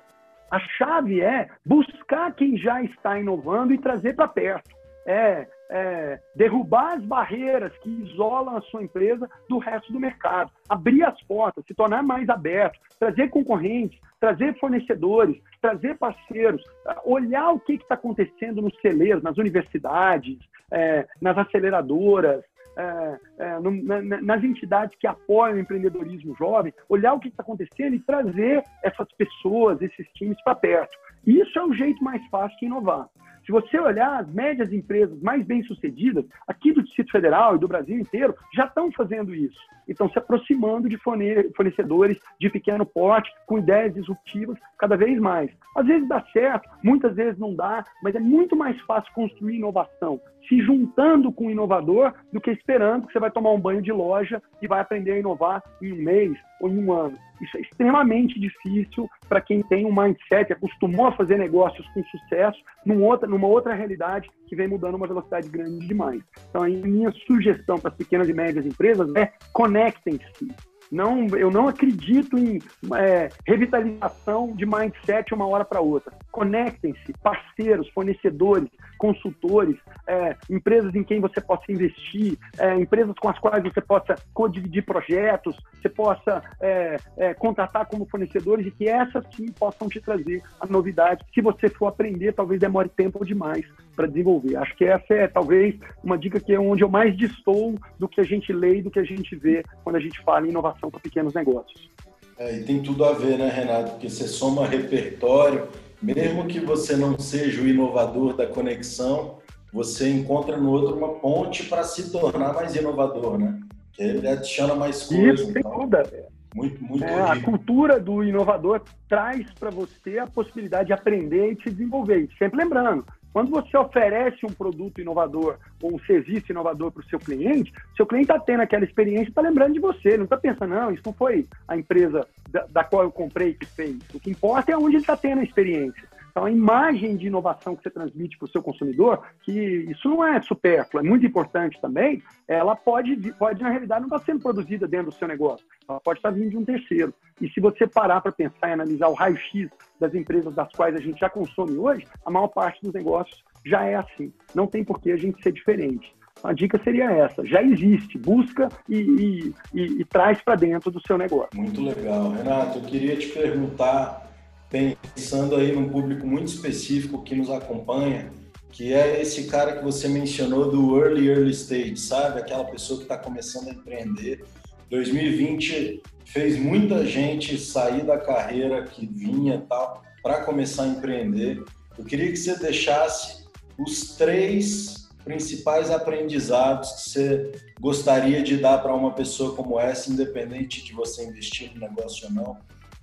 A 0.51 0.59
chave 0.59 1.21
é 1.21 1.49
buscar 1.65 2.35
quem 2.35 2.57
já 2.57 2.83
está 2.83 3.19
inovando 3.19 3.73
e 3.73 3.79
trazer 3.79 4.15
para 4.15 4.29
perto. 4.29 4.71
É, 5.07 5.47
é, 5.71 6.21
derrubar 6.35 6.99
as 6.99 7.05
barreiras 7.05 7.73
que 7.79 7.89
isolam 7.89 8.57
a 8.57 8.61
sua 8.63 8.83
empresa 8.83 9.29
do 9.49 9.59
resto 9.59 9.93
do 9.93 10.01
mercado, 10.01 10.51
abrir 10.69 11.05
as 11.05 11.21
portas, 11.23 11.65
se 11.67 11.75
tornar 11.75 12.03
mais 12.03 12.29
aberto, 12.29 12.79
trazer 12.99 13.31
concorrentes, 13.31 13.99
trazer 14.19 14.59
fornecedores, 14.59 15.41
trazer 15.63 15.97
parceiros, 15.97 16.63
olhar 17.05 17.51
o 17.51 17.61
que 17.61 17.75
está 17.75 17.95
acontecendo 17.95 18.61
nos 18.61 18.77
celeiros, 18.81 19.23
nas 19.23 19.39
universidades, 19.39 20.39
é, 20.71 21.07
nas 21.21 21.39
aceleradoras, 21.39 22.45
é, 22.81 23.19
é, 23.39 23.59
no, 23.61 23.71
na, 23.71 24.21
nas 24.23 24.43
entidades 24.43 24.97
que 24.99 25.07
apoiam 25.07 25.57
o 25.57 25.61
empreendedorismo 25.61 26.35
jovem, 26.37 26.73
olhar 26.89 27.13
o 27.13 27.21
que 27.21 27.29
está 27.29 27.43
acontecendo 27.43 27.95
e 27.95 28.01
trazer 28.01 28.65
essas 28.83 29.09
pessoas, 29.13 29.81
esses 29.83 30.07
times 30.15 30.43
para 30.43 30.55
perto. 30.55 30.97
Isso 31.27 31.59
é 31.59 31.65
o 31.65 31.75
jeito 31.75 32.03
mais 32.03 32.25
fácil 32.29 32.59
de 32.59 32.67
inovar. 32.67 33.07
Se 33.45 33.53
você 33.53 33.79
olhar 33.79 34.21
as 34.21 34.33
médias 34.33 34.73
empresas 34.73 35.21
mais 35.21 35.45
bem-sucedidas, 35.45 36.25
aqui 36.47 36.73
do 36.73 36.83
Distrito 36.83 37.11
Federal 37.11 37.57
e 37.57 37.59
do 37.59 37.67
Brasil 37.67 37.99
inteiro, 37.99 38.35
já 38.55 38.67
estão 38.67 38.93
fazendo 38.93 39.35
isso. 39.35 39.59
Estão 39.89 40.09
se 40.09 40.19
aproximando 40.19 40.89
de 40.89 40.97
fornecedores 40.99 42.19
de 42.39 42.49
pequeno 42.49 42.87
porte, 42.87 43.31
com 43.47 43.59
ideias 43.59 43.95
disruptivas 43.95 44.57
cada 44.79 44.97
vez 44.97 45.19
mais. 45.19 45.51
Às 45.77 45.87
vezes 45.87 46.09
dá 46.09 46.25
certo, 46.33 46.69
muitas 46.83 47.15
vezes 47.17 47.39
não 47.39 47.55
dá, 47.55 47.85
mas 48.03 48.15
é 48.15 48.21
muito 48.21 48.55
mais 48.55 48.81
fácil 48.83 49.13
construir 49.15 49.57
inovação 49.57 50.21
se 50.49 50.61
juntando 50.63 51.33
com 51.33 51.47
o 51.47 51.51
inovador 51.51 52.13
do 52.33 52.41
que 52.41 52.51
esperando 52.51 53.07
que 53.07 53.13
você 53.13 53.19
vai 53.19 53.31
tomar 53.31 53.53
um 53.53 53.61
banho 53.61 53.83
de 53.83 53.93
loja 53.93 54.43
e 54.61 54.67
vai 54.67 54.81
aprender 54.81 55.13
a 55.13 55.19
inovar 55.19 55.63
em 55.83 55.93
um 55.93 56.03
mês 56.03 56.37
ou 56.61 56.69
em 56.69 56.79
um 56.79 56.93
ano. 56.93 57.17
Isso 57.41 57.57
é 57.57 57.61
extremamente 57.61 58.39
difícil 58.39 59.09
para 59.29 59.41
quem 59.41 59.63
tem 59.63 59.87
um 59.87 59.95
mindset, 59.95 60.53
acostumou 60.53 61.07
a 61.07 61.13
fazer 61.13 61.39
negócios 61.39 61.87
com 61.95 62.05
sucesso 62.05 62.59
numa 62.85 63.07
outra, 63.07 63.29
numa 63.29 63.47
outra 63.47 63.75
realidade 63.75 64.29
que 64.47 64.55
vem 64.55 64.69
mudando 64.69 64.97
uma 64.97 65.07
velocidade 65.07 65.49
grande 65.49 65.87
demais. 65.87 66.23
Então, 66.51 66.63
a 66.63 66.69
minha 66.69 67.11
sugestão 67.27 67.79
para 67.79 67.91
as 67.91 67.97
pequenas 67.97 68.29
e 68.29 68.35
médias 68.35 68.67
empresas 68.67 69.15
é 69.15 69.33
conectem-se 69.53 70.49
não, 70.91 71.27
eu 71.29 71.51
não 71.51 71.69
acredito 71.69 72.37
em 72.37 72.59
é, 72.97 73.29
revitalização 73.47 74.53
de 74.57 74.67
mindset 74.67 75.33
uma 75.33 75.47
hora 75.47 75.65
para 75.65 75.81
outra. 75.81 76.13
Conectem-se, 76.33 77.13
parceiros, 77.23 77.89
fornecedores, 77.91 78.69
consultores, 78.99 79.77
é, 80.07 80.37
empresas 80.51 80.95
em 80.95 81.05
quem 81.05 81.21
você 81.21 81.41
possa 81.41 81.71
investir, 81.71 82.37
é, 82.59 82.75
empresas 82.75 83.15
com 83.21 83.29
as 83.29 83.39
quais 83.39 83.63
você 83.63 83.81
possa 83.81 84.17
co-dividir 84.35 84.85
projetos, 84.85 85.57
você 85.81 85.89
possa 85.89 86.43
é, 86.61 86.97
é, 87.17 87.35
contratar 87.35 87.87
como 87.87 88.07
fornecedores 88.07 88.67
e 88.67 88.71
que 88.71 88.89
essas 88.89 89.25
sim 89.35 89.47
possam 89.47 89.89
te 89.89 90.01
trazer 90.01 90.43
a 90.61 90.67
novidade. 90.67 91.25
Se 91.33 91.41
você 91.41 91.69
for 91.69 91.87
aprender, 91.87 92.33
talvez 92.33 92.61
demore 92.61 92.89
tempo 92.89 93.25
demais 93.25 93.65
para 94.01 94.07
desenvolver. 94.07 94.57
Acho 94.57 94.75
que 94.77 94.85
essa 94.85 95.13
é 95.13 95.29
talvez 95.29 95.75
uma 96.03 96.17
dica 96.17 96.41
que 96.41 96.55
é 96.55 96.59
onde 96.59 96.83
eu 96.83 96.89
mais 96.89 97.15
distou 97.15 97.75
do 97.99 98.09
que 98.09 98.19
a 98.19 98.25
gente 98.25 98.51
lê 98.51 98.79
e 98.79 98.83
do 98.83 98.91
que 98.91 98.99
a 98.99 99.05
gente 99.05 99.37
vê 99.37 99.63
quando 99.85 99.97
a 99.97 100.01
gente 100.01 100.19
fala 100.23 100.47
em 100.47 100.51
inovação 100.51 100.91
para 100.91 101.01
pequenos 101.01 101.35
negócios. 101.35 101.91
É, 102.39 102.57
e 102.57 102.65
tem 102.65 102.81
tudo 102.81 103.05
a 103.05 103.13
ver, 103.13 103.37
né, 103.37 103.51
Renato? 103.51 103.91
Porque 103.91 104.09
você 104.09 104.27
soma 104.27 104.67
repertório, 104.67 105.69
mesmo 106.01 106.47
que 106.47 106.59
você 106.59 106.97
não 106.97 107.19
seja 107.19 107.61
o 107.61 107.69
inovador 107.69 108.35
da 108.35 108.47
conexão, 108.47 109.37
você 109.71 110.09
encontra 110.09 110.57
no 110.57 110.71
outro 110.71 110.97
uma 110.97 111.17
ponte 111.17 111.65
para 111.65 111.85
se 111.85 112.11
tornar 112.11 112.55
mais 112.55 112.75
inovador, 112.75 113.39
né? 113.39 113.61
Que 113.93 114.03
ele 114.03 114.27
adiciona 114.27 114.75
mais 114.75 115.03
coisas. 115.03 115.41
Isso, 115.41 115.53
sem 115.53 115.61
então. 115.61 115.79
dúvida. 115.79 116.31
Muito, 116.55 116.83
muito 116.83 117.05
é, 117.05 117.21
A 117.21 117.41
cultura 117.41 118.01
do 118.01 118.25
inovador 118.25 118.83
traz 119.09 119.47
para 119.53 119.71
você 119.71 120.19
a 120.19 120.27
possibilidade 120.27 120.87
de 120.87 120.93
aprender 120.93 121.53
e 121.53 121.63
se 121.63 121.71
desenvolver. 121.71 122.29
sempre 122.39 122.59
lembrando, 122.59 123.05
quando 123.33 123.51
você 123.51 123.77
oferece 123.77 124.45
um 124.45 124.53
produto 124.53 125.01
inovador 125.01 125.57
ou 125.83 125.95
um 125.95 125.99
serviço 126.01 126.51
inovador 126.51 126.91
para 126.91 127.01
o 127.01 127.09
seu 127.09 127.19
cliente, 127.19 127.73
seu 127.97 128.07
cliente 128.07 128.31
está 128.31 128.39
tendo 128.39 128.63
aquela 128.63 128.85
experiência, 128.85 129.29
está 129.29 129.41
lembrando 129.41 129.75
de 129.75 129.81
você, 129.81 130.17
não 130.17 130.25
está 130.25 130.37
pensando, 130.37 130.75
não, 130.75 130.93
isso 130.93 131.03
não 131.07 131.13
foi 131.13 131.47
a 131.69 131.77
empresa 131.77 132.27
da, 132.49 132.67
da 132.69 132.85
qual 132.85 133.05
eu 133.05 133.13
comprei 133.13 133.55
que 133.55 133.67
fez. 133.67 133.97
O 134.13 134.19
que 134.19 134.31
importa 134.31 134.73
é 134.73 134.77
onde 134.77 134.97
ele 134.97 135.03
está 135.03 135.17
tendo 135.17 135.41
a 135.41 135.45
experiência. 135.45 136.03
Então, 136.31 136.45
a 136.45 136.51
imagem 136.51 137.17
de 137.17 137.27
inovação 137.27 137.75
que 137.75 137.83
você 137.83 137.91
transmite 137.91 138.39
para 138.39 138.47
o 138.47 138.51
seu 138.51 138.63
consumidor, 138.63 139.23
que 139.43 139.53
isso 139.53 140.09
não 140.09 140.25
é 140.25 140.41
supérfluo, 140.43 141.05
é 141.05 141.09
muito 141.09 141.27
importante 141.27 141.81
também, 141.81 142.23
ela 142.47 142.77
pode, 142.77 143.17
pode 143.35 143.61
na 143.63 143.71
realidade, 143.71 144.01
não 144.01 144.09
estar 144.09 144.21
tá 144.21 144.25
sendo 144.25 144.41
produzida 144.41 144.87
dentro 144.87 145.11
do 145.11 145.17
seu 145.17 145.27
negócio, 145.27 145.67
ela 145.89 146.01
pode 146.01 146.21
estar 146.21 146.31
tá 146.31 146.35
vindo 146.35 146.51
de 146.51 146.57
um 146.57 146.65
terceiro. 146.65 147.13
E 147.41 147.49
se 147.49 147.61
você 147.61 147.87
parar 147.87 148.21
para 148.21 148.33
pensar 148.33 148.69
e 148.69 148.73
analisar 148.73 149.09
o 149.09 149.15
raio-x 149.15 149.69
das 149.99 150.15
empresas 150.15 150.55
das 150.55 150.71
quais 150.73 150.95
a 150.95 151.01
gente 151.01 151.19
já 151.19 151.29
consome 151.29 151.77
hoje, 151.77 152.07
a 152.25 152.31
maior 152.31 152.49
parte 152.49 152.81
dos 152.83 152.93
negócios 152.93 153.43
já 153.65 153.85
é 153.85 153.97
assim. 153.97 154.33
Não 154.55 154.67
tem 154.67 154.85
por 154.85 155.01
que 155.01 155.11
a 155.11 155.17
gente 155.17 155.43
ser 155.43 155.53
diferente. 155.53 156.15
A 156.43 156.53
dica 156.53 156.81
seria 156.83 157.11
essa: 157.11 157.45
já 157.45 157.63
existe, 157.63 158.17
busca 158.19 158.69
e, 158.89 158.97
e, 158.97 159.55
e, 159.75 160.01
e 160.01 160.05
traz 160.05 160.41
para 160.41 160.55
dentro 160.55 160.91
do 160.91 161.01
seu 161.07 161.19
negócio. 161.19 161.51
Muito 161.55 161.83
legal. 161.83 162.31
Renato, 162.31 162.79
eu 162.79 162.83
queria 162.83 163.17
te 163.17 163.29
perguntar 163.29 164.30
pensando 164.71 165.57
aí 165.57 165.73
num 165.73 165.89
público 165.89 166.27
muito 166.27 166.49
específico 166.49 167.23
que 167.23 167.35
nos 167.35 167.51
acompanha, 167.51 168.31
que 168.71 168.93
é 168.93 169.21
esse 169.21 169.45
cara 169.45 169.77
que 169.77 169.85
você 169.85 170.09
mencionou 170.09 170.71
do 170.71 170.97
early, 170.97 171.29
early 171.29 171.51
stage, 171.51 171.97
sabe? 171.97 172.39
Aquela 172.39 172.65
pessoa 172.65 172.99
que 172.99 173.05
está 173.05 173.19
começando 173.19 173.69
a 173.69 173.73
empreender. 173.73 174.45
2020 174.89 176.03
fez 176.25 176.57
muita 176.57 177.05
gente 177.05 177.59
sair 177.59 178.05
da 178.05 178.17
carreira 178.17 178.85
que 178.85 179.05
vinha 179.07 179.65
tal 179.69 180.03
para 180.23 180.45
começar 180.45 180.85
a 180.85 180.89
empreender. 180.89 181.63
Eu 181.99 182.05
queria 182.05 182.31
que 182.31 182.37
você 182.37 182.57
deixasse 182.57 183.45
os 183.77 184.15
três 184.17 185.09
principais 185.25 185.91
aprendizados 185.91 186.93
que 186.93 187.11
você 187.11 187.53
gostaria 187.81 188.43
de 188.43 188.57
dar 188.57 188.79
para 188.79 188.95
uma 188.95 189.13
pessoa 189.13 189.55
como 189.55 189.79
essa, 189.79 190.11
independente 190.11 190.85
de 190.85 190.93
você 190.93 191.25
investir 191.25 191.73
no 191.75 191.81
negócio 191.81 192.29
ou 192.29 192.33
não. 192.33 192.59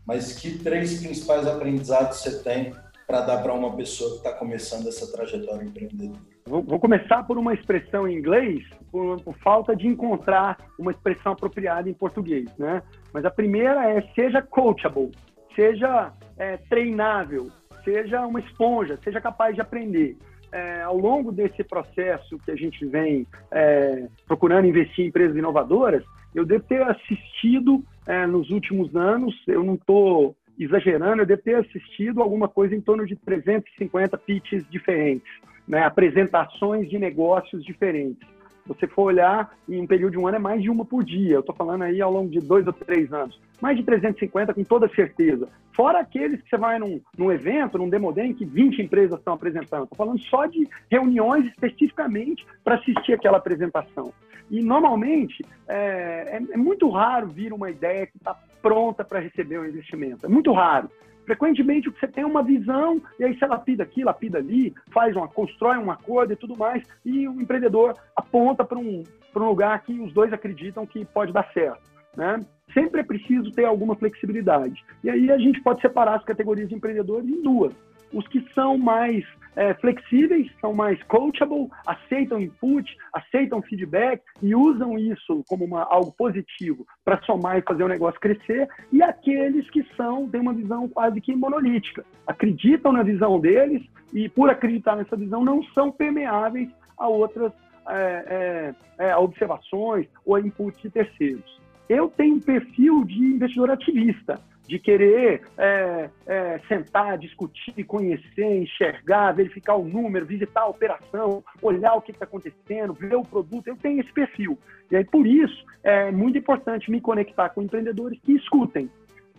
Mas 0.08 0.34
que 0.34 0.58
três 0.58 1.02
principais 1.02 1.46
aprendizados 1.46 2.20
você 2.20 2.42
tem 2.42 2.74
para 3.06 3.22
dar 3.22 3.44
para 3.44 3.54
uma 3.54 3.76
pessoa 3.76 4.12
que 4.12 4.18
está 4.18 4.34
começando 4.34 4.88
essa 4.88 5.12
trajetória 5.12 5.66
empreendedora? 5.66 6.20
Vou, 6.46 6.80
começar 6.80 7.24
por 7.24 7.38
uma 7.38 7.54
expressão 7.54 8.08
em 8.08 8.16
inglês, 8.16 8.64
por, 8.90 9.20
por, 9.22 9.38
falta 9.40 9.76
de 9.76 9.86
encontrar 9.86 10.58
uma 10.80 10.92
expressão 10.92 11.34
apropriada 11.34 11.90
em 11.90 11.94
português, 11.94 12.50
né? 12.58 12.82
Mas 13.14 13.26
a 13.26 13.30
primeira 13.30 13.90
é 13.90 14.02
seja 14.16 14.42
coachable, 14.42 15.12
seja 15.54 16.14
é, 16.38 16.56
treinável, 16.70 17.52
seja 17.84 18.26
uma 18.26 18.40
esponja, 18.40 18.98
seja 19.04 19.20
capaz 19.20 19.56
de 19.56 19.62
aprender. 19.62 20.18
É, 20.50 20.84
ao 20.84 20.98
longo 20.98 21.34
desse 21.34 21.62
processo 21.66 22.40
que 22.40 22.52
a 22.52 22.56
gente 22.56 22.86
vem 22.86 23.28
é, 23.52 24.08
procurando 24.26 24.68
investir 24.68 25.04
em 25.04 25.10
empresas 25.10 25.36
inovadoras, 25.36 26.06
eu 26.38 26.46
devo 26.46 26.64
ter 26.66 26.84
assistido 26.84 27.84
é, 28.06 28.28
nos 28.28 28.52
últimos 28.52 28.96
anos, 28.96 29.36
eu 29.48 29.64
não 29.64 29.74
estou 29.74 30.36
exagerando, 30.60 31.24
eu 31.24 31.26
devo 31.26 31.42
ter 31.42 31.56
assistido 31.56 32.22
alguma 32.22 32.48
coisa 32.48 32.76
em 32.76 32.82
torno 32.82 33.08
de 33.08 33.16
350 33.16 34.16
pitches 34.20 34.64
diferentes, 34.70 35.28
né? 35.68 35.84
apresentações 35.84 36.88
de 36.90 37.00
negócios 37.00 37.66
diferentes. 37.66 38.28
Você 38.68 38.86
for 38.86 39.04
olhar, 39.04 39.52
em 39.68 39.82
um 39.82 39.88
período 39.88 40.12
de 40.12 40.20
um 40.20 40.28
ano 40.28 40.36
é 40.36 40.40
mais 40.40 40.62
de 40.62 40.70
uma 40.70 40.86
por 40.86 41.04
dia. 41.04 41.36
Eu 41.36 41.40
estou 41.40 41.56
falando 41.56 41.84
aí 41.84 42.02
ao 42.02 42.12
longo 42.12 42.30
de 42.30 42.40
dois 42.40 42.68
ou 42.68 42.74
três 42.74 43.12
anos. 43.14 43.40
Mais 43.62 43.78
de 43.78 43.84
350 43.84 44.54
com 44.54 44.64
toda 44.64 44.90
certeza. 44.90 45.48
Fora 45.72 46.00
aqueles 46.00 46.42
que 46.42 46.50
você 46.50 46.58
vai 46.58 46.78
num, 46.78 47.00
num 47.18 47.32
evento, 47.32 47.78
num 47.78 47.90
Demo 47.90 48.12
Day, 48.12 48.34
que 48.34 48.46
20 48.46 48.82
empresas 48.82 49.18
estão 49.18 49.34
apresentando. 49.34 49.84
Estou 49.84 49.96
falando 49.98 50.20
só 50.24 50.46
de 50.46 50.68
reuniões 50.92 51.46
especificamente 51.46 52.46
para 52.64 52.76
assistir 52.76 53.14
aquela 53.14 53.38
apresentação. 53.38 54.14
E 54.50 54.62
normalmente 54.62 55.46
é, 55.68 56.38
é, 56.38 56.54
é 56.54 56.58
muito 56.58 56.90
raro 56.90 57.28
vir 57.28 57.54
uma 57.54 57.70
ideia 57.70 58.08
que 58.08 58.18
está 58.18 58.36
pronta 58.62 59.04
para 59.04 59.20
receber 59.20 59.60
um 59.60 59.66
investimento. 59.66 60.26
É 60.26 60.30
muito 60.30 60.52
raro. 60.52 60.90
Frequentemente, 61.26 61.90
você 61.90 62.08
tem 62.08 62.24
uma 62.24 62.42
visão, 62.42 63.02
e 63.20 63.26
aí 63.26 63.38
você 63.38 63.46
lapida 63.46 63.84
aqui, 63.84 64.02
lapida 64.02 64.38
ali, 64.38 64.74
faz 64.94 65.14
uma, 65.14 65.28
constrói 65.28 65.78
um 65.78 65.92
acordo 65.92 66.32
e 66.32 66.38
tudo 66.38 66.58
mais, 66.58 66.82
e 67.06 67.28
o 67.28 67.42
empreendedor 67.42 67.96
aponta 68.16 68.64
para 68.64 68.80
um, 68.80 69.04
um 69.36 69.46
lugar 69.46 69.84
que 69.84 70.00
os 70.00 70.14
dois 70.14 70.32
acreditam 70.32 70.86
que 70.86 71.04
pode 71.04 71.34
dar 71.34 71.52
certo. 71.52 71.82
Né? 72.16 72.40
Sempre 72.74 73.02
é 73.02 73.04
preciso 73.04 73.52
ter 73.52 73.66
alguma 73.66 73.96
flexibilidade. 73.96 74.84
E 75.04 75.10
aí 75.10 75.30
a 75.30 75.38
gente 75.38 75.62
pode 75.62 75.82
separar 75.82 76.16
as 76.16 76.24
categorias 76.24 76.70
de 76.70 76.76
empreendedores 76.76 77.28
em 77.28 77.42
duas. 77.42 77.74
Os 78.14 78.28
que 78.28 78.46
são 78.54 78.78
mais 78.78 79.26
é, 79.58 79.74
flexíveis, 79.74 80.50
são 80.62 80.72
mais 80.72 81.02
coachable, 81.04 81.68
aceitam 81.86 82.40
input, 82.40 82.96
aceitam 83.12 83.62
feedback 83.62 84.22
e 84.42 84.54
usam 84.54 84.98
isso 84.98 85.44
como 85.48 85.66
uma, 85.66 85.82
algo 85.84 86.12
positivo 86.12 86.86
para 87.04 87.22
somar 87.24 87.58
e 87.58 87.64
fazer 87.64 87.84
o 87.84 87.88
negócio 87.88 88.20
crescer, 88.20 88.68
e 88.94 89.02
aqueles 89.02 89.68
que 89.72 89.84
são 89.96 90.30
têm 90.30 90.42
uma 90.42 90.54
visão 90.54 90.88
quase 90.88 91.20
que 91.20 91.36
monolítica, 91.36 92.06
acreditam 92.28 92.94
na 92.94 93.02
visão 93.02 93.40
deles 93.40 93.84
e 94.14 94.30
por 94.30 94.50
acreditar 94.50 94.96
nessa 94.96 95.18
visão 95.18 95.44
não 95.44 95.64
são 95.74 95.92
permeáveis 95.92 96.70
a 96.98 97.08
outras 97.08 97.52
é, 97.90 98.74
é, 99.00 99.10
é 99.10 99.18
observações 99.18 100.08
ou 100.24 100.36
a 100.36 100.42
inputs 100.42 100.82
de 100.82 100.90
terceiros. 100.90 101.58
Eu 101.90 102.10
tenho 102.10 102.36
um 102.36 102.40
perfil 102.40 103.04
de 103.06 103.18
investidor 103.18 103.72
ativista 103.72 104.40
de 104.68 104.78
querer 104.78 105.42
é, 105.58 106.10
é, 106.26 106.60
sentar, 106.68 107.18
discutir, 107.18 107.84
conhecer, 107.86 108.62
enxergar, 108.62 109.32
verificar 109.32 109.76
o 109.76 109.88
número, 109.88 110.26
visitar 110.26 110.62
a 110.62 110.68
operação, 110.68 111.42
olhar 111.62 111.94
o 111.94 112.02
que 112.02 112.12
está 112.12 112.26
acontecendo, 112.26 112.94
ver 112.94 113.16
o 113.16 113.24
produto. 113.24 113.68
Eu 113.68 113.78
tenho 113.78 114.02
esse 114.02 114.12
perfil. 114.12 114.60
E 114.92 114.98
aí, 114.98 115.06
por 115.06 115.26
isso, 115.26 115.66
é 115.84 116.12
muito 116.12 116.38
importante 116.38 116.92
me 116.92 117.00
conectar 117.00 117.50
com 117.50 117.62
empreendedores 117.62 118.20
que 118.20 118.34
escutem. 118.34 118.90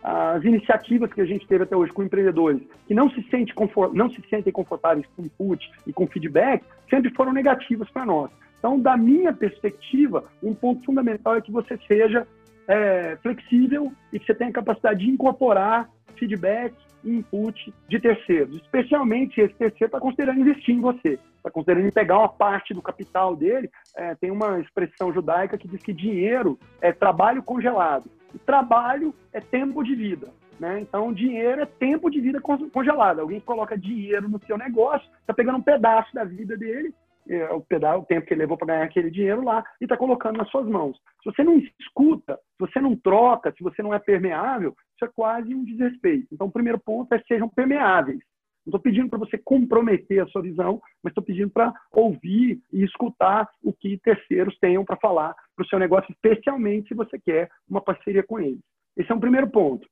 As 0.03 0.43
iniciativas 0.45 1.13
que 1.13 1.21
a 1.21 1.27
gente 1.27 1.47
teve 1.47 1.65
até 1.65 1.77
hoje 1.77 1.93
com 1.93 2.05
empreendedores 2.05 2.63
que 2.87 2.95
não 2.95 3.11
se, 3.11 3.23
sente 3.31 3.53
confort, 3.53 3.93
não 3.93 4.09
se 4.09 4.23
sentem 4.31 4.53
confortáveis 4.53 5.07
com 5.15 5.23
input 5.23 5.71
e 5.87 5.93
com 5.93 6.07
feedback 6.07 6.65
sempre 6.89 7.13
foram 7.15 7.33
negativas 7.33 7.91
para 7.91 8.07
nós. 8.07 8.31
Então, 8.59 8.79
da 8.81 8.97
minha 8.97 9.33
perspectiva, 9.33 10.25
um 10.43 10.55
ponto 10.55 10.85
fundamental 10.85 11.37
é 11.37 11.41
que 11.41 11.51
você 11.51 11.79
seja 11.87 12.27
é, 12.69 13.17
flexível 13.23 13.93
e 14.13 14.19
que 14.19 14.27
você 14.27 14.35
tenha 14.35 14.53
capacidade 14.53 15.01
de 15.01 15.11
incorporar 15.11 15.89
feedback 16.17 16.75
e 17.03 17.11
input 17.11 17.73
de 17.89 17.99
terceiros, 17.99 18.57
especialmente 18.57 19.35
se 19.35 19.41
esse 19.43 19.55
terceiro 19.55 19.87
está 19.87 20.01
considerando 20.01 20.41
investir 20.41 20.75
em 20.75 20.81
você, 20.81 21.19
está 21.37 21.51
considerando 21.51 21.93
pegar 21.93 22.19
uma 22.19 22.29
parte 22.29 22.75
do 22.75 22.83
capital 22.83 23.35
dele. 23.35 23.71
É, 23.97 24.15
tem 24.17 24.31
uma 24.31 24.61
expressão 24.61 25.13
judaica 25.13 25.57
que 25.57 25.69
diz 25.69 25.83
que 25.83 25.93
dinheiro 25.93 26.59
é 26.81 26.93
trabalho 26.93 27.43
congelado. 27.43 28.11
E 28.35 28.39
trabalho 28.39 29.15
é 29.33 29.41
tempo 29.41 29.83
de 29.83 29.95
vida. 29.95 30.29
Né? 30.61 30.81
Então, 30.81 31.13
dinheiro 31.13 31.63
é 31.63 31.67
tempo 31.67 32.11
de 32.11 32.21
vida 32.21 32.41
congelado. 32.41 33.21
Alguém 33.21 33.41
coloca 33.41 33.79
dinheiro 33.79 34.29
no 34.29 34.41
seu 34.45 34.59
negócio, 34.59 35.09
está 35.21 35.33
pegando 35.33 35.59
um 35.59 35.63
pedaço 35.63 36.13
da 36.13 36.25
vida 36.25 36.57
dele 36.57 36.93
é, 37.29 37.51
o 37.53 37.61
pedal, 37.61 38.01
o 38.01 38.05
tempo 38.05 38.27
que 38.27 38.35
ele 38.35 38.43
levou 38.43 38.57
para 38.57 38.69
ganhar 38.69 38.85
aquele 38.85 39.11
dinheiro 39.11 39.45
lá 39.45 39.65
e 39.81 39.85
está 39.85 39.97
colocando 39.97 40.39
nas 40.39 40.51
suas 40.51 40.67
mãos. 40.67 40.97
Se 41.23 41.31
você 41.31 41.45
não 41.45 41.59
escuta, 41.79 42.37
se 42.37 42.59
você 42.59 42.81
não 42.81 42.97
troca, 42.97 43.53
se 43.57 43.63
você 43.63 43.83
não 43.83 43.93
é 43.93 43.99
permeável, 43.99 44.75
isso 44.95 45.05
é 45.05 45.09
quase 45.09 45.55
um 45.55 45.65
desrespeito. 45.65 46.29
Então, 46.33 46.47
o 46.47 46.53
primeiro 46.53 46.79
ponto 46.79 47.13
é 47.13 47.23
sejam 47.29 47.49
permeáveis. 47.49 48.19
Não 48.67 48.71
estou 48.71 48.81
pedindo 48.81 49.09
para 49.09 49.19
você 49.19 49.39
comprometer 49.39 50.23
a 50.23 50.27
sua 50.27 50.43
visão, 50.43 50.81
mas 51.03 51.13
estou 51.13 51.25
pedindo 51.25 51.51
para 51.51 51.73
ouvir 51.91 52.61
e 52.73 52.85
escutar 52.85 53.49
o 53.63 53.73
que 53.73 53.99
terceiros 53.99 54.59
tenham 54.59 54.85
para 54.85 54.97
falar 54.97 55.35
para 55.57 55.65
o 55.65 55.69
seu 55.69 55.79
negócio, 55.79 56.13
especialmente 56.13 56.89
se 56.89 56.95
você 56.95 57.19
quer 57.19 57.49
uma 57.69 57.81
parceria 57.81 58.23
com 58.23 58.39
eles. 58.39 58.61
Esse 58.97 59.11
é 59.11 59.15
um 59.15 59.21
primeiro 59.21 59.49
ponto. 59.49 59.89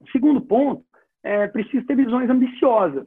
O 0.00 0.10
segundo 0.10 0.40
ponto 0.40 0.84
é 1.22 1.46
preciso 1.46 1.86
ter 1.86 1.94
visões 1.94 2.28
ambiciosas. 2.28 3.06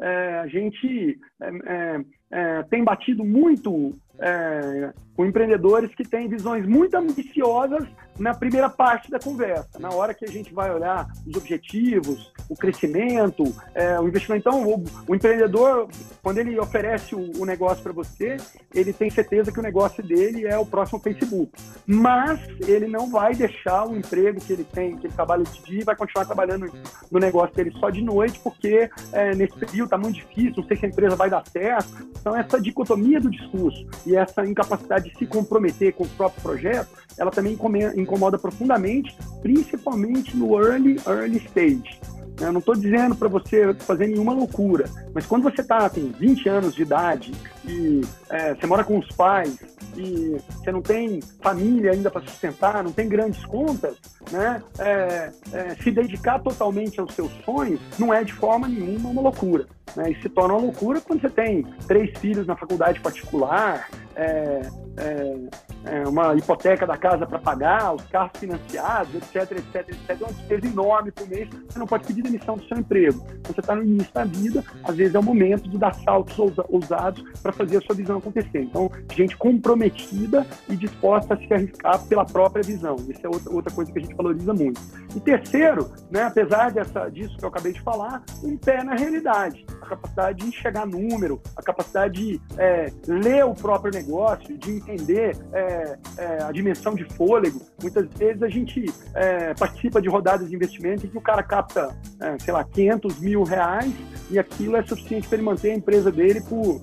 É, 0.00 0.38
a 0.40 0.46
gente 0.46 1.18
é, 1.40 2.00
é, 2.30 2.62
tem 2.64 2.84
batido 2.84 3.24
muito 3.24 3.92
é, 4.18 4.92
com 5.16 5.24
empreendedores 5.24 5.94
que 5.94 6.04
têm 6.04 6.28
visões 6.28 6.66
muito 6.66 6.94
ambiciosas 6.94 7.86
na 8.18 8.34
primeira 8.34 8.68
parte 8.68 9.10
da 9.10 9.18
conversa. 9.18 9.78
Na 9.78 9.90
hora 9.90 10.14
que 10.14 10.24
a 10.24 10.28
gente 10.28 10.52
vai 10.52 10.72
olhar 10.72 11.06
os 11.26 11.36
objetivos, 11.36 12.32
o 12.48 12.54
crescimento, 12.54 13.44
é, 13.74 13.98
o 14.00 14.06
investimento. 14.08 14.48
Então, 14.48 14.66
o, 14.66 14.84
o, 15.08 15.14
empreendedor, 15.14 15.88
quando 16.22 16.38
ele 16.38 16.58
oferece 16.58 17.14
o, 17.14 17.32
o 17.38 17.44
negócio 17.44 17.82
para 17.82 17.92
você, 17.92 18.36
ele 18.74 18.92
tem 18.92 19.10
certeza 19.10 19.52
que 19.52 19.58
o 19.58 19.62
negócio 19.62 20.02
dele 20.02 20.46
é 20.46 20.56
o 20.58 20.66
próximo 20.66 21.00
Facebook. 21.00 21.52
Mas 21.86 22.40
ele 22.66 22.86
não 22.86 23.10
vai 23.10 23.34
deixar 23.34 23.86
o 23.86 23.96
emprego 23.96 24.40
que 24.40 24.52
ele 24.52 24.64
tem, 24.64 24.96
que 24.96 25.06
ele 25.06 25.14
trabalha 25.14 25.44
de 25.44 25.62
dia, 25.62 25.84
vai 25.84 25.96
continuar 25.96 26.24
trabalhando 26.24 26.70
no 27.10 27.18
negócio 27.18 27.54
dele 27.54 27.72
só 27.78 27.90
de 27.90 28.02
noite, 28.02 28.38
porque 28.40 28.88
é, 29.12 29.34
nesse 29.34 29.56
período 29.58 29.84
está 29.84 29.98
muito 29.98 30.16
difícil, 30.16 30.54
não 30.56 30.64
sei 30.64 30.76
se 30.76 30.86
a 30.86 30.88
empresa 30.88 31.16
vai 31.16 31.28
dar 31.28 31.46
certo. 31.46 32.06
Então, 32.18 32.36
essa 32.36 32.60
dicotomia 32.60 33.20
do 33.20 33.30
discurso 33.30 33.86
e 34.06 34.16
essa 34.16 34.46
incapacidade 34.46 35.10
de 35.10 35.18
se 35.18 35.26
comprometer 35.26 35.92
com 35.92 36.04
o 36.04 36.08
próprio 36.08 36.40
projeto, 36.40 36.88
ela 37.18 37.30
também 37.30 37.58
incomoda 37.96 38.38
profundamente, 38.38 39.16
principalmente 39.42 40.36
no 40.36 40.58
early, 40.58 40.96
early 41.06 41.38
stage. 41.38 42.00
Eu 42.40 42.52
não 42.52 42.60
estou 42.60 42.74
dizendo 42.74 43.16
para 43.16 43.28
você 43.28 43.74
fazer 43.74 44.06
nenhuma 44.06 44.32
loucura, 44.32 44.88
mas 45.14 45.26
quando 45.26 45.44
você 45.44 45.62
está 45.62 45.88
com 45.88 46.12
20 46.12 46.48
anos 46.48 46.74
de 46.74 46.82
idade 46.82 47.32
e 47.66 48.02
é, 48.30 48.54
você 48.54 48.66
mora 48.66 48.84
com 48.84 48.98
os 48.98 49.08
pais 49.08 49.58
e 49.96 50.36
você 50.58 50.70
não 50.70 50.82
tem 50.82 51.20
família 51.42 51.92
ainda 51.92 52.10
para 52.10 52.22
sustentar, 52.22 52.84
não 52.84 52.92
tem 52.92 53.08
grandes 53.08 53.44
contas, 53.44 53.96
né? 54.30 54.62
É, 54.78 55.30
é, 55.52 55.74
se 55.82 55.90
dedicar 55.90 56.38
totalmente 56.40 57.00
aos 57.00 57.14
seus 57.14 57.32
sonhos 57.44 57.80
não 57.98 58.12
é 58.12 58.22
de 58.22 58.32
forma 58.32 58.68
nenhuma 58.68 59.10
uma 59.10 59.22
loucura. 59.22 59.66
Né? 59.94 60.10
E 60.10 60.22
se 60.22 60.28
torna 60.28 60.54
uma 60.54 60.62
loucura 60.62 61.00
quando 61.00 61.20
você 61.20 61.30
tem 61.30 61.64
três 61.86 62.16
filhos 62.18 62.46
na 62.46 62.56
faculdade 62.56 63.00
particular, 63.00 63.88
é, 64.14 64.62
é, 64.98 65.36
é, 65.84 66.08
uma 66.08 66.34
hipoteca 66.34 66.86
da 66.86 66.96
casa 66.96 67.26
para 67.26 67.38
pagar, 67.38 67.94
os 67.94 68.02
carros 68.06 68.32
financiados, 68.38 69.14
etc, 69.14 69.52
etc, 69.52 69.88
etc. 69.88 70.20
Uma 70.20 70.32
despesa 70.32 70.66
enorme 70.66 71.12
por 71.12 71.28
mês, 71.28 71.48
você 71.68 71.78
não 71.78 71.86
pode 71.86 72.06
pedir 72.06 72.22
demissão 72.22 72.56
do 72.56 72.64
seu 72.66 72.78
emprego. 72.78 73.24
Você 73.44 73.60
está 73.60 73.74
no 73.74 73.82
início 73.82 74.12
da 74.12 74.24
vida, 74.24 74.64
às 74.84 74.96
vezes 74.96 75.14
é 75.14 75.18
o 75.18 75.22
momento 75.22 75.68
de 75.68 75.78
dar 75.78 75.94
saltos 75.94 76.36
ousados 76.68 77.22
para 77.42 77.52
fazer 77.56 77.78
a 77.78 77.80
sua 77.80 77.94
visão 77.94 78.18
acontecer. 78.18 78.60
Então, 78.60 78.90
gente 79.14 79.36
comprometida 79.36 80.46
e 80.68 80.76
disposta 80.76 81.34
a 81.34 81.36
se 81.36 81.52
arriscar 81.52 82.04
pela 82.06 82.24
própria 82.24 82.62
visão. 82.62 82.96
Isso 83.08 83.20
é 83.24 83.28
outra, 83.28 83.52
outra 83.52 83.74
coisa 83.74 83.92
que 83.92 83.98
a 83.98 84.02
gente 84.02 84.14
valoriza 84.14 84.52
muito. 84.52 84.80
E 85.14 85.20
terceiro, 85.20 85.90
né, 86.10 86.24
apesar 86.24 86.70
dessa, 86.70 87.08
disso 87.08 87.36
que 87.36 87.44
eu 87.44 87.48
acabei 87.48 87.72
de 87.72 87.80
falar, 87.80 88.22
um 88.42 88.56
pé 88.56 88.82
na 88.82 88.94
realidade. 88.94 89.64
a 89.80 89.86
capacidade 89.86 90.38
de 90.38 90.48
enxergar 90.48 90.86
número, 90.86 91.40
a 91.56 91.62
capacidade 91.62 92.14
de 92.14 92.40
é, 92.58 92.92
ler 93.06 93.44
o 93.44 93.54
próprio 93.54 93.92
negócio, 93.92 94.56
de 94.58 94.72
entender 94.72 95.36
é, 95.52 95.98
é, 96.18 96.42
a 96.42 96.52
dimensão 96.52 96.94
de 96.94 97.04
fôlego. 97.14 97.60
Muitas 97.80 98.06
vezes 98.10 98.42
a 98.42 98.48
gente 98.48 98.84
é, 99.14 99.54
participa 99.54 100.02
de 100.02 100.08
rodadas 100.08 100.48
de 100.48 100.54
investimento 100.54 101.06
em 101.06 101.08
que 101.08 101.16
o 101.16 101.20
cara 101.20 101.42
capta, 101.42 101.96
é, 102.20 102.38
sei 102.38 102.52
lá, 102.52 102.64
500 102.64 103.20
mil 103.20 103.42
reais 103.42 103.92
e 104.30 104.38
aquilo 104.38 104.76
é 104.76 104.82
suficiente 104.82 105.28
para 105.28 105.36
ele 105.36 105.46
manter 105.46 105.70
a 105.70 105.74
empresa 105.74 106.10
dele 106.10 106.40
por 106.40 106.80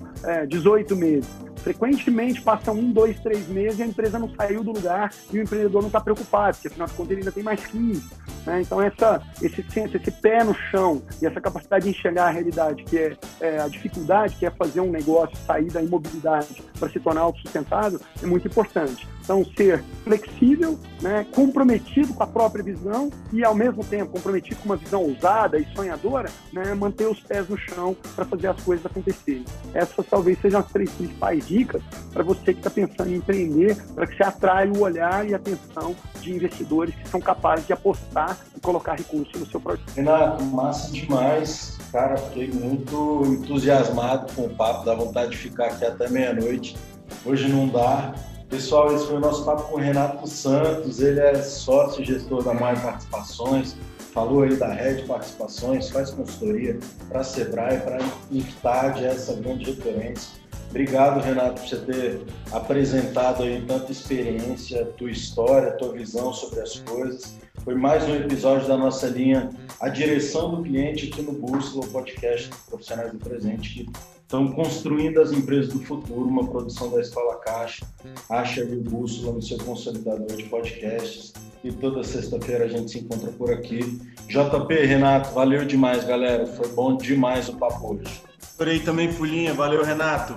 18 0.48 0.63
meses. 0.96 1.28
Frequentemente 1.56 2.42
passa 2.42 2.72
um, 2.72 2.92
dois, 2.92 3.18
três 3.20 3.48
meses 3.48 3.78
e 3.78 3.82
a 3.82 3.86
empresa 3.86 4.18
não 4.18 4.28
saiu 4.34 4.62
do 4.62 4.72
lugar 4.72 5.10
e 5.32 5.38
o 5.38 5.42
empreendedor 5.42 5.80
não 5.80 5.88
está 5.88 6.00
preocupado, 6.00 6.56
porque 6.56 6.68
afinal 6.68 6.86
de 6.86 6.94
contas 6.94 7.10
ele 7.12 7.20
ainda 7.20 7.32
tem 7.32 7.42
mais 7.42 7.64
15. 7.66 8.02
Né? 8.46 8.62
Então, 8.62 8.80
essa, 8.80 9.22
esse 9.40 9.62
senso, 9.70 9.96
esse 9.96 10.10
pé 10.10 10.44
no 10.44 10.54
chão 10.70 11.02
e 11.20 11.26
essa 11.26 11.40
capacidade 11.40 11.84
de 11.84 11.90
enxergar 11.90 12.26
a 12.26 12.30
realidade, 12.30 12.84
que 12.84 12.98
é, 12.98 13.16
é 13.40 13.60
a 13.60 13.68
dificuldade, 13.68 14.36
que 14.36 14.46
é 14.46 14.50
fazer 14.50 14.80
um 14.80 14.90
negócio 14.90 15.36
sair 15.46 15.70
da 15.70 15.82
imobilidade 15.82 16.62
para 16.78 16.88
se 16.88 17.00
tornar 17.00 17.22
autossustentável, 17.22 18.00
é 18.22 18.26
muito 18.26 18.46
importante. 18.46 19.06
Então, 19.24 19.42
ser 19.56 19.82
flexível, 20.04 20.78
né, 21.00 21.26
comprometido 21.32 22.12
com 22.12 22.22
a 22.22 22.26
própria 22.26 22.62
visão 22.62 23.10
e, 23.32 23.42
ao 23.42 23.54
mesmo 23.54 23.82
tempo, 23.82 24.12
comprometido 24.12 24.56
com 24.56 24.66
uma 24.66 24.76
visão 24.76 25.02
ousada 25.02 25.58
e 25.58 25.64
sonhadora, 25.74 26.28
né, 26.52 26.74
manter 26.74 27.08
os 27.08 27.20
pés 27.20 27.48
no 27.48 27.56
chão 27.56 27.96
para 28.14 28.26
fazer 28.26 28.48
as 28.48 28.60
coisas 28.62 28.84
acontecerem. 28.84 29.46
Essas 29.72 30.06
talvez 30.06 30.38
sejam 30.40 30.60
as 30.60 30.70
três 30.70 30.90
principais 30.90 31.46
dicas 31.46 31.82
para 32.12 32.22
você 32.22 32.52
que 32.52 32.60
está 32.60 32.68
pensando 32.68 33.10
em 33.10 33.16
empreender, 33.16 33.76
para 33.94 34.06
que 34.06 34.14
você 34.14 34.24
atraia 34.24 34.70
o 34.70 34.80
olhar 34.80 35.26
e 35.26 35.32
a 35.32 35.38
atenção 35.38 35.96
de 36.20 36.30
investidores 36.30 36.94
que 36.94 37.08
são 37.08 37.20
capazes 37.20 37.66
de 37.66 37.72
apostar 37.72 38.33
e 38.56 38.60
colocar 38.60 38.94
recursos 38.94 39.38
no 39.38 39.46
seu 39.46 39.60
projeto. 39.60 39.90
Renato, 39.94 40.42
massa 40.44 40.90
demais. 40.90 41.78
Cara, 41.92 42.16
fiquei 42.16 42.50
muito 42.50 43.24
entusiasmado 43.26 44.32
com 44.34 44.46
o 44.46 44.50
papo, 44.50 44.84
dá 44.84 44.94
vontade 44.94 45.32
de 45.32 45.36
ficar 45.36 45.66
aqui 45.66 45.84
até 45.84 46.08
meia-noite. 46.08 46.76
Hoje 47.24 47.48
não 47.48 47.68
dá, 47.68 48.14
Pessoal, 48.48 48.94
esse 48.94 49.06
foi 49.06 49.16
o 49.16 49.20
nosso 49.20 49.44
papo 49.44 49.64
com 49.64 49.76
o 49.76 49.80
Renato 49.80 50.28
Santos, 50.28 51.00
ele 51.00 51.18
é 51.18 51.34
sócio 51.42 52.02
e 52.02 52.04
gestor 52.04 52.44
da 52.44 52.54
Mais 52.54 52.80
Participações, 52.80 53.74
falou 54.12 54.42
aí 54.42 54.54
da 54.54 54.68
Rede 54.68 55.02
Participações, 55.02 55.90
faz 55.90 56.10
consultoria 56.10 56.78
para 57.08 57.20
a 57.20 57.24
Sebrae, 57.24 57.80
para 57.80 57.96
a 57.96 58.08
IFTAD, 58.30 59.04
essa 59.06 59.34
grande 59.34 59.64
referência. 59.64 60.38
Obrigado, 60.70 61.20
Renato, 61.20 61.60
por 61.60 61.68
você 61.68 61.76
ter 61.78 62.22
apresentado 62.52 63.42
aí 63.42 63.64
tanta 63.66 63.90
experiência, 63.90 64.84
tua 64.98 65.10
história, 65.10 65.72
tua 65.72 65.92
visão 65.92 66.32
sobre 66.32 66.60
as 66.60 66.78
coisas. 66.78 67.36
Foi 67.62 67.74
mais 67.74 68.04
um 68.04 68.14
episódio 68.16 68.66
da 68.66 68.76
nossa 68.76 69.06
linha 69.06 69.48
A 69.80 69.88
Direção 69.88 70.54
do 70.54 70.62
Cliente 70.62 71.08
aqui 71.08 71.22
no 71.22 71.32
Bússola, 71.32 71.84
o 71.84 71.88
podcast 71.88 72.50
dos 72.50 72.58
profissionais 72.60 73.12
do 73.12 73.18
presente, 73.18 73.70
que 73.70 73.90
estão 74.20 74.50
construindo 74.52 75.20
as 75.20 75.32
empresas 75.32 75.72
do 75.72 75.80
futuro, 75.80 76.26
uma 76.26 76.46
produção 76.46 76.90
da 76.90 77.00
Escola 77.00 77.36
Caixa. 77.36 77.86
Acha 78.28 78.64
o 78.64 78.80
Bússola 78.82 79.34
no 79.34 79.42
seu 79.42 79.58
consolidador 79.58 80.36
de 80.36 80.44
podcasts. 80.44 81.32
E 81.62 81.72
toda 81.72 82.04
sexta-feira 82.04 82.64
a 82.64 82.68
gente 82.68 82.90
se 82.90 82.98
encontra 82.98 83.30
por 83.32 83.50
aqui. 83.50 83.80
JP, 84.28 84.74
Renato, 84.84 85.30
valeu 85.32 85.64
demais, 85.64 86.04
galera. 86.04 86.46
Foi 86.46 86.68
bom 86.68 86.96
demais 86.96 87.48
o 87.48 87.56
papo 87.56 87.94
hoje. 87.94 88.20
Adorei 88.54 88.80
também, 88.80 89.10
Fulinha. 89.10 89.54
Valeu, 89.54 89.82
Renato. 89.82 90.34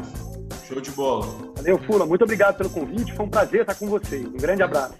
Show 0.65 0.79
de 0.79 0.91
bola. 0.91 1.27
Valeu, 1.55 1.77
Fula. 1.79 2.05
Muito 2.05 2.23
obrigado 2.23 2.57
pelo 2.57 2.69
convite. 2.69 3.13
Foi 3.13 3.25
um 3.25 3.29
prazer 3.29 3.61
estar 3.61 3.75
com 3.75 3.87
vocês. 3.87 4.25
Um 4.25 4.37
grande 4.37 4.63
abraço. 4.63 4.95